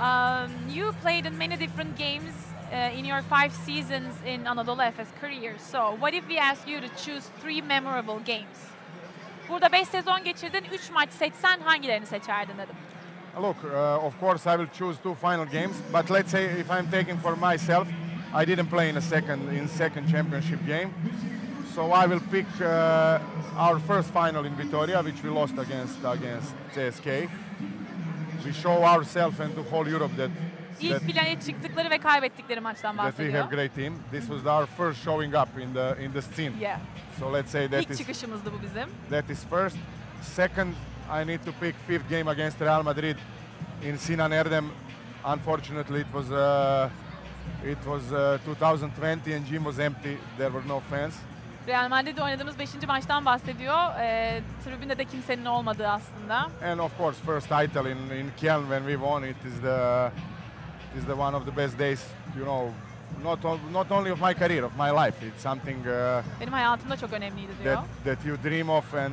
Um, 0.00 0.76
you 0.76 0.92
played 0.92 1.24
in 1.24 1.34
many 1.34 1.60
different 1.60 1.98
games 1.98 2.36
uh, 2.72 2.98
in 2.98 3.04
your 3.04 3.22
five 3.22 3.50
seasons 3.50 4.14
in 4.26 4.44
Anadolu 4.44 4.82
Efes 4.82 5.08
career. 5.20 5.58
So, 5.58 5.92
what 5.92 6.14
if 6.14 6.28
we 6.28 6.42
ask 6.42 6.68
you 6.68 6.80
to 6.80 6.88
choose 6.88 7.26
three 7.42 7.62
memorable 7.62 8.34
games? 8.34 8.76
Burada 9.48 9.72
5 9.72 9.88
sezon 9.88 10.24
geçirdin, 10.24 10.64
3 10.72 10.90
maç 10.90 11.10
seçsen 11.10 11.60
hangilerini 11.60 12.06
seçerdin 12.06 12.58
dedim. 12.58 12.76
Look, 13.38 13.56
uh, 13.64 14.06
of 14.06 14.18
course, 14.18 14.46
I 14.46 14.56
will 14.56 14.66
choose 14.66 14.96
two 15.02 15.14
final 15.14 15.44
games. 15.44 15.76
But 15.92 16.08
let's 16.10 16.30
say 16.30 16.44
if 16.46 16.70
I'm 16.70 16.90
taking 16.90 17.18
for 17.18 17.36
myself, 17.36 17.86
I 18.32 18.44
didn't 18.44 18.68
play 18.68 18.88
in 18.88 18.96
a 18.96 19.00
second 19.00 19.48
in 19.50 19.68
second 19.68 20.08
championship 20.08 20.64
game, 20.66 20.90
so 21.74 21.92
I 21.92 22.06
will 22.06 22.20
pick 22.30 22.46
uh, 22.60 23.18
our 23.56 23.78
first 23.78 24.10
final 24.10 24.44
in 24.44 24.54
Vitoria, 24.56 25.02
which 25.02 25.22
we 25.22 25.30
lost 25.30 25.58
against 25.58 25.98
against 26.04 26.54
CSK. 26.74 27.28
We 28.44 28.52
show 28.52 28.84
ourselves 28.84 29.40
and 29.40 29.54
to 29.54 29.62
whole 29.62 29.88
Europe 29.88 30.16
that 30.16 30.30
İlk 30.80 30.92
that, 30.92 31.02
finale 31.02 31.40
çıktıkları 31.40 31.90
ve 31.90 31.98
kaybettikleri 31.98 32.60
maçtan 32.60 32.96
that 32.96 33.16
we 33.16 33.32
have 33.32 33.50
great 33.50 33.74
team. 33.74 33.94
This 34.10 34.26
was 34.26 34.46
our 34.46 34.66
first 34.66 35.04
showing 35.04 35.34
up 35.34 35.48
in 35.58 35.74
the 35.74 35.96
in 36.04 36.12
the 36.12 36.22
scene. 36.22 36.52
Yeah. 36.60 36.78
So 37.18 37.32
let's 37.32 37.50
say 37.50 37.68
that 37.68 37.82
İlk 37.82 37.90
is 37.90 37.98
çıkışımızdı 37.98 38.52
bu 38.52 38.62
bizim. 38.62 38.88
That 39.10 39.30
is 39.30 39.44
first. 39.50 39.76
Second, 40.22 40.74
I 41.10 41.24
need 41.24 41.40
to 41.44 41.52
pick 41.52 41.74
fifth 41.86 42.08
game 42.08 42.28
against 42.28 42.60
Real 42.60 42.82
Madrid 42.82 43.16
in 43.82 43.98
Sinan 43.98 44.32
Erdem. 44.32 44.64
Unfortunately, 45.24 46.00
it 46.00 46.12
was 46.14 46.30
uh, 46.30 46.88
it 47.64 47.78
was 47.86 48.12
uh, 48.12 48.38
2020 48.44 49.32
and 49.32 49.46
gym 49.46 49.64
was 49.64 49.78
empty. 49.78 50.18
There 50.38 50.50
were 50.50 50.66
no 50.66 50.80
fans. 50.90 51.14
Real 51.66 51.88
Madrid'de 51.88 52.22
oynadığımız 52.22 52.58
5. 52.58 52.74
maçtan 52.88 53.24
bahsediyor. 53.24 54.00
Ee, 54.00 54.40
tribünde 54.64 54.98
de 54.98 55.04
kimsenin 55.04 55.44
olmadığı 55.44 55.88
aslında. 55.88 56.48
And 56.64 56.78
of 56.78 56.96
course, 56.98 57.18
first 57.26 57.48
title 57.48 57.90
in, 57.92 57.96
in 57.96 58.30
Kiel 58.36 58.60
when 58.60 58.80
we 58.80 58.92
won 58.94 59.22
it 59.22 59.36
is 59.44 59.60
the 59.60 60.10
is 60.98 61.04
the 61.04 61.12
one 61.14 61.36
of 61.36 61.44
the 61.46 61.56
best 61.56 61.78
days. 61.78 62.06
You 62.36 62.44
know, 62.44 62.70
not 63.22 63.44
not 63.72 63.90
only 63.90 64.12
of 64.12 64.20
my 64.20 64.34
career, 64.34 64.62
of 64.64 64.72
my 64.76 64.90
life. 65.06 65.26
It's 65.26 65.42
something 65.42 65.78
uh, 65.86 66.22
Benim 66.40 66.52
hayatımda 66.52 66.96
çok 66.96 67.12
önemliydi 67.12 67.52
diyor. 67.64 67.74
that 67.74 67.84
that 68.04 68.26
you 68.26 68.36
dream 68.44 68.70
of 68.70 68.94
and 68.94 69.12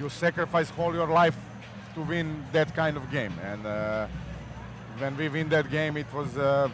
you 0.00 0.08
sacrifice 0.08 0.72
all 0.78 0.94
your 0.94 1.08
life 1.08 1.36
to 1.94 2.00
win 2.02 2.44
that 2.52 2.74
kind 2.74 2.96
of 2.96 3.10
game. 3.10 3.32
And 3.52 3.66
uh, 3.66 4.06
when 4.98 5.16
we 5.16 5.28
win 5.28 5.48
that 5.50 5.70
game, 5.70 5.96
it 5.96 6.06
was 6.14 6.36
uh, 6.36 6.68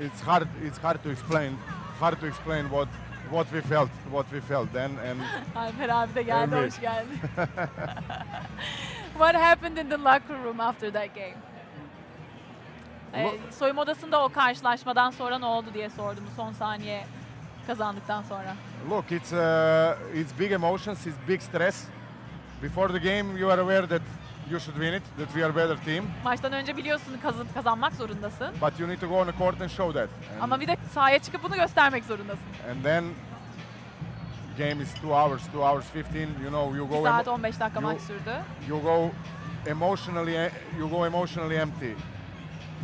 it's 0.00 0.20
hard 0.20 0.48
it's 0.62 0.78
hard 0.78 1.02
to 1.02 1.10
explain 1.10 1.56
hard 2.00 2.20
to 2.20 2.26
explain 2.26 2.64
what 2.70 2.88
what 3.30 3.46
we 3.52 3.60
felt 3.60 3.90
what 4.10 4.26
we 4.32 4.40
felt 4.40 4.72
then 4.72 4.90
and 5.04 5.20
Alper 5.56 5.88
abi 5.88 6.14
de 6.14 6.22
geldi, 6.22 6.56
hoş 6.56 6.80
geldin. 6.80 7.18
What 9.18 9.34
happened 9.34 9.78
in 9.78 9.88
the 9.88 9.96
locker 9.98 10.36
room 10.44 10.60
after 10.60 10.92
that 10.92 11.14
game? 11.14 11.36
Ee, 13.14 13.24
Lo- 13.24 13.38
soyunma 13.58 13.82
odasında 13.82 14.24
o 14.24 14.28
karşılaşmadan 14.28 15.10
sonra 15.10 15.38
ne 15.38 15.46
oldu 15.46 15.66
diye 15.74 15.90
sordum 15.90 16.24
son 16.36 16.52
saniye 16.52 17.04
kazandıktan 17.66 18.22
sonra. 18.22 18.54
look 18.90 19.12
it's 19.12 19.32
uh, 19.32 20.18
it's 20.20 20.38
big 20.38 20.52
emotions 20.52 21.06
it's 21.06 21.28
big 21.28 21.40
stress 21.42 21.84
before 22.62 22.88
the 22.92 22.98
game 22.98 23.38
you 23.38 23.50
are 23.50 23.60
aware 23.60 23.86
that 23.88 24.02
you 24.50 24.60
should 24.60 24.74
win 24.80 24.92
it 24.94 25.02
that 25.18 25.28
we 25.28 25.44
are 25.44 25.56
better 25.56 25.76
team 25.84 26.04
Maçtan 26.24 26.52
önce 26.52 26.76
biliyorsun 26.76 27.18
kazan 27.22 27.46
kazanmak 27.54 27.92
zorundasın. 27.94 28.48
but 28.60 28.80
you 28.80 28.88
need 28.88 29.00
to 29.00 29.08
go 29.08 29.14
on 29.20 29.26
the 29.26 29.32
court 29.38 29.60
and 29.60 29.68
show 29.70 29.92
that 30.00 30.08
and, 30.34 30.42
Ama 30.42 30.60
bir 30.60 30.68
de 30.68 30.76
sahaya 30.94 31.18
çıkıp 31.18 31.42
bunu 31.42 31.54
göstermek 31.56 32.04
zorundasın. 32.04 32.42
and 32.70 32.82
then 32.82 33.04
game 34.58 34.82
is 34.82 34.94
two 34.94 35.08
hours 35.14 35.42
two 35.52 35.62
hours 35.62 35.84
15 35.94 36.28
you 36.42 36.48
know 36.50 36.76
you 36.78 36.84
1 36.84 36.88
go 36.90 37.04
saat 37.04 37.26
emo- 37.26 37.30
15 37.34 37.60
dakika 37.60 37.80
you- 37.80 37.82
maç 37.92 38.00
sürdü. 38.00 38.34
you 38.68 38.82
go 38.82 39.10
emotionally 39.66 40.34
e- 40.36 40.52
you 40.78 40.88
go 40.90 41.06
emotionally 41.06 41.56
empty 41.56 41.94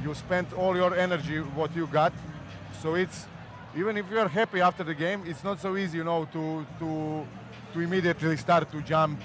you 0.04 0.14
spend 0.14 0.46
all 0.58 0.76
your 0.76 0.92
energy 0.96 1.42
what 1.56 1.76
you 1.76 1.86
got 1.86 2.12
so 2.82 2.96
it's 2.98 3.24
even 3.76 3.96
if 3.96 4.10
you 4.10 4.18
are 4.18 4.28
happy 4.28 4.60
after 4.60 4.84
the 4.84 4.94
game 4.94 5.22
it's 5.26 5.44
not 5.44 5.60
so 5.60 5.76
easy 5.76 5.98
you 5.98 6.04
know 6.04 6.24
to 6.32 6.66
to 6.78 7.24
to 7.72 7.80
immediately 7.80 8.36
start 8.36 8.70
to 8.70 8.80
jump 8.82 9.20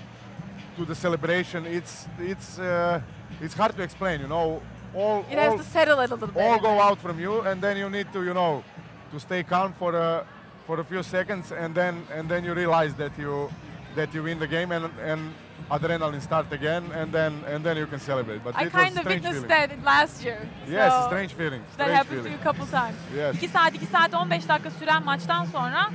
to 0.78 0.86
the 0.86 0.96
celebration 0.96 1.66
it's 1.66 2.08
it's 2.20 2.60
uh, 2.60 3.02
it's 3.42 3.54
hard 3.54 3.76
to 3.76 3.82
explain 3.84 4.20
you 4.22 4.28
know 4.28 4.62
all 4.94 5.26
It 5.32 5.38
all, 5.38 5.58
has 5.58 5.66
to 5.66 5.72
settle 5.72 5.98
a 6.00 6.02
little 6.02 6.18
bit. 6.18 6.36
all 6.38 6.60
go 6.60 6.80
out 6.80 7.00
from 7.00 7.20
you 7.20 7.42
and 7.42 7.62
then 7.62 7.76
you 7.78 7.90
need 7.90 8.12
to 8.14 8.24
you 8.24 8.34
know 8.34 8.64
to 9.12 9.20
stay 9.20 9.44
calm 9.44 9.74
for 9.74 9.96
a 9.96 10.26
for 10.68 10.80
a 10.80 10.84
few 10.84 11.04
seconds 11.04 11.52
and 11.52 11.74
then 11.76 12.06
and 12.14 12.30
then 12.30 12.44
you 12.46 12.54
realize 12.54 12.94
that 12.96 13.12
you 13.18 13.50
that 13.96 14.14
you 14.14 14.24
win 14.24 14.40
the 14.40 14.48
game 14.48 14.72
and 14.72 14.86
and 15.12 15.22
adrenaline 15.70 16.22
start 16.22 16.54
again 16.54 16.84
and 17.02 17.12
then 17.14 17.34
and 17.56 17.64
then 17.66 17.78
you 17.78 17.88
can 17.90 18.00
celebrate 18.00 18.44
but 18.44 18.56
I 18.56 18.66
it 18.66 18.74
was 18.74 18.84
a 18.84 18.86
kind 18.86 18.98
of 18.98 19.06
witnessed 19.06 19.48
feeling 19.48 19.50
that 19.50 19.86
last 19.86 20.26
year. 20.26 20.40
yes 20.70 20.94
So 20.94 21.08
strange 21.08 21.34
feeling 21.34 21.62
That 21.62 21.74
strange 21.74 21.98
happened 21.98 22.18
to 22.18 22.24
feeling 22.24 22.34
you 22.34 22.40
a 22.40 22.44
couple 22.44 22.66
times. 22.66 22.98
Yes. 23.18 23.36
2 23.42 23.48
saat, 23.48 23.76
2 23.76 23.86
saat 23.86 24.14
15 24.14 24.50
dakika 24.50 24.72
süren 24.72 25.04
maçtan 25.04 25.46
sonra 25.46 25.90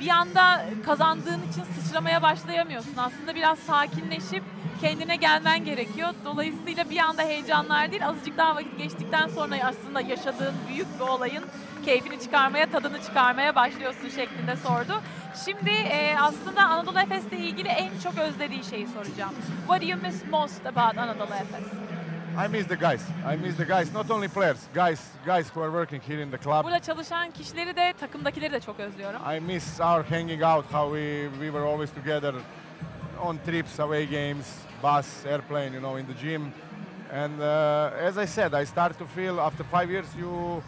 bir 0.00 0.08
anda 0.08 0.64
kazandığın 0.86 1.40
için 1.50 1.64
sıçramaya 1.64 2.22
başlayamıyorsun. 2.22 2.96
Aslında 2.96 3.34
biraz 3.34 3.58
sakinleşip 3.58 4.42
kendine 4.80 5.16
gelmen 5.16 5.64
gerekiyor. 5.64 6.08
Dolayısıyla 6.24 6.90
bir 6.90 6.98
anda 6.98 7.22
heyecanlar 7.22 7.90
değil, 7.90 8.06
azıcık 8.06 8.38
daha 8.38 8.56
vakit 8.56 8.78
geçtikten 8.78 9.28
sonra 9.28 9.56
aslında 9.64 10.00
yaşadığın 10.00 10.54
büyük 10.68 10.86
bir 11.00 11.04
olayın 11.04 11.44
keyfini 11.84 12.20
çıkarmaya, 12.20 12.70
tadını 12.70 13.02
çıkarmaya 13.02 13.54
başlıyorsun 13.54 14.08
şeklinde 14.08 14.56
sordu. 14.56 15.02
Şimdi 15.44 15.70
e, 15.70 16.16
aslında 16.18 16.64
Anadolu 16.66 16.98
Efes'le 17.00 17.32
ilgili 17.32 17.68
en 17.68 17.90
çok 18.04 18.18
özlediği 18.18 18.64
şeyi 18.64 18.86
soracağım. 18.86 19.34
What 19.58 19.82
do 19.82 19.86
you 19.86 20.02
miss 20.02 20.26
most 20.30 20.66
about 20.66 20.98
Anadolu 20.98 21.34
Efes? 21.34 21.64
I 22.46 22.48
miss 22.48 22.66
the 22.66 22.74
guys. 22.74 23.02
I 23.34 23.36
miss 23.36 23.56
the 23.56 23.64
guys, 23.64 23.94
not 23.94 24.10
only 24.10 24.28
players, 24.28 24.58
guys, 24.74 25.00
guys 25.24 25.46
who 25.46 25.62
are 25.62 25.70
working 25.70 26.02
here 26.02 26.22
in 26.22 26.30
the 26.30 26.38
club. 26.38 26.64
Burada 26.64 26.80
çalışan 26.80 27.30
kişileri 27.30 27.76
de 27.76 27.94
takımdakileri 28.00 28.52
de 28.52 28.60
çok 28.60 28.80
özlüyorum. 28.80 29.20
I 29.36 29.40
miss 29.40 29.80
our 29.80 30.04
hanging 30.04 30.42
out, 30.42 30.64
how 30.72 30.98
we, 30.98 31.28
we 31.30 31.46
were 31.46 31.64
always 31.64 31.90
together 31.90 32.34
on 33.22 33.38
trips, 33.46 33.80
away 33.80 34.06
games, 34.06 34.46
bus, 34.82 35.26
airplane, 35.26 35.72
you 35.74 35.80
know, 35.80 36.00
in 36.00 36.06
the 36.06 36.28
gym. 36.28 36.42
And 37.12 37.40
uh, 37.40 38.08
as 38.08 38.18
I 38.18 38.26
said, 38.26 38.62
I 38.62 38.66
start 38.66 38.98
to 38.98 39.06
feel 39.06 39.40
after 39.40 39.64
five 39.64 39.90
years, 39.90 40.06
you 40.18 40.62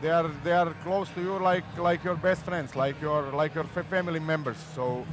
they 0.00 0.10
are 0.10 0.30
they 0.44 0.52
are 0.52 0.72
close 0.84 1.08
to 1.10 1.20
you 1.20 1.38
like 1.38 1.64
like 1.76 2.04
your 2.04 2.14
best 2.16 2.42
friends, 2.42 2.76
like 2.76 3.00
your 3.00 3.22
like 3.32 3.54
your 3.54 3.64
family 3.64 4.20
members. 4.20 4.56
So 4.74 5.04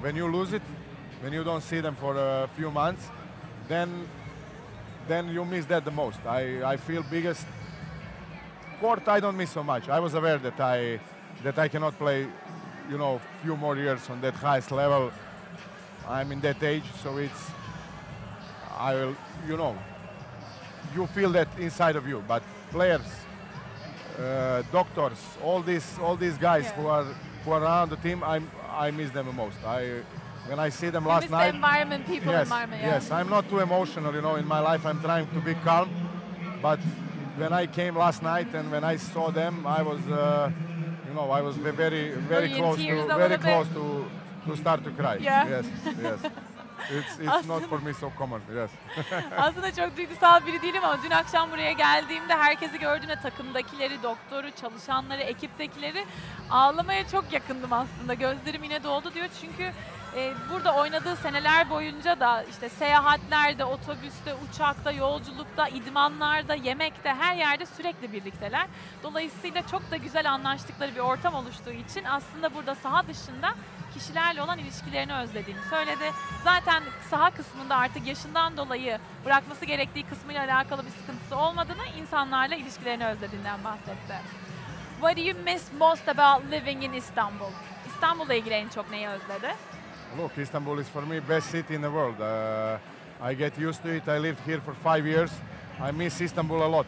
when 0.00 0.16
you 0.16 0.26
lose 0.30 0.52
it, 0.52 0.62
when 1.20 1.32
you 1.32 1.44
don't 1.44 1.62
see 1.62 1.80
them 1.80 1.94
for 1.96 2.16
a 2.16 2.48
few 2.56 2.70
months, 2.70 3.08
then 3.68 4.08
then 5.08 5.28
you 5.28 5.44
miss 5.44 5.66
that 5.66 5.84
the 5.84 5.90
most. 5.90 6.18
I, 6.26 6.72
I 6.72 6.76
feel 6.76 7.02
biggest 7.02 7.46
court 8.80 9.06
I 9.08 9.20
don't 9.20 9.36
miss 9.36 9.50
so 9.50 9.62
much. 9.62 9.88
I 9.88 10.00
was 10.00 10.14
aware 10.14 10.38
that 10.38 10.60
I 10.60 11.00
that 11.42 11.58
I 11.58 11.68
cannot 11.68 11.98
play, 11.98 12.26
you 12.90 12.98
know, 12.98 13.20
few 13.42 13.56
more 13.56 13.76
years 13.76 14.10
on 14.10 14.20
that 14.20 14.34
highest 14.34 14.70
level. 14.70 15.12
I'm 16.08 16.32
in 16.32 16.40
that 16.40 16.62
age, 16.62 16.84
so 17.02 17.16
it's 17.18 17.50
I 18.76 18.94
will, 18.94 19.16
you 19.48 19.56
know, 19.56 19.76
you 20.94 21.06
feel 21.06 21.30
that 21.32 21.48
inside 21.58 21.96
of 21.96 22.06
you. 22.08 22.22
But 22.26 22.42
players, 22.70 23.06
uh, 24.18 24.62
doctors, 24.72 25.18
all 25.42 25.60
these 25.62 25.98
all 25.98 26.16
these 26.16 26.38
guys 26.38 26.64
Yeah. 26.64 26.72
who 26.76 26.86
are 26.88 27.04
who 27.44 27.50
are 27.52 27.62
around 27.62 27.90
the 27.90 27.96
team, 27.96 28.22
I 28.22 28.40
I 28.86 28.90
miss 28.90 29.10
them 29.10 29.26
the 29.26 29.32
most. 29.32 29.58
I 29.66 30.02
when 30.48 30.58
I 30.58 30.70
see 30.70 30.90
them 30.90 31.04
You 31.04 31.08
last 31.10 31.22
miss 31.22 31.30
the 31.30 31.36
night. 31.38 31.54
environment, 31.54 32.06
people 32.06 32.32
yes, 32.32 32.42
environment. 32.46 32.82
Yeah. 32.82 32.94
yes. 32.94 33.10
I'm 33.10 33.28
not 33.30 33.48
too 33.48 33.60
emotional, 33.60 34.14
you 34.14 34.20
know. 34.22 34.36
In 34.36 34.46
my 34.46 34.60
life, 34.60 34.84
I'm 34.86 35.00
trying 35.00 35.26
to 35.28 35.40
be 35.40 35.54
calm. 35.64 35.88
But 36.62 36.80
when 37.36 37.52
I 37.52 37.66
came 37.66 37.96
last 37.96 38.22
night 38.22 38.54
and 38.54 38.70
when 38.70 38.84
I 38.84 38.96
saw 38.96 39.30
them, 39.30 39.66
I 39.66 39.82
was, 39.82 40.00
uh, 40.08 40.50
you 41.08 41.14
know, 41.14 41.30
I 41.30 41.40
was 41.40 41.56
very, 41.56 42.10
very 42.12 42.48
close 42.50 42.76
to, 42.76 43.06
very 43.06 43.28
bit? 43.36 43.40
close 43.40 43.68
to, 43.68 44.04
to 44.46 44.56
start 44.56 44.84
to 44.84 44.90
cry. 44.90 45.16
Yeah. 45.16 45.48
Yes, 45.48 45.66
yes. 46.02 46.20
It's, 46.90 47.18
it's 47.20 47.46
not 47.48 47.62
for 47.62 47.78
me 47.78 47.92
so 47.94 48.12
common. 48.18 48.40
Yes. 48.54 48.70
Aslında 49.38 49.74
çok 49.74 49.96
duygusal 49.96 50.46
biri 50.46 50.62
değilim 50.62 50.84
ama 50.84 51.02
dün 51.02 51.10
akşam 51.10 51.50
buraya 51.50 51.72
geldiğimde 51.72 52.34
herkesi 52.34 52.78
gördüğümde 52.78 53.16
takımdakileri, 53.16 54.02
doktoru, 54.02 54.50
çalışanları, 54.60 55.22
ekiptekileri 55.22 56.04
ağlamaya 56.50 57.08
çok 57.08 57.32
yakındım 57.32 57.72
aslında. 57.72 58.14
Gözlerim 58.14 58.64
yine 58.64 58.82
doldu 58.84 59.14
diyor 59.14 59.26
çünkü 59.40 59.72
burada 60.50 60.74
oynadığı 60.74 61.16
seneler 61.16 61.70
boyunca 61.70 62.20
da 62.20 62.42
işte 62.42 62.68
seyahatlerde, 62.68 63.64
otobüste, 63.64 64.34
uçakta, 64.34 64.92
yolculukta, 64.92 65.68
idmanlarda, 65.68 66.54
yemekte 66.54 67.14
her 67.14 67.36
yerde 67.36 67.66
sürekli 67.66 68.12
birlikteler. 68.12 68.66
Dolayısıyla 69.02 69.66
çok 69.66 69.90
da 69.90 69.96
güzel 69.96 70.32
anlaştıkları 70.32 70.94
bir 70.94 71.00
ortam 71.00 71.34
oluştuğu 71.34 71.72
için 71.72 72.04
aslında 72.04 72.54
burada 72.54 72.74
saha 72.74 73.06
dışında 73.08 73.54
kişilerle 73.94 74.42
olan 74.42 74.58
ilişkilerini 74.58 75.14
özlediğini 75.14 75.60
söyledi. 75.70 76.12
Zaten 76.44 76.82
saha 77.10 77.30
kısmında 77.30 77.76
artık 77.76 78.06
yaşından 78.06 78.56
dolayı 78.56 78.98
bırakması 79.24 79.64
gerektiği 79.64 80.06
kısmıyla 80.06 80.44
alakalı 80.44 80.86
bir 80.86 80.90
sıkıntısı 80.90 81.36
olmadığını, 81.36 81.86
insanlarla 82.00 82.54
ilişkilerini 82.54 83.06
özlediğinden 83.06 83.64
bahsetti. 83.64 84.14
What 85.00 85.16
do 85.16 85.20
you 85.20 85.38
miss 85.44 85.72
most 85.78 86.08
about 86.08 86.52
living 86.52 86.84
in 86.84 86.92
Istanbul? 86.92 87.52
İstanbul'la 87.86 88.34
ilgili 88.34 88.54
en 88.54 88.68
çok 88.68 88.90
neyi 88.90 89.08
özledi? 89.08 89.54
Look, 90.16 90.38
Istanbul 90.38 90.78
is 90.78 90.88
for 90.88 91.02
me 91.02 91.18
best 91.18 91.50
city 91.50 91.74
in 91.74 91.80
the 91.80 91.90
world. 91.90 92.20
Uh, 92.20 92.78
I 93.20 93.34
get 93.34 93.58
used 93.58 93.82
to 93.82 93.88
it. 93.88 94.06
I 94.06 94.18
lived 94.18 94.38
here 94.46 94.60
for 94.60 94.72
five 94.72 95.04
years. 95.04 95.30
I 95.80 95.90
miss 95.90 96.20
Istanbul 96.20 96.64
a 96.64 96.68
lot 96.68 96.86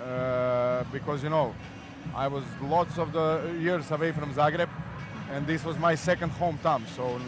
uh, 0.00 0.82
because 0.90 1.22
you 1.22 1.30
know 1.30 1.54
I 2.16 2.26
was 2.26 2.42
lots 2.60 2.98
of 2.98 3.12
the 3.12 3.54
years 3.60 3.88
away 3.92 4.10
from 4.10 4.34
Zagreb, 4.34 4.68
and 5.30 5.46
this 5.46 5.64
was 5.64 5.78
my 5.78 5.94
second 5.94 6.32
hometown. 6.32 6.82
So 6.96 7.20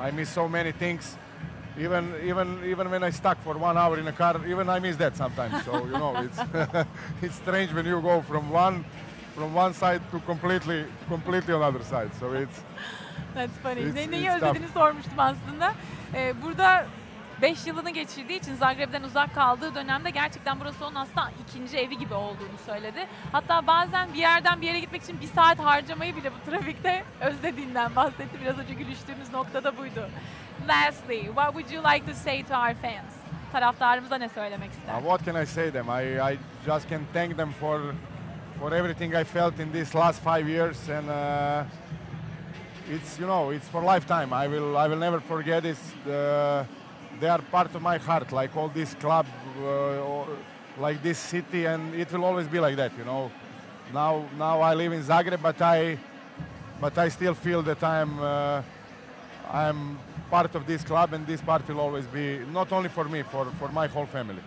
I 0.00 0.10
miss 0.10 0.30
so 0.30 0.48
many 0.48 0.72
things. 0.72 1.16
Even 1.78 2.12
even 2.24 2.64
even 2.64 2.90
when 2.90 3.04
I 3.04 3.10
stuck 3.10 3.40
for 3.44 3.56
one 3.56 3.76
hour 3.76 3.98
in 3.98 4.08
a 4.08 4.12
car, 4.12 4.44
even 4.48 4.68
I 4.68 4.80
miss 4.80 4.96
that 4.96 5.16
sometimes. 5.16 5.64
So 5.64 5.84
you 5.84 5.92
know, 5.92 6.16
it's 6.16 6.40
it's 7.22 7.36
strange 7.36 7.72
when 7.72 7.86
you 7.86 8.00
go 8.02 8.20
from 8.22 8.50
one 8.50 8.84
from 9.36 9.54
one 9.54 9.74
side 9.74 10.00
to 10.10 10.18
completely 10.20 10.86
completely 11.06 11.54
another 11.54 11.84
side. 11.84 12.10
So 12.18 12.32
it's 12.32 12.62
That's 13.36 13.52
funny. 13.62 13.80
It's- 13.80 13.94
Ne, 13.94 14.10
neyi 14.10 14.24
it's 14.26 14.34
özlediğini 14.34 14.68
sormuştum 14.74 15.18
aslında. 15.18 15.72
Ee, 16.14 16.34
burada 16.42 16.86
5 17.42 17.66
yılını 17.66 17.90
geçirdiği 17.90 18.38
için 18.38 18.54
Zagreb'den 18.54 19.02
uzak 19.02 19.34
kaldığı 19.34 19.74
dönemde 19.74 20.10
gerçekten 20.10 20.60
burası 20.60 20.86
onun 20.86 20.94
aslında 20.94 21.30
ikinci 21.48 21.78
evi 21.78 21.98
gibi 21.98 22.14
olduğunu 22.14 22.58
söyledi. 22.66 23.06
Hatta 23.32 23.66
bazen 23.66 24.12
bir 24.14 24.18
yerden 24.18 24.60
bir 24.62 24.66
yere 24.66 24.80
gitmek 24.80 25.02
için 25.02 25.20
bir 25.20 25.26
saat 25.26 25.58
harcamayı 25.58 26.16
bile 26.16 26.30
bu 26.32 26.50
trafikte 26.50 27.04
özlediğinden 27.20 27.96
bahsetti. 27.96 28.38
Biraz 28.44 28.58
önce 28.58 28.74
gülüştüğümüz 28.74 29.32
noktada 29.32 29.76
buydu. 29.78 30.08
Lastly, 30.68 31.22
what 31.26 31.52
would 31.52 31.70
you 31.70 31.84
like 31.94 32.06
to 32.06 32.14
say 32.14 32.44
to 32.44 32.54
our 32.54 32.74
fans? 32.74 33.12
Taraftarımıza 33.52 34.18
ne 34.18 34.28
söylemek 34.28 34.70
ister? 34.72 34.94
Uh, 34.94 35.00
what 35.00 35.24
can 35.26 35.42
I 35.42 35.46
say 35.46 35.70
them? 35.70 35.86
I, 35.88 36.32
I 36.32 36.38
just 36.66 36.90
can 36.90 37.00
thank 37.14 37.36
them 37.36 37.52
for 37.60 37.80
for 38.60 38.72
everything 38.72 39.14
I 39.14 39.24
felt 39.24 39.60
in 39.60 39.72
these 39.72 39.98
last 39.98 40.22
five 40.24 40.48
years, 40.48 40.88
and 40.90 41.08
uh, 41.08 41.64
it's 42.88 43.18
you 43.18 43.26
know 43.26 43.50
it's 43.50 43.68
for 43.68 43.82
lifetime. 43.82 44.32
I 44.32 44.46
will 44.46 44.76
I 44.76 44.86
will 44.88 44.98
never 44.98 45.20
forget 45.20 45.62
this. 45.62 45.78
Uh, 46.06 46.64
they 47.20 47.28
are 47.28 47.40
part 47.50 47.74
of 47.74 47.82
my 47.82 47.98
heart, 47.98 48.32
like 48.32 48.56
all 48.56 48.68
this 48.68 48.94
club, 48.94 49.26
uh, 49.60 50.10
or 50.12 50.28
like 50.78 51.02
this 51.02 51.18
city, 51.18 51.64
and 51.64 51.94
it 51.94 52.12
will 52.12 52.24
always 52.24 52.46
be 52.46 52.60
like 52.60 52.76
that. 52.76 52.92
You 52.98 53.04
know. 53.04 53.30
Now 53.92 54.24
now 54.36 54.60
I 54.60 54.74
live 54.74 54.92
in 54.92 55.02
Zagreb, 55.02 55.42
but 55.42 55.60
I 55.62 55.98
but 56.80 56.96
I 56.98 57.08
still 57.08 57.34
feel 57.34 57.62
that 57.62 57.82
I'm 57.82 58.18
uh, 58.18 58.62
I'm 59.50 59.98
part 60.30 60.54
of 60.54 60.66
this 60.66 60.82
club, 60.82 61.12
and 61.12 61.26
this 61.26 61.40
part 61.40 61.66
will 61.68 61.80
always 61.80 62.06
be 62.06 62.40
not 62.52 62.72
only 62.72 62.88
for 62.88 63.04
me, 63.04 63.22
for 63.22 63.46
for 63.58 63.68
my 63.68 63.86
whole 63.86 64.06
family. 64.06 64.42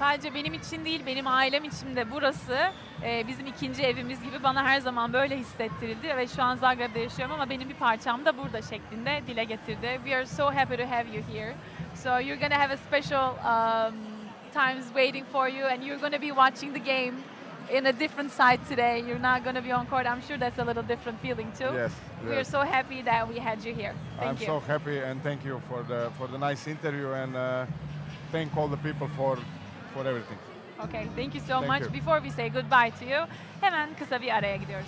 Sadece 0.00 0.34
benim 0.34 0.54
için 0.54 0.84
değil, 0.84 1.02
benim 1.06 1.26
ailem 1.26 1.64
için 1.64 1.96
de 1.96 2.10
burası 2.10 2.58
e, 3.04 3.26
bizim 3.26 3.46
ikinci 3.46 3.82
evimiz 3.82 4.22
gibi 4.22 4.42
bana 4.42 4.64
her 4.64 4.80
zaman 4.80 5.12
böyle 5.12 5.38
hissettirildi 5.38 6.16
ve 6.16 6.26
şu 6.26 6.42
an 6.42 6.56
Zagreb'de 6.56 7.00
yaşıyorum 7.00 7.34
ama 7.34 7.50
benim 7.50 7.68
bir 7.68 7.74
parçam 7.74 8.24
da 8.24 8.38
burada 8.38 8.62
şeklinde 8.62 9.22
dile 9.26 9.44
getirdi. 9.44 10.00
We 10.04 10.16
are 10.16 10.26
so 10.26 10.44
happy 10.44 10.74
to 10.76 10.82
have 10.90 11.04
you 11.14 11.22
here. 11.32 11.54
So 11.94 12.18
you're 12.18 12.48
gonna 12.48 12.62
have 12.62 12.74
a 12.74 12.76
special 12.76 13.30
um, 13.30 13.94
times 14.54 14.84
waiting 14.86 15.26
for 15.32 15.48
you 15.48 15.66
and 15.66 15.82
you're 15.82 16.00
gonna 16.00 16.22
be 16.22 16.28
watching 16.28 16.74
the 16.74 16.84
game 16.84 17.14
in 17.70 17.84
a 17.84 17.92
different 18.00 18.32
side 18.32 18.60
today. 18.68 18.98
You're 19.08 19.22
not 19.22 19.44
gonna 19.44 19.62
be 19.62 19.74
on 19.74 19.86
court. 19.86 20.06
I'm 20.06 20.22
sure 20.28 20.38
that's 20.38 20.58
a 20.58 20.64
little 20.64 20.86
different 20.88 21.20
feeling 21.22 21.52
too. 21.58 21.74
Yes, 21.74 21.92
We 22.28 22.36
are 22.36 22.44
so 22.44 22.60
happy 22.60 23.02
that 23.02 23.28
we 23.28 23.38
had 23.40 23.64
you 23.64 23.74
here. 23.74 23.94
Thank 24.18 24.30
I'm 24.30 24.36
you. 24.40 24.46
so 24.46 24.60
happy 24.72 24.98
and 24.98 25.22
thank 25.22 25.44
you 25.44 25.60
for 25.68 25.82
the 25.88 26.10
for 26.18 26.26
the 26.32 26.38
nice 26.48 26.70
interview 26.70 27.08
and 27.22 27.36
uh, 27.36 27.66
thank 28.32 28.56
all 28.56 28.68
the 28.68 28.82
people 28.88 29.08
for 29.16 29.38
for 29.94 30.06
everything. 30.06 30.38
Okay, 30.84 31.06
thank 31.16 31.34
you 31.34 31.40
so 31.40 31.58
Thank 31.60 31.66
much. 31.68 31.82
you. 31.82 31.90
Before 31.90 32.20
we 32.20 32.30
say 32.30 32.48
goodbye 32.48 32.90
to 33.00 33.04
you, 33.04 33.26
hemen 33.60 33.88
kısa 33.98 34.20
bir 34.22 34.34
araya 34.34 34.56
gidiyoruz. 34.56 34.86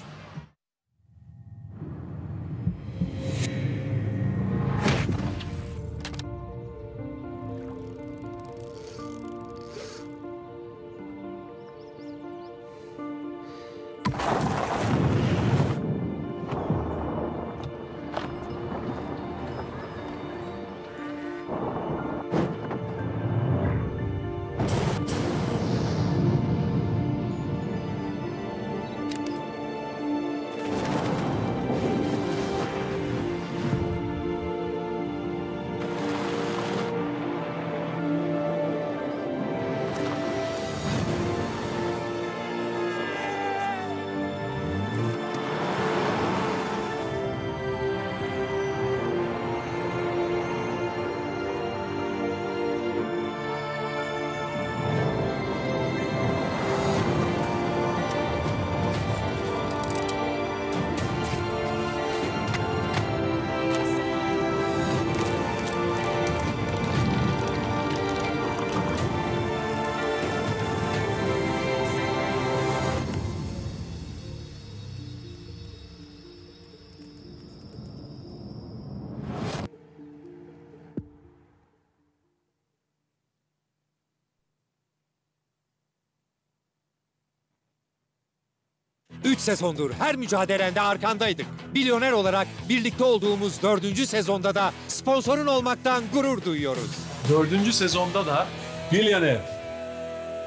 3 89.32 89.40
sezondur 89.40 89.90
her 89.98 90.16
mücadelende 90.16 90.80
arkandaydık. 90.80 91.46
Milyoner 91.74 92.12
olarak 92.12 92.46
birlikte 92.68 93.04
olduğumuz 93.04 93.62
4. 93.62 94.08
sezonda 94.08 94.54
da 94.54 94.72
sponsorun 94.88 95.46
olmaktan 95.46 96.04
gurur 96.12 96.44
duyuyoruz. 96.44 96.90
Dördüncü 97.28 97.72
sezonda 97.72 98.26
da 98.26 98.46
Milyoner 98.92 99.40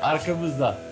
arkamızda. 0.01 0.84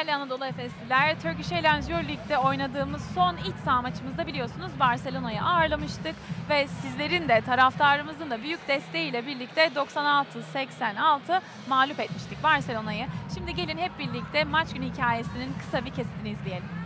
Değerli 0.00 0.14
Anadolu 0.14 0.44
Efesliler, 0.44 1.20
Turkish 1.22 1.52
Airlines 1.52 1.90
Euroleague'de 1.90 2.38
oynadığımız 2.38 3.02
son 3.14 3.36
iç 3.36 3.54
saha 3.64 3.82
maçımızda 3.82 4.26
biliyorsunuz 4.26 4.70
Barcelona'yı 4.80 5.42
ağırlamıştık 5.42 6.14
ve 6.50 6.66
sizlerin 6.66 7.28
de 7.28 7.40
taraftarımızın 7.40 8.30
da 8.30 8.42
büyük 8.42 8.68
desteğiyle 8.68 9.26
birlikte 9.26 9.64
96-86 9.66 11.40
mağlup 11.68 12.00
etmiştik 12.00 12.42
Barcelona'yı. 12.42 13.06
Şimdi 13.34 13.54
gelin 13.54 13.78
hep 13.78 13.98
birlikte 13.98 14.44
maç 14.44 14.72
günü 14.74 14.92
hikayesinin 14.92 15.52
kısa 15.58 15.84
bir 15.84 15.90
kesitini 15.90 16.28
izleyelim. 16.28 16.79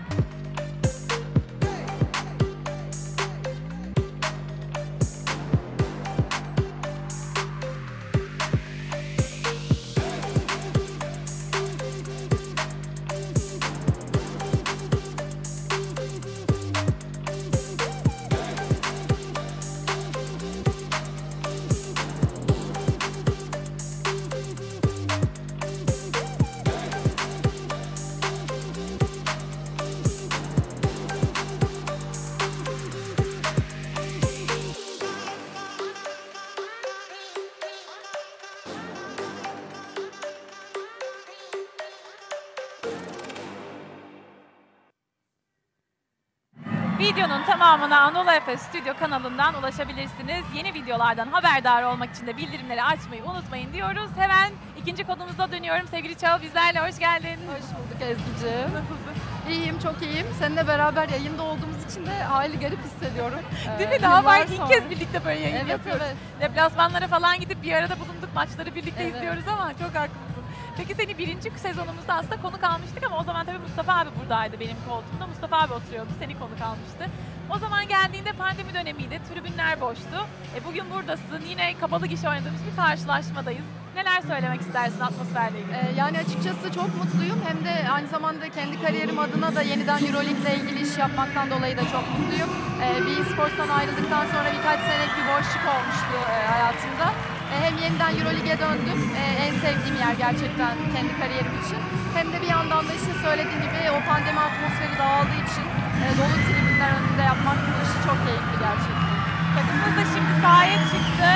Efes 48.37 48.61
Stüdyo 48.63 48.95
kanalından 48.99 49.55
ulaşabilirsiniz. 49.55 50.45
Yeni 50.55 50.75
videolardan 50.75 51.27
haberdar 51.29 51.83
olmak 51.83 52.15
için 52.15 52.27
de 52.27 52.37
bildirimleri 52.37 52.83
açmayı 52.83 53.25
unutmayın 53.25 53.73
diyoruz. 53.73 54.11
Hemen 54.19 54.51
ikinci 54.83 55.05
konumuza 55.05 55.53
dönüyorum. 55.53 55.87
Sevgili 55.91 56.15
Çağ 56.19 56.43
bizlerle 56.43 56.81
hoş 56.81 56.99
geldin. 56.99 57.39
Hoş 57.49 57.63
bulduk 57.79 58.01
Ezgi'ciğim. 58.03 58.65
Nasılsın? 58.75 59.15
İyiyim, 59.51 59.79
çok 59.79 60.03
iyiyim. 60.03 60.27
Seninle 60.39 60.67
beraber 60.69 61.09
yayında 61.09 61.43
olduğumuz 61.43 61.85
için 61.91 62.07
de 62.07 62.23
hali 62.23 62.59
garip 62.61 62.79
hissediyorum. 62.85 63.41
Değil 63.79 63.91
Ee, 63.93 63.97
mi? 63.97 64.03
Daha 64.03 64.19
yıllar 64.19 64.39
belki 64.41 64.55
ilk 64.55 64.69
kez 64.69 64.91
birlikte 64.91 65.25
böyle 65.25 65.41
yayın 65.41 65.57
Evet, 65.57 65.69
yapıyoruz. 65.71 66.03
evet. 66.07 66.17
Deplasmanlara 66.41 67.07
falan 67.09 67.41
gidip 67.41 67.63
bir 67.63 67.73
arada 67.73 67.95
bulunduk. 68.01 68.35
Maçları 68.35 68.75
birlikte 68.75 69.03
Evet. 69.03 69.15
izliyoruz 69.15 69.49
ama 69.49 69.73
çok 69.73 69.95
haklısın. 69.95 70.34
Peki 70.77 70.95
seni 70.95 71.19
birinci 71.19 71.51
sezonumuzda 71.51 72.15
aslında 72.15 72.37
konuk 72.37 72.65
almıştık 72.65 73.05
ama 73.07 73.19
o 73.19 73.25
zaman 73.25 73.47
tabii 73.47 73.59
Mustafa 73.59 73.93
abi 73.99 74.11
buradaydı 74.21 74.61
benim 74.61 74.77
koltuğumda. 74.89 75.27
Mustafa 75.27 75.57
abi 75.59 75.73
oturuyordu, 75.73 76.11
seni 76.19 76.39
konuk 76.39 76.61
almıştı. 76.61 77.05
O 77.51 77.59
zaman 77.59 77.89
geldiğinde 77.89 78.33
pandemi 78.33 78.75
dönemiydi, 78.75 79.21
tribünler 79.29 79.81
boştu. 79.81 80.17
E 80.57 80.65
bugün 80.65 80.85
buradasın, 80.91 81.41
yine 81.49 81.75
kapalı 81.81 82.07
gişe 82.07 82.29
oynadığımız 82.29 82.61
bir 82.71 82.77
karşılaşmadayız. 82.77 83.65
Neler 83.97 84.21
söylemek 84.21 84.61
istersin 84.61 85.01
atmosferle 85.01 85.61
ilgili? 85.61 85.75
Ee, 85.75 85.93
yani 85.97 86.19
açıkçası 86.19 86.73
çok 86.73 86.91
mutluyum. 86.97 87.41
Hem 87.49 87.65
de 87.65 87.89
aynı 87.91 88.09
zamanda 88.09 88.49
kendi 88.49 88.83
kariyerim 88.83 89.19
adına 89.19 89.55
da 89.55 89.63
yeniden 89.63 90.05
Euroleague 90.07 90.41
ile 90.43 90.57
ilgili 90.57 90.81
iş 90.89 90.99
yapmaktan 90.99 91.51
dolayı 91.51 91.77
da 91.77 91.83
çok 91.83 92.05
mutluyum. 92.19 92.51
Ee, 92.83 93.07
bir 93.07 93.25
sporttan 93.33 93.69
ayrıldıktan 93.69 94.27
sonra 94.27 94.49
birkaç 94.59 94.81
senelik 94.81 95.13
bir 95.19 95.27
boşluk 95.33 95.65
olmuştu 95.75 96.15
e, 96.31 96.47
hayatımda. 96.47 97.34
E, 97.55 97.57
hem 97.65 97.75
yeniden 97.85 98.13
Euroleague'e 98.19 98.59
döndüm. 98.65 99.01
E, 99.21 99.23
en 99.45 99.55
sevdiğim 99.63 99.97
yer 100.05 100.15
gerçekten 100.25 100.75
kendi 100.95 101.13
kariyerim 101.21 101.55
için. 101.63 101.81
Hem 102.17 102.27
de 102.33 102.37
bir 102.43 102.51
yandan 102.57 102.83
da 102.89 102.93
işte 103.01 103.13
söylediğim 103.25 103.63
gibi 103.67 103.81
o 103.97 103.99
pandemi 104.09 104.41
atmosferi 104.49 104.95
dağıldığı 105.03 105.41
için 105.49 105.67
e, 106.03 106.05
dolu 106.19 106.37
tribünler 106.45 106.91
önünde 106.99 107.25
yapmak 107.31 107.59
bu 107.67 107.73
işi 107.85 107.99
çok 108.07 108.19
keyifli 108.27 108.57
gerçekten. 108.67 109.15
Takımımız 109.57 109.95
da 109.99 110.05
şimdi 110.15 110.33
sahaya 110.43 110.79
çıktı. 110.93 111.31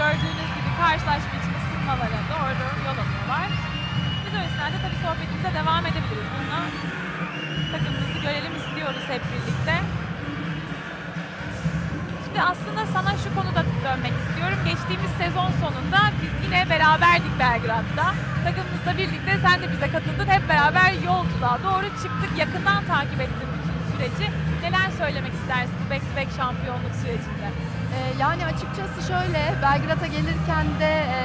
Gördüğünüz 0.00 0.50
gibi 0.56 0.70
karşılaşma 0.82 1.34
için 1.40 1.52
ısınmalara 1.60 2.20
doğru 2.32 2.52
yol 2.86 2.98
alıyorlar. 3.04 3.48
Biz 4.24 4.32
o 4.38 4.40
esnada 4.46 4.76
tabii 4.84 5.00
sohbetimize 5.04 5.50
devam 5.60 5.82
edebiliriz. 5.90 6.28
Bununla 6.34 6.60
takımımızı 7.72 8.18
görelim 8.24 8.54
istiyoruz 8.60 9.04
hep 9.12 9.22
birlikte. 9.32 9.74
Şimdi 12.36 12.48
aslında 12.48 12.86
sana 12.96 13.12
şu 13.24 13.30
konuda 13.36 13.62
dönmek 13.84 14.14
istiyorum. 14.22 14.58
Geçtiğimiz 14.70 15.12
sezon 15.22 15.50
sonunda 15.62 16.00
biz 16.22 16.32
yine 16.44 16.60
beraberdik 16.70 17.34
Belgrad'da. 17.44 18.06
Takımımızla 18.46 18.92
birlikte 19.00 19.32
sen 19.44 19.56
de 19.62 19.66
bize 19.72 19.88
katıldın. 19.94 20.28
Hep 20.34 20.48
beraber 20.48 20.90
yolculuğa 21.10 21.58
doğru 21.66 21.88
çıktık. 22.02 22.30
Yakından 22.42 22.80
takip 22.92 23.20
ettim 23.26 23.48
bütün 23.56 23.78
süreci. 23.90 24.26
Neler 24.64 24.88
söylemek 25.00 25.32
istersin 25.40 25.74
bu 25.80 25.90
back 25.90 26.02
to 26.08 26.12
back 26.16 26.30
şampiyonluk 26.36 26.94
sürecinde? 27.02 27.48
Ee, 27.94 27.98
yani 28.22 28.42
açıkçası 28.52 28.98
şöyle 29.12 29.40
Belgrad'a 29.66 30.06
gelirken 30.16 30.66
de 30.82 30.92
e, 31.16 31.20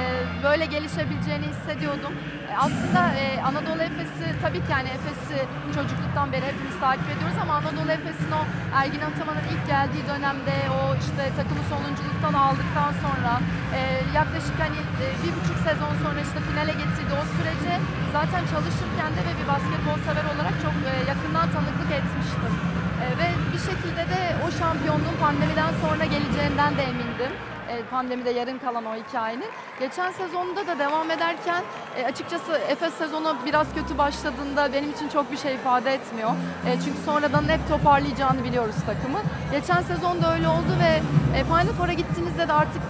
böyle 0.46 0.64
gelişebileceğini 0.66 1.46
hissediyordum. 1.52 2.14
E, 2.52 2.56
aslında 2.66 3.02
e, 3.22 3.24
Anadolu 3.48 3.82
Efes'i 3.90 4.26
tabii 4.44 4.62
ki 4.66 4.70
yani 4.76 4.88
Efes'i 4.98 5.38
çocukluktan 5.76 6.26
beri 6.32 6.44
hepimiz 6.50 6.76
takip 6.84 7.08
ediyoruz 7.14 7.38
ama 7.44 7.52
Anadolu 7.60 7.90
Efes'in 7.98 8.32
o 8.40 8.42
Ergin 8.80 9.02
Ataman'ın 9.08 9.46
ilk 9.52 9.64
geldiği 9.74 10.04
dönemde 10.12 10.54
o 10.78 10.80
işte 11.04 11.22
takımı 11.38 11.64
sonunculuktan 11.72 12.34
aldıktan 12.44 12.92
sonra 13.04 13.32
e, 13.76 13.80
yaklaşık 14.18 14.56
hani 14.64 14.80
e, 15.02 15.06
bir 15.22 15.32
buçuk 15.36 15.58
sezon 15.68 15.94
sonra 16.04 16.18
işte 16.26 16.38
finale 16.48 16.74
getirdi 16.82 17.12
o 17.22 17.24
sürece 17.34 17.72
zaten 18.16 18.42
çalışırken 18.52 19.10
de 19.16 19.20
ve 19.26 19.32
bir 19.40 19.46
basketbol 19.52 19.98
sever 20.06 20.26
olarak 20.32 20.56
çok 20.64 20.76
e, 20.90 20.92
yakından 21.12 21.46
tanıklık 21.54 21.90
etmiştim. 22.00 22.54
E, 23.02 23.06
ve 23.20 23.28
bir 23.52 23.62
şekilde 23.68 24.02
de 24.12 24.20
o 24.44 24.46
şampiyonluğun 24.60 25.18
pandemiden 25.24 25.72
sonra 25.82 26.04
geleceğinden 26.14 26.72
de 26.78 26.82
emindim. 26.92 27.34
E, 27.72 27.82
pandemide 27.90 28.30
yarım 28.30 28.58
kalan 28.58 28.84
o 28.84 28.94
hikayenin. 28.94 29.50
Geçen 29.80 30.12
sezonda 30.12 30.66
da 30.66 30.78
devam 30.78 31.10
ederken 31.10 31.62
e, 31.96 32.04
açıkçası 32.04 32.52
Efes 32.68 32.94
sezonu 32.94 33.36
biraz 33.46 33.74
kötü 33.74 33.98
başladığında 33.98 34.72
benim 34.72 34.90
için 34.90 35.08
çok 35.08 35.32
bir 35.32 35.36
şey 35.36 35.54
ifade 35.54 35.94
etmiyor. 35.94 36.30
E, 36.66 36.80
çünkü 36.84 36.98
sonradan 37.04 37.48
hep 37.48 37.68
toparlayacağını 37.68 38.44
biliyoruz 38.44 38.76
takımı. 38.86 39.18
Geçen 39.52 39.82
sezonda 39.82 40.34
öyle 40.34 40.48
oldu 40.48 40.72
ve 40.82 41.00
Final 41.44 41.72
Four'a 41.78 41.92
gittiğinizde 41.92 42.48
de 42.48 42.52
artık 42.52 42.82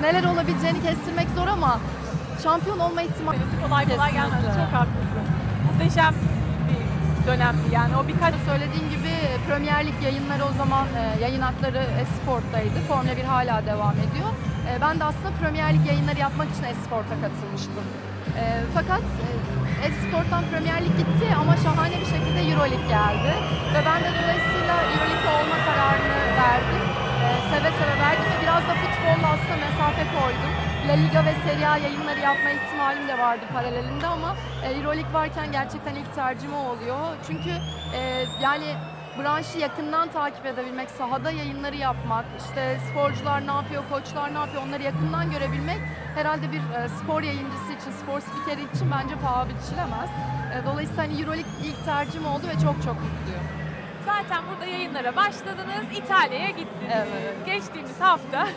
neler 0.00 0.24
olabileceğini 0.24 0.82
kestirmek 0.82 1.28
zor 1.36 1.46
ama 1.46 1.80
şampiyon 2.42 2.78
olma 2.78 3.02
ihtimali 3.02 3.38
Kolay 3.68 3.88
kolay 3.88 4.12
gelmez. 4.12 4.44
Çok 4.44 4.80
haklısın. 4.80 5.24
Muhteşem 5.72 6.14
dönemdi 7.26 7.66
yani. 7.72 7.96
O 7.96 8.08
birkaç 8.08 8.34
Söylediğim 8.50 8.88
gibi 8.94 9.12
Premier 9.48 9.86
Lig 9.86 9.98
yayınları 10.02 10.44
o 10.50 10.52
zaman 10.60 10.86
e, 11.00 11.02
yayın 11.24 11.40
hakları 11.40 11.82
Esport'taydı. 12.02 12.78
Formula 12.88 13.16
1 13.16 13.24
hala 13.34 13.66
devam 13.66 13.96
ediyor. 14.06 14.30
E, 14.68 14.70
ben 14.84 14.94
de 15.00 15.04
aslında 15.04 15.30
Premier 15.40 15.70
Lig 15.74 15.86
yayınları 15.86 16.18
yapmak 16.26 16.48
için 16.54 16.64
Esport'a 16.72 17.16
katılmıştım. 17.24 17.84
E, 18.40 18.42
fakat 18.76 19.04
e, 19.24 19.28
Esport'tan 19.88 20.44
Premier 20.50 20.80
Lig 20.84 20.94
gitti 21.00 21.26
ama 21.42 21.54
şahane 21.64 21.96
bir 22.02 22.10
şekilde 22.14 22.40
Euroleague 22.50 22.88
geldi. 22.96 23.32
Ve 23.74 23.80
ben 23.88 24.00
de 24.06 24.10
dolayısıyla 24.20 24.74
Euroleague'de 24.92 25.30
olma 25.38 25.58
kararını 25.66 26.18
verdim. 26.42 26.84
E, 27.24 27.26
seve 27.50 27.70
seve 27.78 27.94
verdim 28.04 28.28
ve 28.32 28.33
biraz 28.44 28.62
da 28.68 28.74
futbolla 28.74 29.26
aslında 29.34 29.56
mesafe 29.56 30.04
koydum. 30.16 30.52
La 30.88 30.92
Liga 30.92 31.24
ve 31.24 31.34
Serie 31.44 31.66
A 31.66 31.76
yayınları 31.76 32.20
yapma 32.20 32.50
ihtimalim 32.50 33.08
de 33.08 33.18
vardı 33.18 33.44
paralelinde 33.52 34.06
ama 34.06 34.36
e, 34.64 34.70
Euroleague 34.70 35.12
varken 35.12 35.52
gerçekten 35.52 35.94
ilk 35.94 36.14
tercihim 36.14 36.54
oluyor. 36.54 36.98
Çünkü 37.26 37.50
e, 37.94 38.24
yani 38.42 38.66
branşı 39.18 39.58
yakından 39.58 40.08
takip 40.08 40.46
edebilmek, 40.46 40.90
sahada 40.90 41.30
yayınları 41.30 41.76
yapmak, 41.76 42.24
işte 42.38 42.78
sporcular 42.90 43.46
ne 43.46 43.52
yapıyor, 43.52 43.82
koçlar 43.90 44.34
ne 44.34 44.38
yapıyor 44.38 44.62
onları 44.68 44.82
yakından 44.82 45.30
görebilmek 45.30 45.80
herhalde 46.14 46.52
bir 46.52 46.62
e, 46.78 46.88
spor 46.88 47.22
yayıncısı 47.22 47.72
için, 47.72 47.90
spor 48.02 48.20
spikeri 48.20 48.60
için 48.74 48.90
bence 48.92 49.14
paha 49.14 49.46
biçilemez. 49.48 50.10
E, 50.54 50.66
dolayısıyla 50.66 51.02
hani 51.02 51.20
Euroleague 51.20 51.52
ilk 51.64 51.84
tercihim 51.84 52.26
oldu 52.26 52.46
ve 52.48 52.52
çok 52.52 52.76
çok 52.84 52.96
mutluyum. 53.06 53.53
Zaten 54.04 54.44
burada 54.50 54.66
yayınlara 54.66 55.16
başladınız. 55.16 55.84
İtalya'ya 55.96 56.50
gittiniz. 56.50 56.92
Evet. 56.92 57.46
Geçtiğimiz 57.46 58.00
hafta 58.00 58.48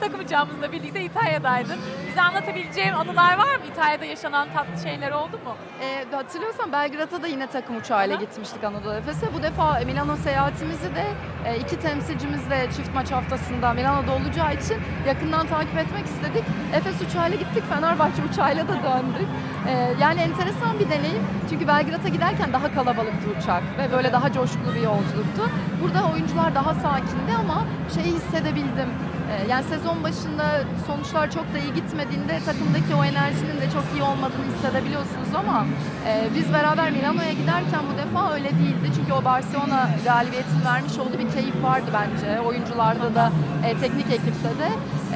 takım 0.00 0.20
uçağımızla 0.20 0.72
birlikte 0.72 1.02
İtalya'daydın. 1.02 1.76
Bize 2.08 2.20
anlatabileceğin 2.20 2.92
anılar 2.92 3.38
var 3.38 3.56
mı? 3.56 3.62
İtalya'da 3.72 4.04
yaşanan 4.04 4.48
tatlı 4.54 4.82
şeyler 4.82 5.10
oldu 5.10 5.38
mu? 5.44 5.56
E, 5.82 6.04
hatırlıyorsan 6.16 6.72
Belgrad'a 6.72 7.22
da 7.22 7.26
yine 7.26 7.46
takım 7.46 7.76
uçağıyla 7.76 8.16
Aha. 8.16 8.24
gitmiştik 8.24 8.64
Anadolu 8.64 8.94
Efes'e. 8.94 9.34
Bu 9.34 9.42
defa 9.42 9.80
Milano 9.86 10.16
seyahatimizi 10.16 10.94
de 10.94 11.04
e, 11.46 11.58
iki 11.58 11.80
temsilcimizle 11.80 12.68
çift 12.76 12.94
maç 12.94 13.10
haftasında 13.12 13.72
Milano'da 13.72 14.12
olacağı 14.12 14.54
için 14.54 14.76
yakından 15.06 15.46
takip 15.46 15.78
etmek 15.78 16.06
istedik. 16.06 16.44
Efes 16.74 17.02
uçağıyla 17.02 17.38
gittik, 17.38 17.64
Fenerbahçe 17.74 18.22
uçağıyla 18.32 18.68
da 18.68 18.72
döndük. 18.72 19.28
E, 19.68 19.94
yani 20.00 20.20
enteresan 20.20 20.78
bir 20.78 20.88
deneyim. 20.90 21.22
Çünkü 21.50 21.68
Belgrad'a 21.68 22.08
giderken 22.08 22.52
daha 22.52 22.74
kalabalıktı 22.74 23.26
uçak 23.40 23.62
ve 23.78 23.92
böyle 23.92 24.12
daha 24.12 24.32
coşkulu 24.32 24.74
bir 24.74 24.80
yolculuktu. 24.82 25.50
Burada 25.82 26.12
oyuncular 26.12 26.54
daha 26.54 26.74
sakindi 26.74 27.32
ama 27.40 27.64
şeyi 27.94 28.14
hissedebildim. 28.14 28.88
E, 29.32 29.50
yani 29.50 29.64
sezon 29.64 30.04
başında 30.04 30.44
sonuçlar 30.86 31.30
çok 31.30 31.54
da 31.54 31.58
iyi 31.58 31.74
gitmediğinde 31.74 32.34
takımdaki 32.46 32.94
o 33.00 33.04
enerjinin 33.04 33.60
de 33.60 33.66
çok 33.76 33.84
iyi 33.94 34.02
olmadığını 34.02 34.44
hissedebiliyorsunuz 34.54 35.30
ama 35.38 35.66
e, 36.08 36.28
biz 36.34 36.52
beraber 36.52 36.90
Milano'ya 36.90 37.32
giderken 37.32 37.82
bu 37.92 37.98
defa 37.98 38.32
öyle 38.34 38.50
değildi. 38.50 38.88
Çünkü 38.96 39.12
o 39.12 39.24
Barcelona 39.24 39.88
galibiyetinin 40.04 40.64
vermiş 40.64 40.98
olduğu 40.98 41.18
bir 41.18 41.30
keyif 41.36 41.62
vardı 41.62 41.88
bence. 41.98 42.40
Oyuncularda 42.40 43.14
da, 43.14 43.30
e, 43.66 43.78
teknik 43.78 44.06
ekipte 44.06 44.48
de. 44.62 44.68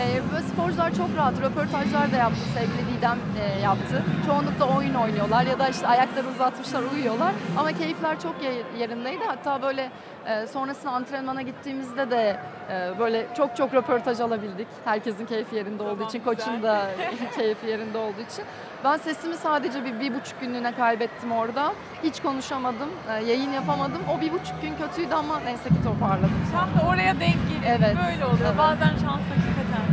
E, 0.03 0.05
ve 0.35 0.41
sporcular 0.53 0.95
çok 0.95 1.09
rahat. 1.17 1.35
Röportajlar 1.43 2.13
da 2.13 2.17
yaptı 2.17 2.41
sevgili 2.55 2.83
Didem 2.99 3.19
e, 3.41 3.61
yaptı. 3.61 4.03
Çoğunlukla 4.27 4.77
oyun 4.77 4.95
oynuyorlar 4.95 5.43
ya 5.47 5.59
da 5.59 5.69
işte 5.69 5.87
ayakları 5.89 6.27
uzatmışlar 6.35 6.83
uyuyorlar. 6.95 7.33
Ama 7.59 7.73
keyifler 7.73 8.21
çok 8.21 8.43
ye- 8.43 8.63
yerindeydi. 8.81 9.25
Hatta 9.27 9.63
böyle 9.63 9.91
e, 10.27 10.47
sonrasında 10.47 10.93
antrenmana 10.93 11.43
gittiğimizde 11.43 12.11
de 12.11 12.37
e, 12.71 12.99
böyle 12.99 13.27
çok 13.37 13.57
çok 13.57 13.75
röportaj 13.75 14.04
alabildik. 14.09 14.67
Herkesin 14.85 15.27
keyfi 15.27 15.57
yerinde 15.57 15.83
olduğu 15.83 15.91
Tamam, 15.95 16.09
için, 16.09 16.19
güzel. 16.19 16.35
koçun 16.35 16.63
da 16.63 16.87
keyfi 17.37 17.67
yerinde 17.67 17.99
olduğu 17.99 18.21
için. 18.33 18.45
Ben 18.85 18.97
sesimi 18.97 19.37
sadece 19.37 19.85
bir, 19.85 20.01
bir 20.01 20.15
buçuk 20.15 20.41
günlüğüne 20.41 20.73
kaybettim 20.75 21.33
orada. 21.33 21.73
Hiç 22.03 22.23
konuşamadım, 22.23 22.89
e, 23.11 23.25
yayın 23.25 23.53
yapamadım. 23.53 24.03
O 24.17 24.21
bir 24.21 24.33
buçuk 24.33 24.63
gün 24.63 24.75
kötüydü 24.77 25.15
ama 25.15 25.41
neyse 25.41 25.69
ki 25.69 25.83
toparladım. 25.85 26.31
Tam 26.53 26.69
da 26.81 26.89
oraya 26.91 27.21
denk 27.21 27.21
geliyor. 27.49 27.63
Evet, 27.67 27.97
Böyle 28.11 28.25
oluyor. 28.25 28.39
evet. 28.49 28.59
Bazen 28.59 28.89
şans 28.89 29.25
hakikaten. 29.31 29.85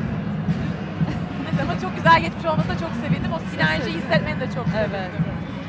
Neyse 1.43 1.64
ama 1.64 1.80
çok 1.82 1.95
güzel 1.95 2.22
geçmiş 2.22 2.45
olmasına 2.45 2.78
çok 2.80 2.89
sevindim. 3.05 3.32
O 3.34 3.39
sinerjiyi 3.51 3.95
hissetmeni 3.95 4.39
de 4.39 4.45
çok 4.45 4.68
sevindim. 4.68 4.91
Evet. 4.95 5.12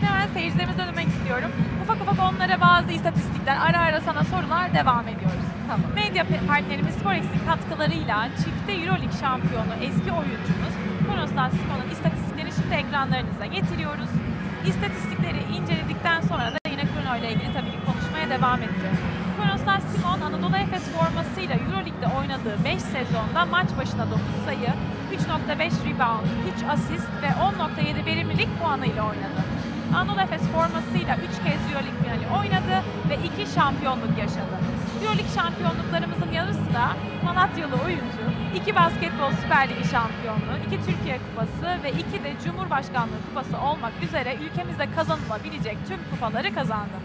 Hemen 0.03 0.29
seyircilerimize 0.35 0.87
dönmek 0.87 1.09
istiyorum. 1.09 1.51
Ufak 1.83 2.03
ufak 2.03 2.19
onlara 2.29 2.61
bazı 2.61 2.93
istatistikler, 2.93 3.57
ara 3.69 3.79
ara 3.79 4.01
sana 4.01 4.25
sorular 4.25 4.75
devam 4.75 5.09
ediyoruz. 5.09 5.47
Tamam. 5.69 5.91
Medya 5.95 6.25
partnerimiz 6.49 6.95
Sporex'in 6.95 7.47
katkılarıyla 7.47 8.29
çifte 8.37 8.73
Euroleague 8.73 9.19
şampiyonu 9.21 9.75
eski 9.81 10.11
oyuncumuz 10.13 10.75
Konostas 11.09 11.53
Simon'un 11.53 11.91
istatistiklerini 11.93 12.53
şimdi 12.59 12.75
ekranlarınıza 12.75 13.47
getiriyoruz. 13.47 14.11
İstatistikleri 14.67 15.41
inceledikten 15.57 16.21
sonra 16.21 16.53
da 16.55 16.59
yine 16.71 16.85
Bruno 16.91 17.17
ile 17.17 17.33
ilgili 17.33 17.53
tabii 17.53 17.71
ki 17.71 17.81
konuşmaya 17.87 18.31
devam 18.31 18.59
edeceğiz. 18.63 18.99
Konostas 19.39 19.83
Simon 19.93 20.21
Anadolu 20.21 20.57
Efes 20.57 20.85
formasıyla 20.97 21.55
Euroleague'de 21.55 22.07
oynadığı 22.19 22.65
5 22.65 22.83
sezonda 22.83 23.41
maç 23.51 23.69
başına 23.79 24.05
9 24.11 24.21
sayı, 24.45 24.71
3.5 25.13 25.73
rebound, 25.89 26.27
3 26.57 26.65
asist 26.75 27.09
ve 27.23 27.27
10.7 27.27 28.07
verimlilik 28.07 28.49
puanıyla 28.59 29.03
oynadı. 29.03 29.41
Anadolu 29.97 30.21
Efes 30.21 30.43
formasıyla 30.43 31.17
3 31.17 31.23
kez 31.45 31.61
Euroleague 31.71 32.03
finali 32.03 32.27
oynadı 32.39 32.85
ve 33.09 33.43
2 33.45 33.53
şampiyonluk 33.55 34.19
yaşadı. 34.19 34.57
Euroleague 35.03 35.35
şampiyonluklarımızın 35.35 36.33
yanı 36.33 36.55
sıra 36.55 36.97
Malatyalı 37.25 37.75
oyuncu, 37.85 38.25
2 38.57 38.77
basketbol 38.77 39.31
Süper 39.43 39.69
Ligi 39.69 39.89
şampiyonluğu, 39.89 40.57
2 40.67 40.87
Türkiye 40.87 41.19
Kupası 41.25 41.83
ve 41.83 41.91
2 41.91 42.25
de 42.25 42.33
Cumhurbaşkanlığı 42.45 43.21
Kupası 43.29 43.59
olmak 43.59 43.93
üzere 44.03 44.37
ülkemizde 44.45 44.87
kazanılabilecek 44.97 45.77
tüm 45.89 45.99
kupaları 46.11 46.55
kazandı. 46.55 46.97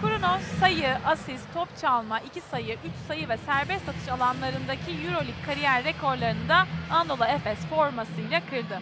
Kuruno 0.00 0.38
sayı, 0.60 0.96
asist, 1.06 1.54
top 1.54 1.68
çalma, 1.80 2.20
2 2.20 2.40
sayı, 2.40 2.74
3 2.74 2.78
sayı 3.08 3.28
ve 3.28 3.36
serbest 3.36 3.88
atış 3.88 4.08
alanlarındaki 4.08 4.90
Euroleague 4.90 5.42
kariyer 5.46 5.84
rekorlarını 5.84 6.48
da 6.48 6.66
Anadolu 6.90 7.24
Efes 7.24 7.58
formasıyla 7.58 8.40
kırdı. 8.50 8.78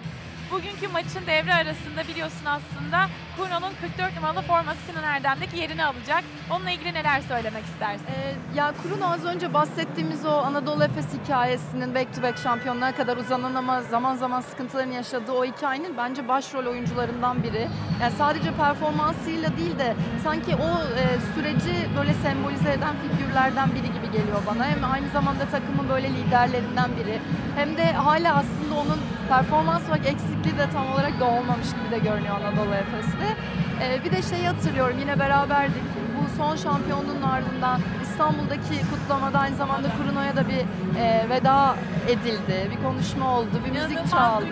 Bugünkü 0.50 0.88
maçın 0.88 1.26
devre 1.26 1.54
arasında 1.54 2.08
biliyorsun 2.08 2.46
aslında 2.46 3.06
Kuruno'nun 3.36 3.72
44 3.80 4.16
numaralı 4.16 4.42
forması 4.42 4.78
Sinan 4.86 5.04
Erdem'deki 5.04 5.56
yerini 5.56 5.84
alacak. 5.84 6.24
Onunla 6.50 6.70
ilgili 6.70 6.94
neler 6.94 7.20
söylemek 7.20 7.64
istersin? 7.64 8.04
Ee, 8.06 8.34
ya 8.56 8.72
Kuruno 8.82 9.06
az 9.06 9.24
önce 9.24 9.54
bahsettiğimiz 9.54 10.26
o 10.26 10.30
Anadolu 10.30 10.84
Efes 10.84 11.06
hikayesinin 11.22 11.94
back 11.94 12.14
to 12.16 12.22
back 12.22 12.38
şampiyonluğa 12.38 12.92
kadar 12.92 13.16
uzanan 13.16 13.54
ama 13.54 13.82
zaman 13.82 14.16
zaman 14.16 14.40
sıkıntılarını 14.40 14.94
yaşadığı 14.94 15.32
o 15.32 15.44
hikayenin 15.44 15.96
bence 15.96 16.28
başrol 16.28 16.66
oyuncularından 16.66 17.42
biri. 17.42 17.68
Yani 18.02 18.12
sadece 18.18 18.52
performansıyla 18.52 19.56
değil 19.56 19.78
de 19.78 19.94
sanki 20.24 20.56
o 20.56 20.68
e, 21.00 21.04
süreci 21.34 21.88
böyle 21.98 22.14
sembolize 22.14 22.72
eden 22.72 22.94
figürlerden 23.02 23.68
biri 23.70 23.86
gibi 23.86 24.12
geliyor 24.12 24.42
bana. 24.46 24.64
Hem 24.66 24.84
aynı 24.84 25.08
zamanda 25.08 25.44
takımın 25.44 25.88
böyle 25.88 26.08
liderlerinden 26.10 26.90
biri. 27.00 27.20
Hem 27.56 27.76
de 27.76 27.92
hala 27.92 28.34
aslında 28.34 28.74
onun 28.74 29.00
performans 29.28 29.88
olarak 29.88 30.06
eksikliği 30.46 30.68
de 30.68 30.72
tam 30.72 30.92
olarak 30.92 31.20
da 31.20 31.24
olmamış 31.24 31.68
gibi 31.70 31.90
de 31.90 31.98
görünüyor 31.98 32.34
Anadolu 32.36 32.74
Efes'te. 32.74 33.36
Ee, 33.82 34.04
bir 34.04 34.10
de 34.12 34.22
şeyi 34.22 34.46
hatırlıyorum 34.46 34.96
yine 35.00 35.18
beraberdik. 35.18 35.82
Bu 36.16 36.36
son 36.36 36.56
şampiyonluğun 36.56 37.22
ardından 37.22 37.80
İstanbul'daki 38.02 38.74
kutlamada 38.90 39.38
aynı 39.38 39.56
zamanda 39.56 39.88
Kuruno'ya 39.96 40.36
da 40.36 40.48
bir 40.48 40.62
e, 41.00 41.26
veda 41.30 41.76
edildi. 42.08 42.70
Bir 42.70 42.82
konuşma 42.82 43.38
oldu, 43.38 43.54
bir 43.66 43.70
müzik 43.70 43.90
İnanılmaz 43.90 44.10
çaldı. 44.10 44.44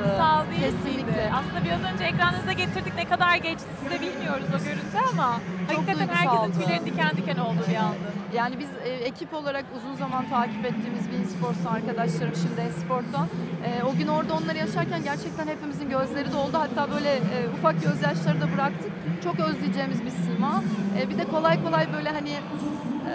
Kesinlikle. 0.60 1.02
miydi? 1.02 1.32
Aslında 1.38 1.64
biraz 1.64 1.92
önce 1.92 2.04
ekranınıza 2.04 2.52
getirdik 2.52 2.94
ne 2.96 3.04
kadar 3.04 3.36
geçti 3.36 3.68
size 3.82 4.00
bilmiyoruz 4.00 4.46
o 4.56 4.58
görüntü 4.64 4.98
ama 5.12 5.40
hakikaten 5.68 6.08
herkesin 6.08 6.52
tüylerin 6.60 6.86
diken 6.86 7.10
diken 7.16 7.36
oldu 7.36 7.60
bir 7.70 7.76
anda. 7.76 8.23
Yani 8.34 8.58
biz 8.58 8.68
e, 8.84 8.88
ekip 8.88 9.34
olarak 9.34 9.64
uzun 9.76 9.94
zaman 9.94 10.28
takip 10.28 10.64
ettiğimiz 10.64 11.10
bir 11.12 11.24
sports 11.24 11.66
arkadaşlarım 11.66 12.34
şimdi 12.42 12.60
Esport'tan. 12.60 13.28
E, 13.66 13.82
o 13.82 13.96
gün 13.98 14.08
orada 14.08 14.34
onları 14.34 14.58
yaşarken 14.58 15.02
gerçekten 15.04 15.46
hepimizin 15.46 15.90
gözleri 15.90 16.32
doldu. 16.32 16.58
Hatta 16.58 16.90
böyle 16.94 17.10
e, 17.14 17.48
ufak 17.58 17.82
gözyaşları 17.82 18.40
da 18.40 18.52
bıraktık. 18.54 18.92
Çok 19.24 19.40
özleyeceğimiz 19.40 20.04
bir 20.04 20.10
sima. 20.10 20.62
E, 20.98 21.10
bir 21.10 21.18
de 21.18 21.24
kolay 21.24 21.64
kolay 21.64 21.92
böyle 21.92 22.10
hani 22.10 22.30
e, 22.30 23.12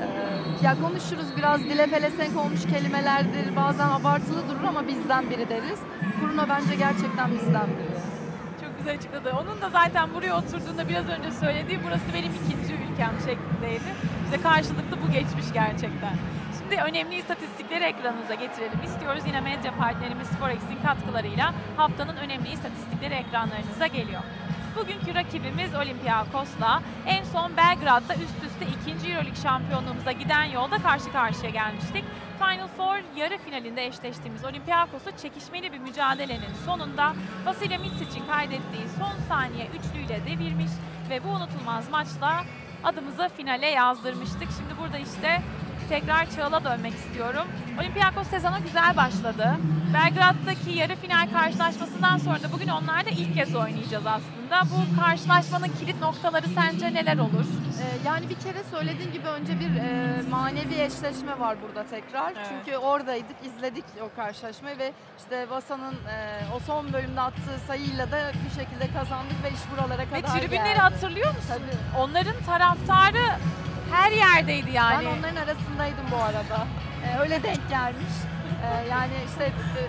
ya 0.64 0.76
konuşuruz 0.82 1.38
biraz 1.38 1.60
dile 1.60 1.88
pelesenk 1.88 2.38
olmuş 2.38 2.62
kelimelerdir. 2.74 3.56
Bazen 3.56 3.90
abartılı 3.90 4.50
durur 4.50 4.64
ama 4.68 4.88
bizden 4.88 5.30
biri 5.30 5.50
deriz. 5.50 5.80
Bruno 6.22 6.46
bence 6.50 6.76
gerçekten 6.76 7.32
bizden 7.32 7.68
biri. 7.78 8.00
Çok 8.62 8.78
güzel 8.78 8.96
açıkladı. 8.96 9.34
Onun 9.42 9.62
da 9.62 9.70
zaten 9.70 10.10
buraya 10.14 10.38
oturduğunda 10.38 10.90
biraz 10.90 11.08
önce 11.10 11.32
söylediği 11.32 11.80
burası 11.86 12.06
benim 12.14 12.32
ikinci 12.46 12.79
ülkem 13.00 13.20
şeklindeydi. 13.26 13.96
Bize 14.26 14.42
karşılıklı 14.42 14.98
bu 15.04 15.12
geçmiş 15.12 15.54
gerçekten. 15.54 16.16
Şimdi 16.60 16.76
önemli 16.82 17.16
istatistikleri 17.16 17.84
ekranınıza 17.84 18.34
getirelim 18.34 18.84
istiyoruz. 18.86 19.24
Yine 19.28 19.42
medya 19.42 19.76
partnerimiz 19.76 20.28
Sporex'in 20.28 20.80
katkılarıyla 20.86 21.54
haftanın 21.78 22.18
önemli 22.18 22.50
istatistikleri 22.50 23.14
ekranlarınıza 23.14 23.88
geliyor. 23.88 24.22
Bugünkü 24.76 25.16
rakibimiz 25.16 25.76
Olympiakos'la 25.76 26.82
en 27.08 27.24
son 27.24 27.58
Belgrad'da 27.58 28.14
üst 28.14 28.44
üste 28.46 28.66
ikinci 28.66 29.12
Euroleague 29.12 29.42
şampiyonluğumuza 29.44 30.12
giden 30.12 30.44
yolda 30.44 30.78
karşı 30.78 31.12
karşıya 31.12 31.50
gelmiştik. 31.50 32.06
Final 32.40 32.68
Four 32.68 32.98
yarı 33.18 33.38
finalinde 33.38 33.86
eşleştiğimiz 33.86 34.46
Olympiakos'u 34.46 35.12
çekişmeli 35.22 35.74
bir 35.74 35.80
mücadelenin 35.80 36.54
sonunda 36.66 37.14
Vasilya 37.46 37.80
Mitsic'in 37.80 38.26
kaydettiği 38.32 38.88
son 39.00 39.28
saniye 39.30 39.68
üçlüyle 39.68 40.26
devirmiş 40.26 40.72
ve 41.10 41.24
bu 41.24 41.28
unutulmaz 41.28 41.90
maçla 41.90 42.44
adımızı 42.84 43.30
finale 43.38 43.68
yazdırmıştık. 43.68 44.48
Şimdi 44.58 44.82
burada 44.82 44.98
işte 44.98 45.42
tekrar 45.90 46.30
Çağıl'a 46.36 46.64
dönmek 46.64 46.94
istiyorum. 46.94 47.48
Olympiakos 47.80 48.28
sezona 48.28 48.60
güzel 48.60 48.98
başladı. 48.98 49.56
Belgrad'daki 49.94 50.72
yarı 50.72 50.96
final 50.96 51.28
karşılaşmasından 51.34 52.18
sonra 52.18 52.44
da 52.44 52.52
bugün 52.52 52.68
onlarla 52.68 53.10
ilk 53.10 53.34
kez 53.36 53.56
oynayacağız 53.56 54.06
aslında. 54.06 54.62
Bu 54.72 55.02
karşılaşmanın 55.02 55.72
kilit 55.80 56.02
noktaları 56.02 56.46
sence 56.48 56.94
neler 56.94 57.18
olur? 57.18 57.46
Ee, 57.82 58.08
yani 58.08 58.30
bir 58.30 58.36
kere 58.36 58.64
söylediğim 58.72 59.12
gibi 59.12 59.28
önce 59.28 59.60
bir 59.60 59.76
e, 59.76 60.22
manevi 60.30 60.74
eşleşme 60.74 61.40
var 61.40 61.58
burada 61.62 61.90
tekrar. 61.90 62.32
Evet. 62.32 62.48
Çünkü 62.50 62.78
oradaydık, 62.78 63.36
izledik 63.46 63.86
o 64.02 64.16
karşılaşmayı 64.16 64.78
ve 64.78 64.92
işte 65.18 65.50
Vasa'nın 65.50 65.94
e, 65.94 66.40
o 66.56 66.60
son 66.60 66.94
bölümde 66.94 67.22
attığı 67.22 67.60
sayıyla 67.68 68.12
da 68.12 68.32
bir 68.46 68.62
şekilde 68.62 68.88
kazandık 69.00 69.44
ve 69.44 69.50
iş 69.50 69.62
buralara 69.72 70.02
Ve 70.02 70.22
kadar 70.22 70.40
tribünleri 70.40 70.68
geldi. 70.68 70.80
hatırlıyor 70.80 71.28
musun? 71.28 71.48
Tabii. 71.50 72.02
Onların 72.02 72.44
taraftarı 72.46 73.26
her 73.92 74.12
yerdeydi 74.12 74.72
yani. 74.72 75.06
Ben 75.06 75.20
onların 75.20 75.36
arasındaydım 75.36 76.06
bu 76.12 76.18
arada. 76.24 76.68
Ee, 77.06 77.20
öyle 77.20 77.44
denk 77.44 77.70
gelmiş. 77.70 78.14
Ee, 78.64 78.88
yani 78.90 79.14
işte 79.28 79.44
e, 79.44 79.82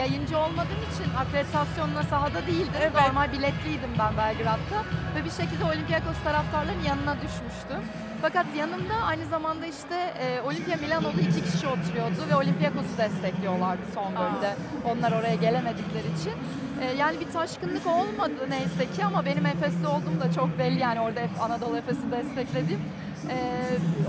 yayıncı 0.00 0.38
olmadığım 0.38 0.82
için 0.92 1.14
akreditasyonla 1.18 2.02
sahada 2.02 2.46
değildim. 2.46 2.80
Evet. 2.80 2.94
Normal 2.94 3.32
biletliydim 3.32 3.90
ben 3.98 4.16
Belgrad'da 4.16 4.78
ve 5.14 5.24
bir 5.24 5.30
şekilde 5.30 5.64
Olympiakos 5.64 6.16
taraftarlarının 6.24 6.82
yanına 6.82 7.14
düşmüştüm. 7.14 7.80
Fakat 8.22 8.46
yanımda 8.58 8.94
aynı 8.94 9.26
zamanda 9.26 9.66
işte 9.66 9.94
e, 10.20 10.40
Olimpia 10.40 10.76
Milano'da 10.76 11.20
iki 11.20 11.52
kişi 11.52 11.66
oturuyordu 11.66 12.20
ve 12.30 12.34
Olympiakos'u 12.36 12.98
destekliyorlardı 12.98 13.82
son 13.94 14.16
bölümde. 14.16 14.54
Onlar 14.84 15.12
oraya 15.12 15.34
gelemedikleri 15.34 16.06
için. 16.20 16.32
E, 16.80 16.96
yani 16.96 17.20
bir 17.20 17.32
taşkınlık 17.32 17.86
olmadı 17.86 18.46
neyse 18.48 18.92
ki 18.96 19.04
ama 19.04 19.24
benim 19.24 19.46
Efes'te 19.46 19.86
olduğum 19.88 20.20
da 20.20 20.32
çok 20.32 20.58
belli 20.58 20.78
yani 20.78 21.00
orada 21.00 21.20
Anadolu 21.40 21.76
Efes'i 21.76 22.10
desteklediğim. 22.12 22.80
E, 23.30 23.36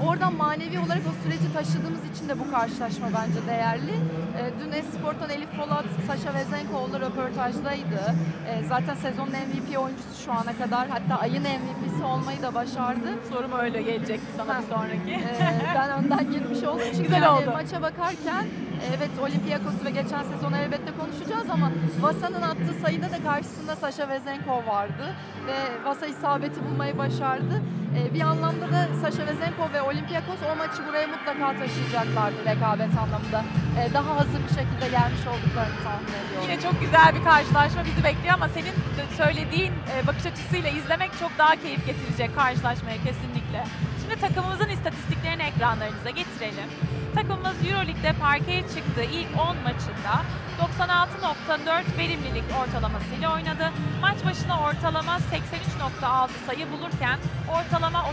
oradan 0.07 0.33
manevi 0.35 0.79
olarak 0.79 1.01
o 1.11 1.23
süreci 1.23 1.53
taşıdığımız 1.53 2.03
için 2.15 2.29
de 2.29 2.39
bu 2.39 2.51
karşılaşma 2.51 3.07
bence 3.07 3.47
değerli. 3.47 3.91
E, 4.39 4.41
dün 4.59 4.71
Esport'tan 4.71 5.29
Elif 5.29 5.49
Polat, 5.57 5.85
Saşa 6.07 6.33
Vezenkoğlu 6.33 6.99
röportajdaydı. 7.01 8.15
E, 8.49 8.63
zaten 8.69 8.95
sezonun 8.95 9.29
MVP 9.31 9.77
oyuncusu 9.79 10.23
şu 10.25 10.31
ana 10.31 10.53
kadar 10.57 10.87
hatta 10.89 11.15
ayın 11.21 11.43
MVP'si 11.43 12.03
olmayı 12.03 12.41
da 12.41 12.53
başardı. 12.53 13.07
Sorum 13.29 13.51
öyle 13.59 13.81
gelecekti 13.81 14.25
sana 14.37 14.49
bir 14.49 14.53
Ha. 14.53 14.61
sonraki. 14.69 15.11
Ee, 15.11 15.61
ben 15.75 15.89
önden 16.03 16.31
girmiş 16.31 16.63
oldum 16.63 16.81
çünkü 16.91 17.03
Güzel 17.03 17.21
yani 17.21 17.37
oldu. 17.41 17.51
maça 17.53 17.81
bakarken 17.81 18.43
e, 18.43 18.64
evet 18.97 19.09
Olympiakos'u 19.21 19.85
ve 19.85 19.89
geçen 19.89 20.23
sezonu 20.23 20.57
elbette 20.57 20.91
konuşacağız 20.99 21.49
ama 21.49 21.71
Vasa'nın 22.01 22.41
attığı 22.41 22.73
sayıda 22.81 23.11
da 23.11 23.23
karşısında 23.23 23.75
Sasha 23.75 24.09
Vezenkov 24.09 24.67
vardı 24.67 25.15
ve 25.47 25.57
Vasa 25.89 26.05
isabeti 26.05 26.65
bulmayı 26.65 26.97
başardı. 26.97 27.61
Ee, 27.97 28.13
bir 28.13 28.21
anlamda 28.21 28.71
da 28.71 28.87
Sasha 29.01 29.27
Vezenkov 29.27 29.73
ve 29.73 29.81
Olympiakos 29.81 30.39
o 30.51 30.55
maçı 30.55 30.87
buraya 30.87 31.07
mutlaka 31.07 31.59
taşıyacaklardı 31.59 32.45
rekabet 32.45 32.97
anlamında. 33.03 33.39
Ee, 33.77 33.93
daha 33.93 34.15
hazır 34.19 34.39
bir 34.43 34.53
şekilde 34.59 34.87
gelmiş 34.97 35.23
olduklarını 35.31 35.77
tahmin 35.83 36.13
ediyorum. 36.19 36.43
Yine 36.43 36.61
çok 36.61 36.81
güzel 36.81 37.15
bir 37.15 37.23
karşılaşma 37.23 37.81
bizi 37.85 38.03
bekliyor 38.03 38.33
ama 38.33 38.49
senin 38.49 38.75
söylediğin 39.17 39.73
e, 39.91 40.07
bakış 40.07 40.25
açısıyla 40.25 40.69
izlemek 40.69 41.11
çok 41.19 41.31
daha 41.37 41.55
keyif 41.55 41.85
getirecek 41.85 42.35
karşılaşmaya 42.35 42.97
kesinlikle. 42.97 43.63
Şimdi 44.01 44.15
takımımızın 44.21 44.69
istatistiklerini 44.69 45.43
ekranlarınıza 45.43 46.09
getirelim. 46.09 46.69
Takımımız 47.15 47.55
Euroleague'de 47.67 48.13
parkeye 48.13 48.61
çıktığı 48.61 49.03
ilk 49.03 49.27
10 49.37 49.57
maçında 49.57 50.13
96.4 50.59 51.97
verimlilik 51.97 52.43
ortalamasıyla 52.61 53.33
oynadı. 53.33 53.71
Maç 54.01 54.17
başına 54.25 54.61
ortalama 54.61 55.17
83.6 55.17 56.29
sayı 56.45 56.71
bulurken 56.71 57.19
ortalama 57.49 57.99
33.4 57.99 58.05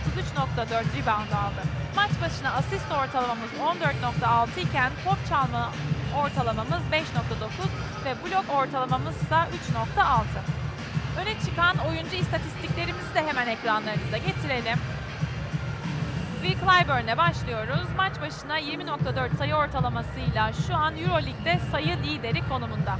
rebound 0.96 1.32
aldı. 1.42 1.62
Maç 1.96 2.10
başına 2.22 2.50
asist 2.52 2.92
ortalamamız 2.92 3.50
14.6 3.60 4.60
iken 4.60 4.90
top 5.04 5.18
çalma 5.28 5.72
ortalamamız 6.22 6.82
5.9 6.92 7.04
ve 8.04 8.12
blok 8.24 8.44
ortalamamız 8.58 9.16
ise 9.16 9.34
3.6. 9.34 10.22
Öne 11.20 11.34
çıkan 11.44 11.76
oyuncu 11.88 12.16
istatistiklerimizi 12.16 13.14
de 13.14 13.26
hemen 13.26 13.46
ekranlarınıza 13.46 14.16
getirelim. 14.16 14.78
Will 16.42 16.58
Clyburn'le 16.60 17.16
başlıyoruz. 17.18 17.86
Maç 17.96 18.12
başına 18.20 18.60
20.4 18.60 19.36
sayı 19.38 19.54
ortalamasıyla 19.54 20.52
şu 20.66 20.74
an 20.74 20.96
Euroleague'de 20.96 21.58
sayı 21.72 21.96
lideri 22.02 22.48
konumunda. 22.48 22.96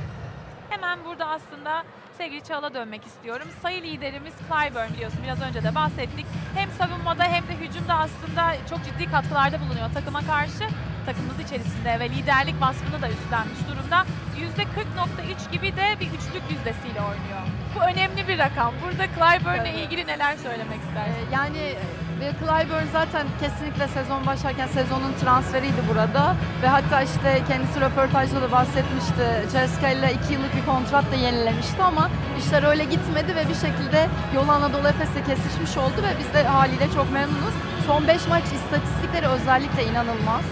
Hemen 0.71 0.99
burada 1.05 1.27
aslında 1.29 1.83
sevgili 2.19 2.45
Çağla 2.45 2.75
dönmek 2.75 3.07
istiyorum. 3.07 3.49
Sayı 3.63 3.83
liderimiz 3.83 4.35
Clyburn 4.49 4.95
biliyorsun 4.95 5.21
biraz 5.25 5.41
önce 5.43 5.63
de 5.63 5.75
bahsettik. 5.75 6.27
Hem 6.55 6.71
savunmada 6.71 7.25
hem 7.25 7.49
de 7.49 7.57
hücumda 7.67 7.95
aslında 7.95 8.55
çok 8.71 8.85
ciddi 8.85 9.11
katkılarda 9.11 9.61
bulunuyor 9.61 9.91
takıma 9.95 10.21
karşı. 10.21 10.65
Takımımız 11.07 11.41
içerisinde 11.41 12.01
ve 12.01 12.11
liderlik 12.11 12.61
vasfını 12.63 13.03
da 13.03 13.09
üstlenmiş 13.09 13.59
durumda. 13.69 14.05
%40.3 14.39 15.53
gibi 15.53 15.77
de 15.77 15.97
bir 16.01 16.07
üçlük 16.07 16.43
yüzdesiyle 16.51 17.01
oynuyor. 17.01 17.43
Bu 17.77 17.81
önemli 17.85 18.29
bir 18.29 18.39
rakam. 18.39 18.75
Burada 18.85 19.07
Clyburn'le 19.07 19.67
Evet. 19.67 19.79
ilgili 19.79 20.07
neler 20.07 20.37
söylemek 20.37 20.81
istersin? 20.89 21.27
Ee, 21.31 21.35
Yani 21.35 21.75
Will 22.23 22.39
Clyburn 22.41 22.87
zaten 22.93 23.27
kesinlikle 23.41 23.89
sezon 23.89 24.27
başlarken 24.27 24.67
sezonun 24.67 25.13
transferiydi 25.21 25.83
burada 25.89 26.37
ve 26.63 26.67
hatta 26.67 27.03
işte 27.03 27.43
kendisi 27.49 27.81
röportajda 27.81 28.43
da 28.43 28.53
bahsetmişti. 28.53 29.25
Ceska 29.53 29.89
ile 29.89 30.13
iki 30.13 30.33
yıllık 30.33 30.57
bir 30.57 30.67
kontrat 30.67 31.13
da 31.13 31.17
yenilemişti 31.17 31.83
ama 31.83 32.11
işler 32.39 32.63
öyle 32.63 32.85
gitmedi 32.85 33.37
ve 33.37 33.49
bir 33.49 33.55
şekilde 33.55 34.09
yol 34.35 34.49
Anadolu 34.49 34.89
Efes'le 34.89 35.27
kesişmiş 35.27 35.77
oldu 35.77 35.99
ve 36.07 36.13
biz 36.19 36.35
de 36.35 36.43
haliyle 36.43 36.87
çok 36.95 37.13
memnunuz. 37.13 37.55
Son 37.87 38.09
5 38.09 38.29
maç 38.29 38.45
istatistikleri 38.45 39.27
özellikle 39.27 39.85
inanılmaz. 39.85 40.45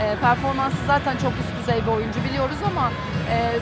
Ee, 0.00 0.16
performansı 0.20 0.76
zaten 0.86 1.16
çok 1.16 1.32
üst 1.32 1.52
düzey 1.58 1.82
bir 1.86 1.92
oyuncu 1.96 2.20
biliyoruz 2.24 2.58
ama 2.70 2.92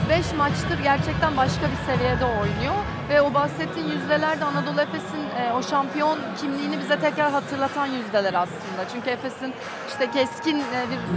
5 0.09 0.33
maçtır 0.33 0.79
gerçekten 0.83 1.37
başka 1.37 1.65
bir 1.71 1.79
seviyede 1.85 2.25
oynuyor 2.25 2.75
ve 3.09 3.21
o 3.21 3.33
bahsettiğin 3.33 3.87
yüzdeler 3.87 4.39
de 4.39 4.45
Anadolu 4.45 4.81
Efes'in 4.81 5.26
e, 5.39 5.51
o 5.51 5.63
şampiyon 5.63 6.19
kimliğini 6.41 6.79
bize 6.79 6.99
tekrar 6.99 7.31
hatırlatan 7.31 7.85
yüzdeler 7.85 8.33
aslında. 8.33 8.81
Çünkü 8.93 9.09
Efes'in 9.09 9.53
işte 9.87 10.11
keskin 10.11 10.59
e, 10.59 10.63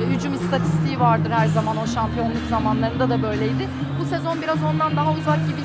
bir 0.01 0.07
hücum 0.07 0.35
istatistiği 0.35 1.01
vardır 1.01 1.31
her 1.31 1.47
zaman 1.47 1.77
o 1.77 1.87
şampiyonluk 1.87 2.47
zamanlarında 2.51 3.11
da 3.11 3.23
böyleydi. 3.23 3.69
Bu 4.01 4.05
sezon 4.05 4.43
biraz 4.43 4.63
ondan 4.65 4.97
daha 4.97 5.13
uzak 5.13 5.49
gibi 5.49 5.61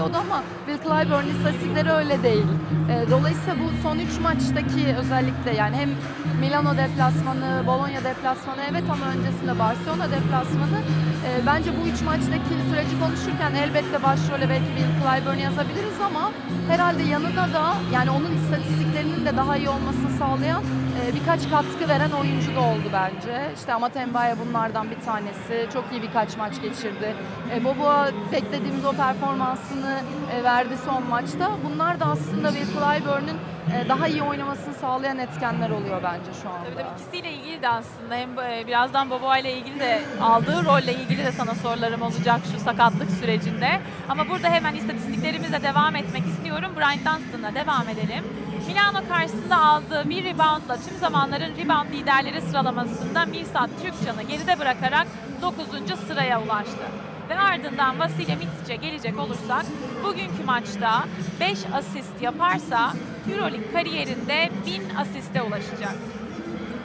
hissettiriyordu 0.00 0.16
ama 0.16 0.42
Will 0.66 0.82
Clyburn'un 0.84 1.34
istatistikleri 1.34 1.90
öyle 1.90 2.22
değil. 2.22 2.46
E, 2.90 3.10
Dolayısıyla 3.10 3.54
bu 3.62 3.82
son 3.82 3.98
3 3.98 4.20
maçtaki 4.22 4.96
özellikle 5.00 5.50
yani 5.56 5.76
hem 5.76 5.90
Milano 6.40 6.76
deplasmanı, 6.76 7.66
Bologna 7.66 8.04
deplasmanı 8.04 8.60
evet 8.70 8.84
ama 8.92 9.06
öncesinde 9.14 9.58
Barcelona 9.58 10.06
deplasmanı 10.16 10.78
e, 11.26 11.28
bence 11.46 11.70
bu 11.78 11.88
üç 11.88 12.02
maçtaki 12.02 12.52
süreci 12.70 12.94
konuşurken 13.02 13.52
elbette 13.62 14.02
başrole 14.02 14.48
belki 14.48 14.70
Will 14.76 14.92
Clyburn 15.00 15.38
yazabiliriz 15.38 15.98
ama 16.08 16.30
herhalde 16.68 17.02
yanına 17.02 17.46
da 17.56 17.62
yani 17.92 18.10
onun 18.10 18.32
istatistiklerinin 18.38 19.26
de 19.26 19.36
daha 19.36 19.56
iyi 19.56 19.68
olmasını 19.68 20.10
sağlayan 20.18 20.62
birkaç 21.14 21.50
katkı 21.50 21.88
veren 21.88 22.10
oyuncu 22.10 22.56
da 22.56 22.60
oldu 22.60 22.88
bence. 22.92 23.50
İşte 23.56 23.74
Amatembaya 23.74 24.36
bunlardan 24.38 24.90
bir 24.90 25.00
tanesi. 25.00 25.68
Çok 25.72 25.84
iyi 25.92 26.02
birkaç 26.02 26.36
maç 26.36 26.62
geçirdi. 26.62 27.14
E, 27.54 27.64
Boboa 27.64 28.08
beklediğimiz 28.32 28.84
o 28.84 28.92
performansını 28.92 30.00
e, 30.34 30.44
verdi 30.44 30.74
son 30.84 31.06
maçta. 31.08 31.50
Bunlar 31.64 32.00
da 32.00 32.04
aslında 32.04 32.48
Will 32.52 32.72
Clyburn'un 32.72 33.38
e, 33.74 33.88
daha 33.88 34.08
iyi 34.08 34.22
oynamasını 34.22 34.74
sağlayan 34.74 35.18
etkenler 35.18 35.70
oluyor 35.70 36.02
bence 36.02 36.40
şu 36.42 36.48
anda. 36.48 36.64
Tabii 36.64 36.74
tabii 36.74 37.00
ikisiyle 37.00 37.32
ilgili 37.32 37.62
de 37.62 37.68
aslında 37.68 38.14
hem 38.14 38.38
e, 38.38 38.66
birazdan 38.66 39.10
Boboa 39.10 39.38
ile 39.38 39.52
ilgili 39.52 39.80
de 39.80 40.02
aldığı 40.22 40.64
rolle 40.64 40.94
ilgili 40.94 41.24
de 41.24 41.32
sana 41.32 41.54
sorularım 41.54 42.02
olacak 42.02 42.40
şu 42.52 42.60
sakatlık 42.64 43.10
sürecinde. 43.10 43.80
Ama 44.08 44.28
burada 44.28 44.48
hemen 44.48 44.74
istatistiklerimize 44.74 45.62
devam 45.62 45.96
etmek 45.96 46.26
istiyorum. 46.26 46.72
Brian 46.76 46.98
Dunstan'la 46.98 47.54
devam 47.54 47.88
edelim. 47.88 48.24
Milano 48.70 49.08
karşısında 49.08 49.58
aldığı 49.62 50.10
bir 50.10 50.24
reboundla 50.24 50.76
tüm 50.88 50.98
zamanların 51.00 51.56
rebound 51.56 51.92
liderleri 51.92 52.40
sıralamasında 52.40 53.24
Mirsad 53.24 53.68
Türkcan'ı 53.82 54.22
geride 54.22 54.58
bırakarak 54.58 55.06
9. 55.42 55.66
sıraya 56.08 56.42
ulaştı. 56.42 56.86
Ve 57.28 57.38
ardından 57.38 57.98
Vasilya 57.98 58.36
Mitsic'e 58.36 58.76
gelecek 58.76 59.18
olursak 59.18 59.66
bugünkü 60.04 60.44
maçta 60.44 61.04
5 61.40 61.58
asist 61.74 62.22
yaparsa 62.22 62.92
Euroleague 63.32 63.72
kariyerinde 63.72 64.50
1000 64.66 64.82
asiste 64.98 65.42
ulaşacak. 65.42 65.94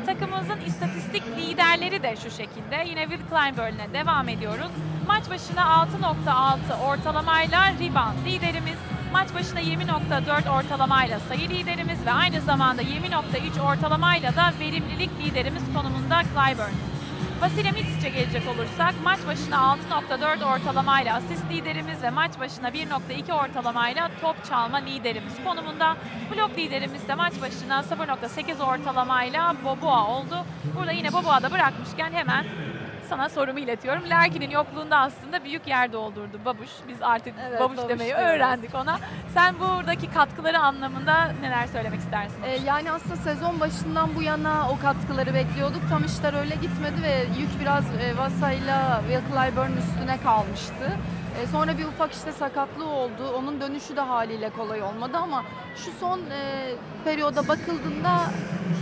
Takımımızın 0.05 0.61
istatistik 0.67 1.23
liderleri 1.37 2.03
de 2.03 2.15
şu 2.15 2.29
şekilde. 2.31 2.85
Yine 2.89 3.07
Will 3.07 3.23
Clyburn'le 3.29 3.93
devam 3.93 4.29
ediyoruz. 4.29 4.71
Maç 5.07 5.29
başına 5.29 5.61
6.6 5.61 6.79
ortalamayla 6.87 7.71
rebound 7.79 8.25
liderimiz. 8.25 8.94
Maç 9.15 9.33
başına 9.33 9.61
20.4 9.61 10.49
ortalamayla 10.49 11.19
sayı 11.19 11.49
liderimiz 11.49 12.05
ve 12.05 12.11
aynı 12.11 12.41
zamanda 12.41 12.81
20.3 12.81 13.61
ortalamayla 13.61 14.35
da 14.35 14.53
verimlilik 14.59 15.09
liderimiz 15.19 15.63
konumunda 15.75 16.21
Clyburn. 16.23 16.73
Vasilya 17.41 17.71
Mitsic'e 17.71 18.09
gelecek 18.09 18.43
olursak 18.47 18.93
maç 19.03 19.19
başına 19.27 19.77
6.4 19.89 20.55
ortalamayla 20.55 21.15
asist 21.15 21.51
liderimiz 21.51 22.03
ve 22.03 22.09
maç 22.09 22.39
başına 22.39 22.69
1.2 22.69 23.33
ortalamayla 23.33 24.09
top 24.21 24.45
çalma 24.49 24.77
liderimiz 24.77 25.33
konumunda. 25.43 25.97
Blok 26.31 26.57
liderimiz 26.57 27.07
de 27.07 27.15
maç 27.15 27.33
başına 27.41 27.79
0.8 27.79 28.63
ortalamayla 28.63 29.55
Boboa 29.63 30.07
oldu. 30.07 30.45
Burada 30.75 30.91
yine 30.91 31.13
Boboa'da 31.13 31.51
bırakmışken 31.51 32.11
hemen 32.13 32.45
sana 33.09 33.29
sorumu 33.29 33.59
iletiyorum. 33.59 34.03
Larkin'in 34.09 34.49
yokluğunda 34.49 34.97
aslında 34.97 35.43
büyük 35.43 35.67
yer 35.67 35.93
doldurdu 35.93 36.39
Babuş. 36.45 36.69
Biz 36.87 36.97
artık 37.01 37.33
Evet, 37.49 37.59
Babuş, 37.59 37.77
Babuş 37.77 37.89
demeyi 37.89 38.09
diyoruz. 38.09 38.25
öğrendik 38.25 38.75
ona. 38.75 38.99
Sen 39.33 39.55
buradaki 39.59 40.11
katkıları 40.13 40.59
anlamında 40.59 41.31
neler 41.41 41.67
söylemek 41.67 41.99
istersin? 41.99 42.43
Ee, 42.45 42.57
yani 42.65 42.91
aslında 42.91 43.15
sezon 43.15 43.59
başından 43.59 44.15
bu 44.15 44.21
yana 44.21 44.69
o 44.69 44.79
katkıları 44.81 45.33
bekliyorduk. 45.33 45.81
Tam 45.89 46.03
işler 46.05 46.33
öyle 46.33 46.55
gitmedi 46.55 47.03
ve 47.03 47.25
yük 47.39 47.61
biraz 47.61 47.83
e, 47.85 48.17
Vasa'yla 48.17 49.01
Will 49.07 49.21
Clyburn 49.31 49.77
üstüne 49.77 50.17
kalmıştı. 50.23 50.91
E, 51.41 51.47
sonra 51.47 51.77
bir 51.77 51.85
ufak 51.85 52.13
işte 52.13 52.31
sakatlığı 52.31 52.89
oldu. 52.89 53.33
Onun 53.37 53.61
dönüşü 53.61 53.95
de 53.95 54.01
haliyle 54.01 54.49
kolay 54.49 54.81
olmadı 54.81 55.17
ama 55.17 55.43
şu 55.75 55.91
son 55.99 56.19
e, 56.19 56.71
periyoda 57.03 57.47
bakıldığında 57.47 58.21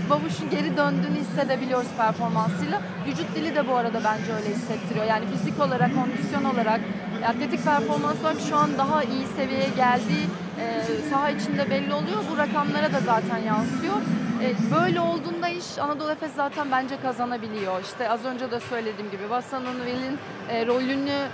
Babuş'un 0.10 0.50
geri 0.50 0.78
döndüğünü 0.78 1.20
hissedebiliyoruz 1.20 1.88
performansıyla. 1.98 2.82
Vücut 3.08 3.36
dili 3.36 3.56
de 3.56 3.68
bu 3.68 3.76
arada 3.76 4.02
bence 4.04 4.34
öyle 4.34 4.56
hissettiriyor. 4.56 5.06
Yani 5.06 5.26
fizik 5.26 5.60
olarak, 5.62 5.92
kondisyon 5.96 6.44
olarak, 6.44 6.82
atletik 7.28 7.66
performans 7.66 8.22
olarak 8.22 8.38
şu 8.50 8.56
an 8.56 8.70
daha 8.78 9.04
iyi 9.04 9.28
seviyeye 9.36 9.70
geldiği 9.76 10.26
e, 10.60 10.84
saha 11.10 11.30
içinde 11.30 11.70
belli 11.70 11.94
oluyor. 11.94 12.24
Bu 12.32 12.38
rakamlara 12.38 12.94
da 12.94 13.00
zaten 13.00 13.38
yansıyor. 13.38 13.98
E, 14.44 14.48
böyle 14.76 15.00
olduğunda 15.00 15.48
iş 15.50 15.80
Anadolu 15.80 16.12
Efes 16.12 16.32
zaten 16.36 16.72
bence 16.72 17.02
kazanabiliyor. 17.02 17.82
İşte 17.82 18.10
az 18.10 18.26
önce 18.26 18.52
de 18.52 18.60
söylediğim 18.60 19.12
gibi 19.12 19.30
Vasan'ın 19.30 19.78
Will'in 19.86 20.20
e, 20.50 20.66
rolünü 20.66 21.28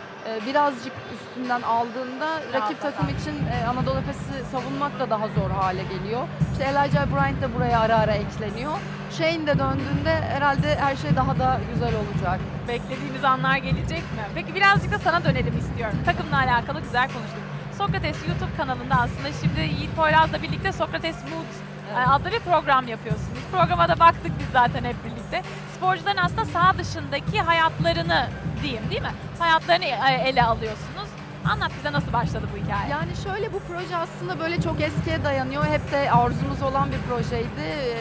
birazcık 0.47 0.93
üstünden 1.13 1.61
aldığında 1.61 2.27
rakip 2.53 2.81
takım 2.81 3.09
için 3.09 3.45
e, 3.47 3.67
Anadolu 3.67 3.99
Efes'i 3.99 4.45
savunmak 4.51 4.99
da 4.99 5.09
daha 5.09 5.27
zor 5.27 5.51
hale 5.51 5.83
geliyor. 5.83 6.21
İşte 6.51 6.63
Elijah 6.63 7.05
Bryant 7.05 7.41
de 7.41 7.55
buraya 7.55 7.79
ara 7.79 7.95
ara 7.95 8.11
ekleniyor. 8.11 8.73
Shane 9.17 9.47
de 9.47 9.59
döndüğünde 9.59 10.11
herhalde 10.33 10.75
her 10.75 10.95
şey 10.95 11.15
daha 11.15 11.39
da 11.39 11.59
güzel 11.73 11.93
olacak. 11.95 12.39
Beklediğimiz 12.67 13.23
anlar 13.23 13.57
gelecek 13.57 14.01
mi? 14.01 14.23
Peki 14.35 14.55
birazcık 14.55 14.91
da 14.91 14.99
sana 14.99 15.23
dönelim 15.23 15.57
istiyorum. 15.57 15.97
Takımla 16.05 16.37
alakalı 16.37 16.81
güzel 16.81 17.07
konuştuk. 17.07 17.43
Sokrates 17.77 18.27
YouTube 18.27 18.55
kanalında 18.57 18.95
aslında 18.95 19.29
şimdi 19.41 19.61
Yiğit 19.61 19.95
Poyraz'la 19.95 20.41
birlikte 20.41 20.71
Sokrates 20.71 21.15
Mood 21.15 21.68
adlı 21.95 22.31
bir 22.31 22.39
program 22.39 22.87
yapıyorsunuz. 22.87 23.39
Programa 23.51 23.87
da 23.89 23.99
baktık 23.99 24.31
biz 24.39 24.47
zaten 24.53 24.83
hep 24.83 24.95
birlikte. 25.05 25.41
Sporcuların 25.75 26.17
aslında 26.17 26.45
saha 26.45 26.77
dışındaki 26.77 27.41
hayatlarını 27.41 28.27
diyeyim 28.61 28.83
değil 28.89 29.01
mi? 29.01 29.13
Hayatlarını 29.39 29.85
e, 29.85 30.13
ele 30.25 30.43
alıyorsunuz. 30.43 31.09
Anlat 31.45 31.71
bize 31.77 31.91
nasıl 31.91 32.13
başladı 32.13 32.45
bu 32.53 32.57
hikaye? 32.65 32.89
Yani 32.91 33.11
şöyle 33.23 33.53
bu 33.53 33.59
proje 33.59 33.97
aslında 33.97 34.39
böyle 34.39 34.61
çok 34.61 34.81
eskiye 34.81 35.23
dayanıyor. 35.23 35.65
Hep 35.65 35.91
de 35.91 36.11
arzumuz 36.11 36.61
olan 36.61 36.91
bir 36.91 36.97
projeydi. 36.97 37.97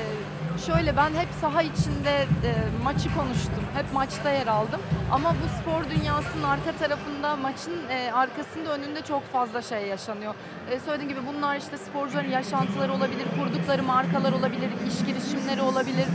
Şöyle 0.66 0.96
ben 0.96 1.10
hep 1.14 1.28
saha 1.40 1.62
içinde 1.62 2.10
e, 2.20 2.50
maçı 2.84 3.14
konuştum. 3.14 3.64
Hep 3.74 3.92
maçta 3.92 4.30
yer 4.30 4.46
aldım. 4.46 4.80
Ama 5.12 5.30
bu 5.30 5.60
spor 5.60 5.90
dünyasının 5.90 6.42
arka 6.42 6.72
tarafında 6.72 7.36
maçın 7.36 7.88
e, 7.90 8.12
arkasında 8.12 8.74
önünde 8.74 9.02
çok 9.02 9.32
fazla 9.32 9.62
şey 9.62 9.86
yaşanıyor. 9.86 10.34
E, 10.70 10.80
söylediğim 10.80 11.08
gibi 11.08 11.20
bunlar 11.26 11.56
işte 11.56 11.78
sporcuların 11.78 12.30
yaşantıları 12.30 12.92
olabilir, 12.92 13.26
kurdukları 13.38 13.82
markalar 13.82 14.32
olabilir, 14.32 14.70
iş 14.88 15.06
girişimleri 15.06 15.62
olabilir. 15.62 16.06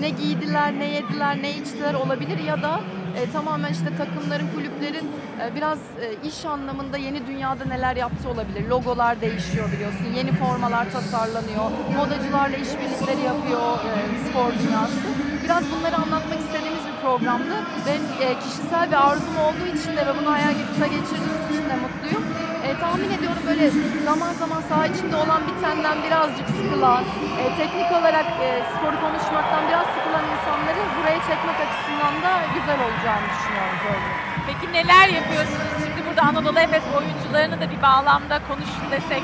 Ne 0.00 0.10
giydiler, 0.10 0.72
ne 0.78 0.84
yediler, 0.84 1.42
ne 1.42 1.50
içtiler 1.50 1.94
olabilir 1.94 2.38
ya 2.38 2.62
da 2.62 2.80
e, 3.18 3.30
tamamen 3.32 3.72
işte 3.72 3.96
takımların, 3.98 4.48
kulüplerin 4.54 5.06
e, 5.42 5.54
biraz 5.56 5.78
e, 5.78 6.28
iş 6.28 6.44
anlamında 6.44 6.96
yeni 6.96 7.26
dünyada 7.26 7.64
neler 7.64 7.96
yaptığı 7.96 8.28
olabilir. 8.28 8.68
Logolar 8.68 9.20
değişiyor 9.20 9.72
biliyorsun, 9.72 10.06
yeni 10.16 10.32
formalar 10.32 10.92
tasarlanıyor, 10.92 11.70
modacılarla 11.96 12.56
işbirlikleri 12.56 13.20
yapıyor 13.20 13.78
e, 13.88 13.92
spor 14.24 14.50
dünyası. 14.60 15.08
Biraz 15.44 15.64
bunları 15.72 15.96
anlatmak 15.96 16.40
istediğimiz 16.40 16.84
bir 16.88 16.96
programdı. 17.04 17.54
Benim 17.86 18.06
e, 18.26 18.38
kişisel 18.38 18.90
bir 18.90 19.08
arzum 19.08 19.36
olduğu 19.46 19.68
için 19.78 19.92
de 19.96 20.06
ve 20.06 20.12
bunu 20.18 20.30
hayata 20.32 20.86
geçirdiğimiz 20.96 21.42
için 21.50 21.64
de 21.70 21.76
mutluyum. 21.84 22.24
E, 22.66 22.68
tahmin 22.80 23.10
ediyorum 23.16 23.42
böyle 23.50 23.70
zaman 24.04 24.32
zaman 24.42 24.60
saha 24.68 24.86
içinde 24.86 25.16
olan 25.16 25.40
bitenden 25.48 25.96
birazcık 26.06 26.48
sıkılan, 26.58 27.04
e, 27.40 27.44
teknik 27.60 27.90
olarak 27.98 28.26
e, 28.46 28.48
sporu 28.72 28.96
konuşmaktan 29.04 29.62
biraz 29.68 29.86
sıkılan 29.94 30.24
insanları 30.34 30.80
buraya 30.96 31.20
çekmek 31.28 31.56
açısından 31.64 31.69
da 31.98 32.32
güzel 32.54 32.78
olacağını 32.86 33.26
düşünüyorum 33.34 33.76
programın. 33.82 34.30
Peki 34.46 34.72
neler 34.72 35.08
yapıyorsunuz? 35.18 35.72
Şimdi 35.84 36.00
burada 36.08 36.22
Anadolu 36.22 36.58
Efes 36.58 36.82
oyuncularını 36.98 37.60
da 37.60 37.70
bir 37.70 37.82
bağlamda 37.82 38.40
konuşun 38.48 38.86
desek. 38.90 39.22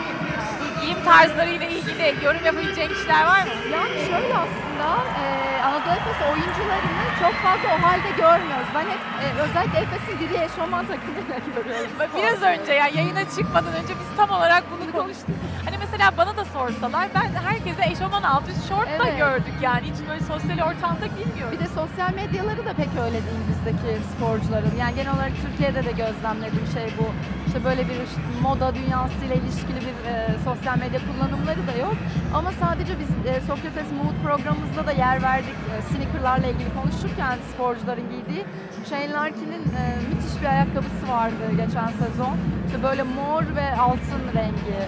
Giyim 0.80 1.04
tarzlarıyla 1.04 1.66
ilgili 1.66 2.24
yorum 2.24 2.44
yapabileceğin 2.44 2.88
kişiler 2.88 3.26
var 3.26 3.42
mı? 3.42 3.52
Yani 3.76 3.96
şöyle 4.10 4.34
aslında 4.44 4.88
e, 5.22 5.24
Anadolu 5.66 5.92
Efes 6.00 6.20
oyuncularını 6.32 7.02
çok 7.22 7.34
fazla 7.44 7.68
o 7.76 7.78
halde 7.86 8.10
görmüyoruz. 8.24 8.70
Ben 8.74 8.86
hep 8.92 9.02
e, 9.22 9.26
özellikle 9.44 9.78
Efes'in 9.78 10.18
diri 10.20 10.34
eşofman 10.44 10.86
takımıyla 10.86 11.36
görüyorum. 11.54 11.90
Biraz 12.16 12.42
önce 12.42 12.72
ya 12.72 12.86
yayına 12.86 13.24
çıkmadan 13.36 13.74
önce 13.80 13.92
biz 14.00 14.16
tam 14.16 14.30
olarak 14.30 14.64
bunu 14.72 14.92
konuştuk. 14.92 15.36
Hani 15.64 15.75
mesela 15.96 16.16
bana 16.16 16.36
da 16.36 16.44
sorsalar 16.44 17.08
ben 17.14 17.28
herkese 17.48 17.82
eşofman 17.92 18.22
altı 18.22 18.50
üst 18.50 18.68
şort 18.68 18.86
da 18.86 19.08
Evet. 19.08 19.18
gördük 19.18 19.54
yani. 19.62 19.82
Hiç 19.90 20.08
böyle 20.08 20.20
sosyal 20.20 20.58
ortamda 20.68 21.06
giymiyoruz. 21.16 21.52
Bir 21.52 21.64
de 21.64 21.68
sosyal 21.80 22.14
medyaları 22.14 22.66
da 22.66 22.72
pek 22.72 22.88
öyle 23.04 23.18
değil 23.26 23.42
bizdeki 23.50 23.90
sporcuların. 24.12 24.74
Yani 24.80 24.94
genel 24.94 25.14
olarak 25.14 25.32
Türkiye'de 25.44 25.84
de 25.88 25.92
gözlemlediğim 26.02 26.66
şey 26.76 26.86
bu. 26.98 27.06
İşte 27.46 27.64
böyle 27.64 27.82
bir 27.88 27.98
işte 28.08 28.20
moda 28.42 28.74
dünyasıyla 28.74 29.34
ilişkili 29.40 29.80
bir 29.88 29.96
e, 30.10 30.14
sosyal 30.44 30.76
medya 30.78 31.00
kullanımları 31.08 31.62
da 31.70 31.74
yok. 31.86 31.96
Ama 32.34 32.50
sadece 32.62 32.92
biz 33.02 33.10
e, 33.30 33.40
Sokrates 33.48 33.88
Mood 33.98 34.16
programımızda 34.26 34.86
da 34.86 34.92
yer 34.92 35.22
verdik. 35.22 35.56
E, 35.72 35.74
sneakerlarla 35.88 36.46
ilgili 36.46 36.70
konuşurken 36.80 37.36
sporcuların 37.52 38.06
giydiği. 38.12 38.44
Shane 38.88 39.12
Larkin'in 39.12 39.64
e, 39.80 39.82
müthiş 40.08 40.34
bir 40.40 40.46
ayakkabısı 40.54 41.04
vardı 41.16 41.44
geçen 41.62 41.90
sezon. 42.02 42.36
İşte 42.66 42.82
böyle 42.82 43.02
mor 43.02 43.42
ve 43.56 43.66
altın 43.86 44.22
rengi. 44.38 44.78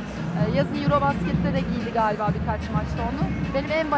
E, 0.40 0.56
yazın 0.58 0.82
Eurobasket'te 0.84 1.52
de 1.56 1.60
giydi 1.60 1.90
galiba 1.94 2.28
birkaç 2.40 2.60
maçta 2.76 3.00
onu. 3.10 3.22
Benim 3.54 3.70
en 3.72 3.90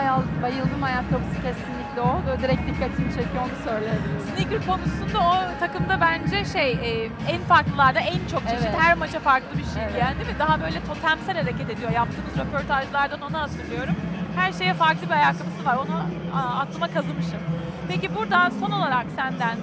bayıldığım 0.42 0.82
ayakkabısı 0.82 1.34
kesinlikle 1.46 2.00
o. 2.00 2.12
Böyle 2.26 2.42
direkt 2.42 2.62
dikkatimi 2.68 3.08
çekiyor 3.16 3.42
onu 3.46 3.56
söyleyebilirim. 3.70 4.20
Sneaker 4.34 4.60
konusunda 4.66 5.18
o 5.30 5.34
takımda 5.60 6.00
bence 6.00 6.44
şey 6.44 6.70
e, 6.72 6.90
en 7.32 7.40
farklılarda 7.48 8.00
en 8.00 8.20
çok 8.32 8.42
çeşit 8.50 8.66
Evet. 8.70 8.80
her 8.80 8.94
maça 8.96 9.20
farklı 9.20 9.58
bir 9.58 9.64
şey 9.74 9.82
Evet. 9.84 10.00
yani 10.02 10.14
değil 10.18 10.28
mi? 10.30 10.38
Daha 10.38 10.60
böyle 10.60 10.78
totemsel 10.84 11.36
hareket 11.42 11.70
ediyor. 11.70 11.90
Yaptığımız 11.90 12.34
röportajlardan 12.38 13.20
onu 13.20 13.38
hatırlıyorum. 13.38 13.94
Her 14.36 14.52
şeye 14.52 14.74
farklı 14.74 15.06
bir 15.06 15.12
ayakkabısı 15.12 15.64
var. 15.64 15.76
Onu 15.76 15.96
aklıma 16.62 16.88
kazımışım. 16.88 17.40
Peki 17.88 18.14
burada 18.14 18.50
son 18.60 18.70
olarak 18.70 19.06
senden 19.16 19.56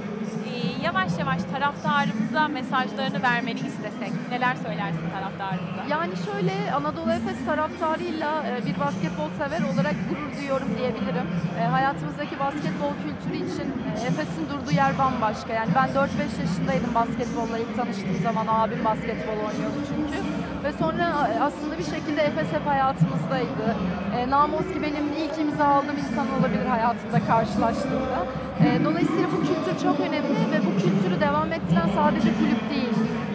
yavaş 0.83 1.11
yavaş 1.19 1.41
taraftarımıza 1.53 2.47
mesajlarını 2.47 3.21
vermeni 3.23 3.59
istesek 3.59 4.11
neler 4.29 4.55
söylersin 4.55 5.09
taraftarımıza? 5.15 5.81
Yani 5.89 6.13
şöyle 6.25 6.73
Anadolu 6.73 7.11
Efes 7.11 7.45
taraftarıyla 7.45 8.43
e, 8.47 8.65
bir 8.65 8.79
basketbol 8.79 9.29
sever 9.37 9.61
olarak 9.73 9.95
gurur 10.09 10.35
duyuyorum 10.37 10.67
diyebilirim. 10.77 11.27
E, 11.59 11.63
Hayatımızdaki 11.63 12.39
basketbol 12.39 12.91
kültürü 13.03 13.35
için 13.35 13.67
e, 13.87 13.91
Efes'in 14.07 14.45
durduğu 14.49 14.71
yer 14.75 14.97
bambaşka. 14.97 15.53
Yani 15.53 15.69
ben 15.75 15.89
4-5 15.89 16.41
yaşındaydım 16.41 16.95
basketbolla 16.95 17.57
ilk 17.57 17.75
tanıştığım 17.75 18.19
zaman 18.23 18.45
abim 18.49 18.85
basketbol 18.85 19.37
oynuyordu 19.47 19.79
çünkü. 19.89 20.17
Ve 20.63 20.71
sonra 20.79 21.29
e, 21.33 21.39
aslında 21.39 21.77
bir 21.77 21.83
şekilde 21.83 22.21
Efes 22.21 22.47
hep 22.51 22.65
hayatımızdaydı. 22.67 23.67
E, 24.17 24.29
Namoski 24.29 24.81
benim 24.81 25.05
ilk 25.23 25.39
imza 25.39 25.65
aldığım 25.65 25.97
insan 25.97 26.27
olabilir 26.39 26.65
hayatımda 26.65 27.19
karşılaştığımda. 27.27 28.19
E, 28.65 28.85
dolayısıyla 28.85 29.27
bu 29.33 29.39
kültür 29.47 29.75
çok 29.83 29.99
önemli 29.99 30.35
ve 30.53 30.59
bu 30.67 30.71
kültürü 30.81 31.21
devam 31.21 31.53
ettiren 31.53 31.89
sadece 31.95 32.29
kulüp 32.39 32.61
değil, 32.69 32.86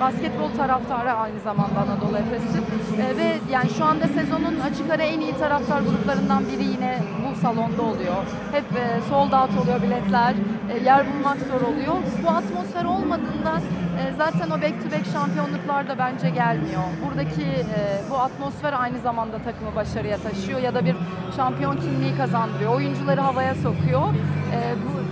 basketbol 0.03 0.51
taraftarı 0.57 1.13
aynı 1.13 1.41
zamanda 1.41 1.79
Anadolu 1.85 2.17
Efes'i. 2.19 2.59
E, 3.03 3.17
ve 3.17 3.29
yani 3.53 3.71
şu 3.71 3.85
anda 3.85 4.07
sezonun 4.07 4.61
açık 4.61 4.91
ara 4.91 5.03
en 5.03 5.21
iyi 5.21 5.37
taraftar 5.37 5.81
gruplarından 5.81 6.43
biri 6.49 6.65
yine 6.65 6.99
bu 7.23 7.41
salonda 7.41 7.83
oluyor. 7.83 8.23
Hep 8.53 8.65
e, 8.77 9.01
sold 9.09 9.33
out 9.33 9.63
oluyor 9.63 9.83
biletler, 9.83 10.35
e, 10.73 10.85
yer 10.85 11.07
bulmak 11.09 11.39
zor 11.39 11.61
oluyor. 11.69 11.95
Bu 12.25 12.29
atmosfer 12.31 12.85
olmadığında 12.85 13.53
e, 14.01 14.03
zaten 14.19 14.51
o 14.51 14.63
back 14.63 14.83
to 14.83 14.97
back 14.97 15.07
şampiyonluklar 15.13 15.89
da 15.89 15.99
bence 15.99 16.31
gelmiyor. 16.31 16.83
Buradaki 17.05 17.43
e, 17.43 17.79
bu 18.11 18.17
atmosfer 18.19 18.73
aynı 18.73 18.99
zamanda 18.99 19.39
takımı 19.39 19.75
başarıya 19.77 20.19
taşıyor 20.19 20.61
ya 20.61 20.75
da 20.75 20.85
bir 20.85 20.97
şampiyon 21.37 21.77
kimliği 21.77 22.17
kazandırıyor. 22.17 22.75
Oyuncuları 22.75 23.21
havaya 23.21 23.55
sokuyor. 23.55 24.09
E, 24.55 24.59
bu 24.85 25.03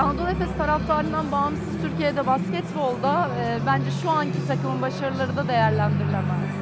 Anadolu 0.00 0.28
Efes 0.28 0.48
taraftarından 0.58 1.32
bağımsız 1.32 1.81
Türkiye'de 2.02 2.26
basketbolda 2.26 3.28
e, 3.40 3.58
bence 3.66 3.90
şu 4.02 4.10
anki 4.10 4.46
takımın 4.46 4.82
başarıları 4.82 5.36
da 5.36 5.48
değerlendirilemez. 5.48 6.52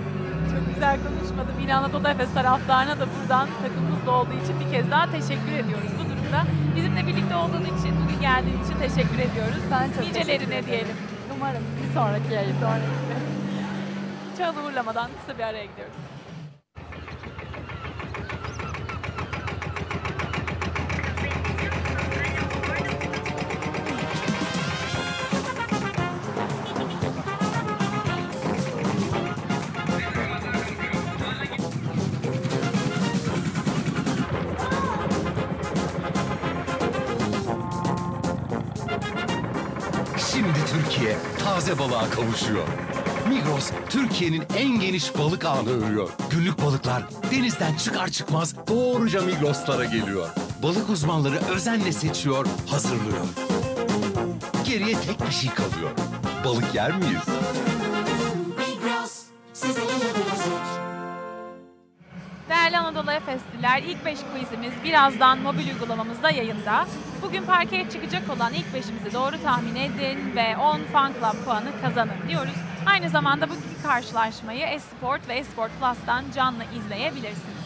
Çok 0.53 0.75
güzel 0.75 0.97
konuşmadım. 1.07 1.55
Yine 1.61 1.75
Anadolu 1.75 2.09
Efes 2.09 2.35
taraftarına 2.35 3.01
da 3.01 3.07
buradan 3.15 3.49
takımımızda 3.63 4.11
olduğu 4.11 4.33
için 4.45 4.61
bir 4.61 4.73
kez 4.73 4.91
daha 4.91 5.11
teşekkür 5.11 5.53
ediyoruz 5.53 5.91
bu 5.99 6.05
durumda. 6.11 6.41
Bizimle 6.77 7.07
birlikte 7.07 7.37
olduğun 7.37 7.65
için, 7.65 7.93
bugün 8.03 8.21
geldiğin 8.21 8.65
için 8.65 8.77
teşekkür 8.87 9.19
ediyoruz. 9.19 9.63
Ben 9.71 9.87
çok 9.93 10.07
Nicelerine 10.07 10.67
diyelim. 10.67 10.97
Umarım 11.37 11.63
bir 11.83 11.95
sonraki 11.95 12.35
yayın. 12.35 12.57
Çağla 14.39 14.63
uğurlamadan 14.67 15.11
kısa 15.21 15.39
bir 15.39 15.45
araya 15.45 15.65
gidiyoruz. 15.65 15.95
Taze 41.71 41.79
balığa 41.79 42.11
kavuşuyor. 42.11 42.67
Migros, 43.29 43.71
Türkiye'nin 43.89 44.43
en 44.57 44.81
geniş 44.81 45.19
balık 45.19 45.45
ağını 45.45 45.71
örüyor. 45.71 46.09
Günlük 46.31 46.63
balıklar 46.63 47.03
denizden 47.31 47.75
çıkar 47.75 48.09
çıkmaz 48.09 48.55
doğruca 48.69 49.23
Migros'lara 49.23 49.85
geliyor. 49.85 50.29
Balık 50.63 50.91
uzmanları 50.91 51.37
özenle 51.55 51.93
seçiyor, 51.93 52.47
hazırlıyor. 52.67 53.27
Geriye 54.65 54.97
tek 55.01 55.27
bir 55.27 55.33
şey 55.33 55.51
kalıyor. 55.51 55.91
Balık 56.45 56.75
yer 56.75 56.97
miyiz? 56.97 57.23
Anadolu 63.01 63.17
Efesliler, 63.17 63.83
ilk 63.83 64.05
5 64.05 64.19
quizimiz 64.33 64.73
birazdan 64.85 65.39
mobil 65.39 65.69
uygulamamızda 65.69 66.31
yayında. 66.31 66.87
Bugün 67.23 67.43
parkeye 67.43 67.91
çıkacak 67.91 68.31
olan 68.31 68.53
ilk 68.53 68.67
5'imizi 68.67 69.15
doğru 69.15 69.43
tahmin 69.43 69.75
edin 69.75 70.37
ve 70.37 70.57
10 70.57 70.81
Fan 70.93 71.13
Club 71.13 71.45
puanı 71.45 71.81
kazanın 71.83 72.29
diyoruz. 72.29 72.55
Aynı 72.87 73.11
zamanda 73.11 73.49
bu 73.51 73.53
karşılaşmayı 73.83 74.67
Esport 74.67 75.29
ve 75.29 75.35
Esport 75.35 75.71
Plus'tan 75.81 76.25
canlı 76.35 76.65
izleyebilirsiniz. 76.65 77.61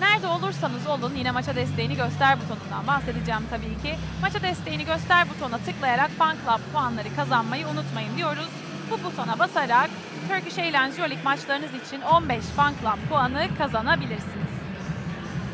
Nerede 0.00 0.26
olursanız 0.26 0.86
olun 0.86 1.14
yine 1.16 1.30
maça 1.30 1.56
desteğini 1.56 1.96
göster 1.96 2.38
butonundan 2.40 2.86
bahsedeceğim 2.86 3.42
tabii 3.50 3.82
ki. 3.82 3.98
Maça 4.22 4.42
desteğini 4.42 4.84
göster 4.84 5.28
butonuna 5.30 5.58
tıklayarak 5.58 6.10
Fan 6.10 6.36
Club 6.46 6.72
puanları 6.72 7.16
kazanmayı 7.16 7.66
unutmayın 7.66 8.16
diyoruz. 8.16 8.50
Bu 8.90 9.04
butona 9.04 9.38
basarak 9.38 9.90
Turkish 10.30 10.58
Airlines 10.58 10.98
Euroleague 10.98 11.24
maçlarınız 11.24 11.74
için 11.74 12.00
15 12.00 12.44
Fan 12.44 12.74
Club 12.80 13.08
puanı 13.08 13.48
kazanabilirsiniz. 13.58 14.52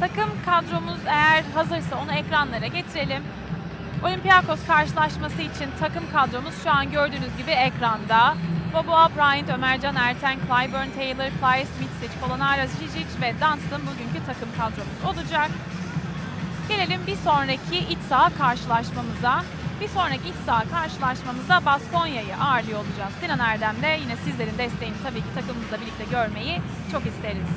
Takım 0.00 0.30
kadromuz 0.44 1.00
eğer 1.06 1.44
hazırsa 1.54 1.96
onu 2.04 2.12
ekranlara 2.12 2.66
getirelim. 2.66 3.22
Olympiakos 4.04 4.66
karşılaşması 4.66 5.42
için 5.42 5.68
takım 5.80 6.04
kadromuz 6.12 6.62
şu 6.62 6.70
an 6.70 6.90
gördüğünüz 6.90 7.36
gibi 7.38 7.50
ekranda. 7.50 8.34
Boboa 8.74 9.08
Bryant, 9.16 9.50
Ömercan 9.50 9.96
Erten, 9.96 10.36
Clyburn 10.36 10.90
Taylor, 10.96 11.30
Plyce 11.30 11.70
Mitsic, 11.80 12.18
Polonara 12.20 12.66
Zizic 12.66 13.20
ve 13.20 13.32
Dunstan 13.32 13.80
bugünkü 13.82 14.26
takım 14.26 14.48
kadromuz 14.58 15.04
olacak. 15.18 15.50
Gelelim 16.68 17.00
bir 17.06 17.16
sonraki 17.16 17.78
iç 17.78 17.98
saha 18.08 18.30
karşılaşmamıza. 18.38 19.42
Bir 19.80 19.88
sonraki 19.88 20.28
iç 20.28 20.34
saha 20.46 20.64
karşılaşmamızda 20.70 21.64
Baskonya'yı 21.66 22.36
ağırlıyor 22.36 22.78
olacağız. 22.78 23.12
Sinan 23.20 23.38
Erdem'de 23.38 23.98
yine 24.02 24.16
sizlerin 24.16 24.58
desteğini 24.58 24.96
tabii 25.02 25.20
ki 25.20 25.34
takımımızla 25.34 25.80
birlikte 25.80 26.04
görmeyi 26.10 26.60
çok 26.92 27.06
isteriz. 27.06 27.50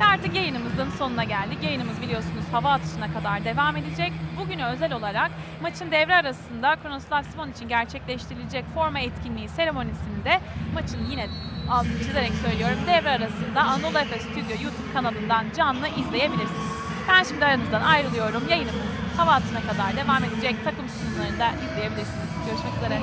Ve 0.00 0.04
artık 0.04 0.34
yayınımızın 0.34 0.90
sonuna 0.98 1.24
geldik. 1.24 1.58
Yayınımız 1.62 2.02
biliyorsunuz 2.02 2.44
hava 2.52 2.70
atışına 2.72 3.12
kadar 3.12 3.44
devam 3.44 3.76
edecek. 3.76 4.12
Bugüne 4.40 4.66
özel 4.66 4.92
olarak 4.92 5.30
maçın 5.62 5.90
devre 5.90 6.14
arasında 6.14 6.76
Kronoslav 6.76 7.22
Simon 7.22 7.50
için 7.50 7.68
gerçekleştirilecek 7.68 8.64
forma 8.74 9.00
etkinliği 9.00 9.48
seremonisinde 9.48 10.40
maçın 10.74 11.10
yine 11.10 11.26
altını 11.70 11.98
çizerek 11.98 12.32
söylüyorum 12.46 12.78
devre 12.86 13.10
arasında 13.10 13.60
Anadolu 13.60 13.98
Efes 13.98 14.22
Stüdyo 14.22 14.56
YouTube 14.62 14.92
kanalından 14.92 15.44
canlı 15.56 15.88
izleyebilirsiniz. 15.88 16.70
Ben 17.08 17.22
şimdi 17.22 17.44
aranızdan 17.44 17.82
ayrılıyorum. 17.82 18.48
Yayınımız 18.48 18.99
hava 19.20 19.32
atışına 19.32 19.60
kadar 19.60 19.96
devam 19.96 20.24
edecek. 20.24 20.56
Takım 20.64 20.86
sunumlarını 20.88 21.54
izleyebilirsiniz. 21.64 22.30
Görüşmek 22.46 22.74
üzere. 22.76 23.00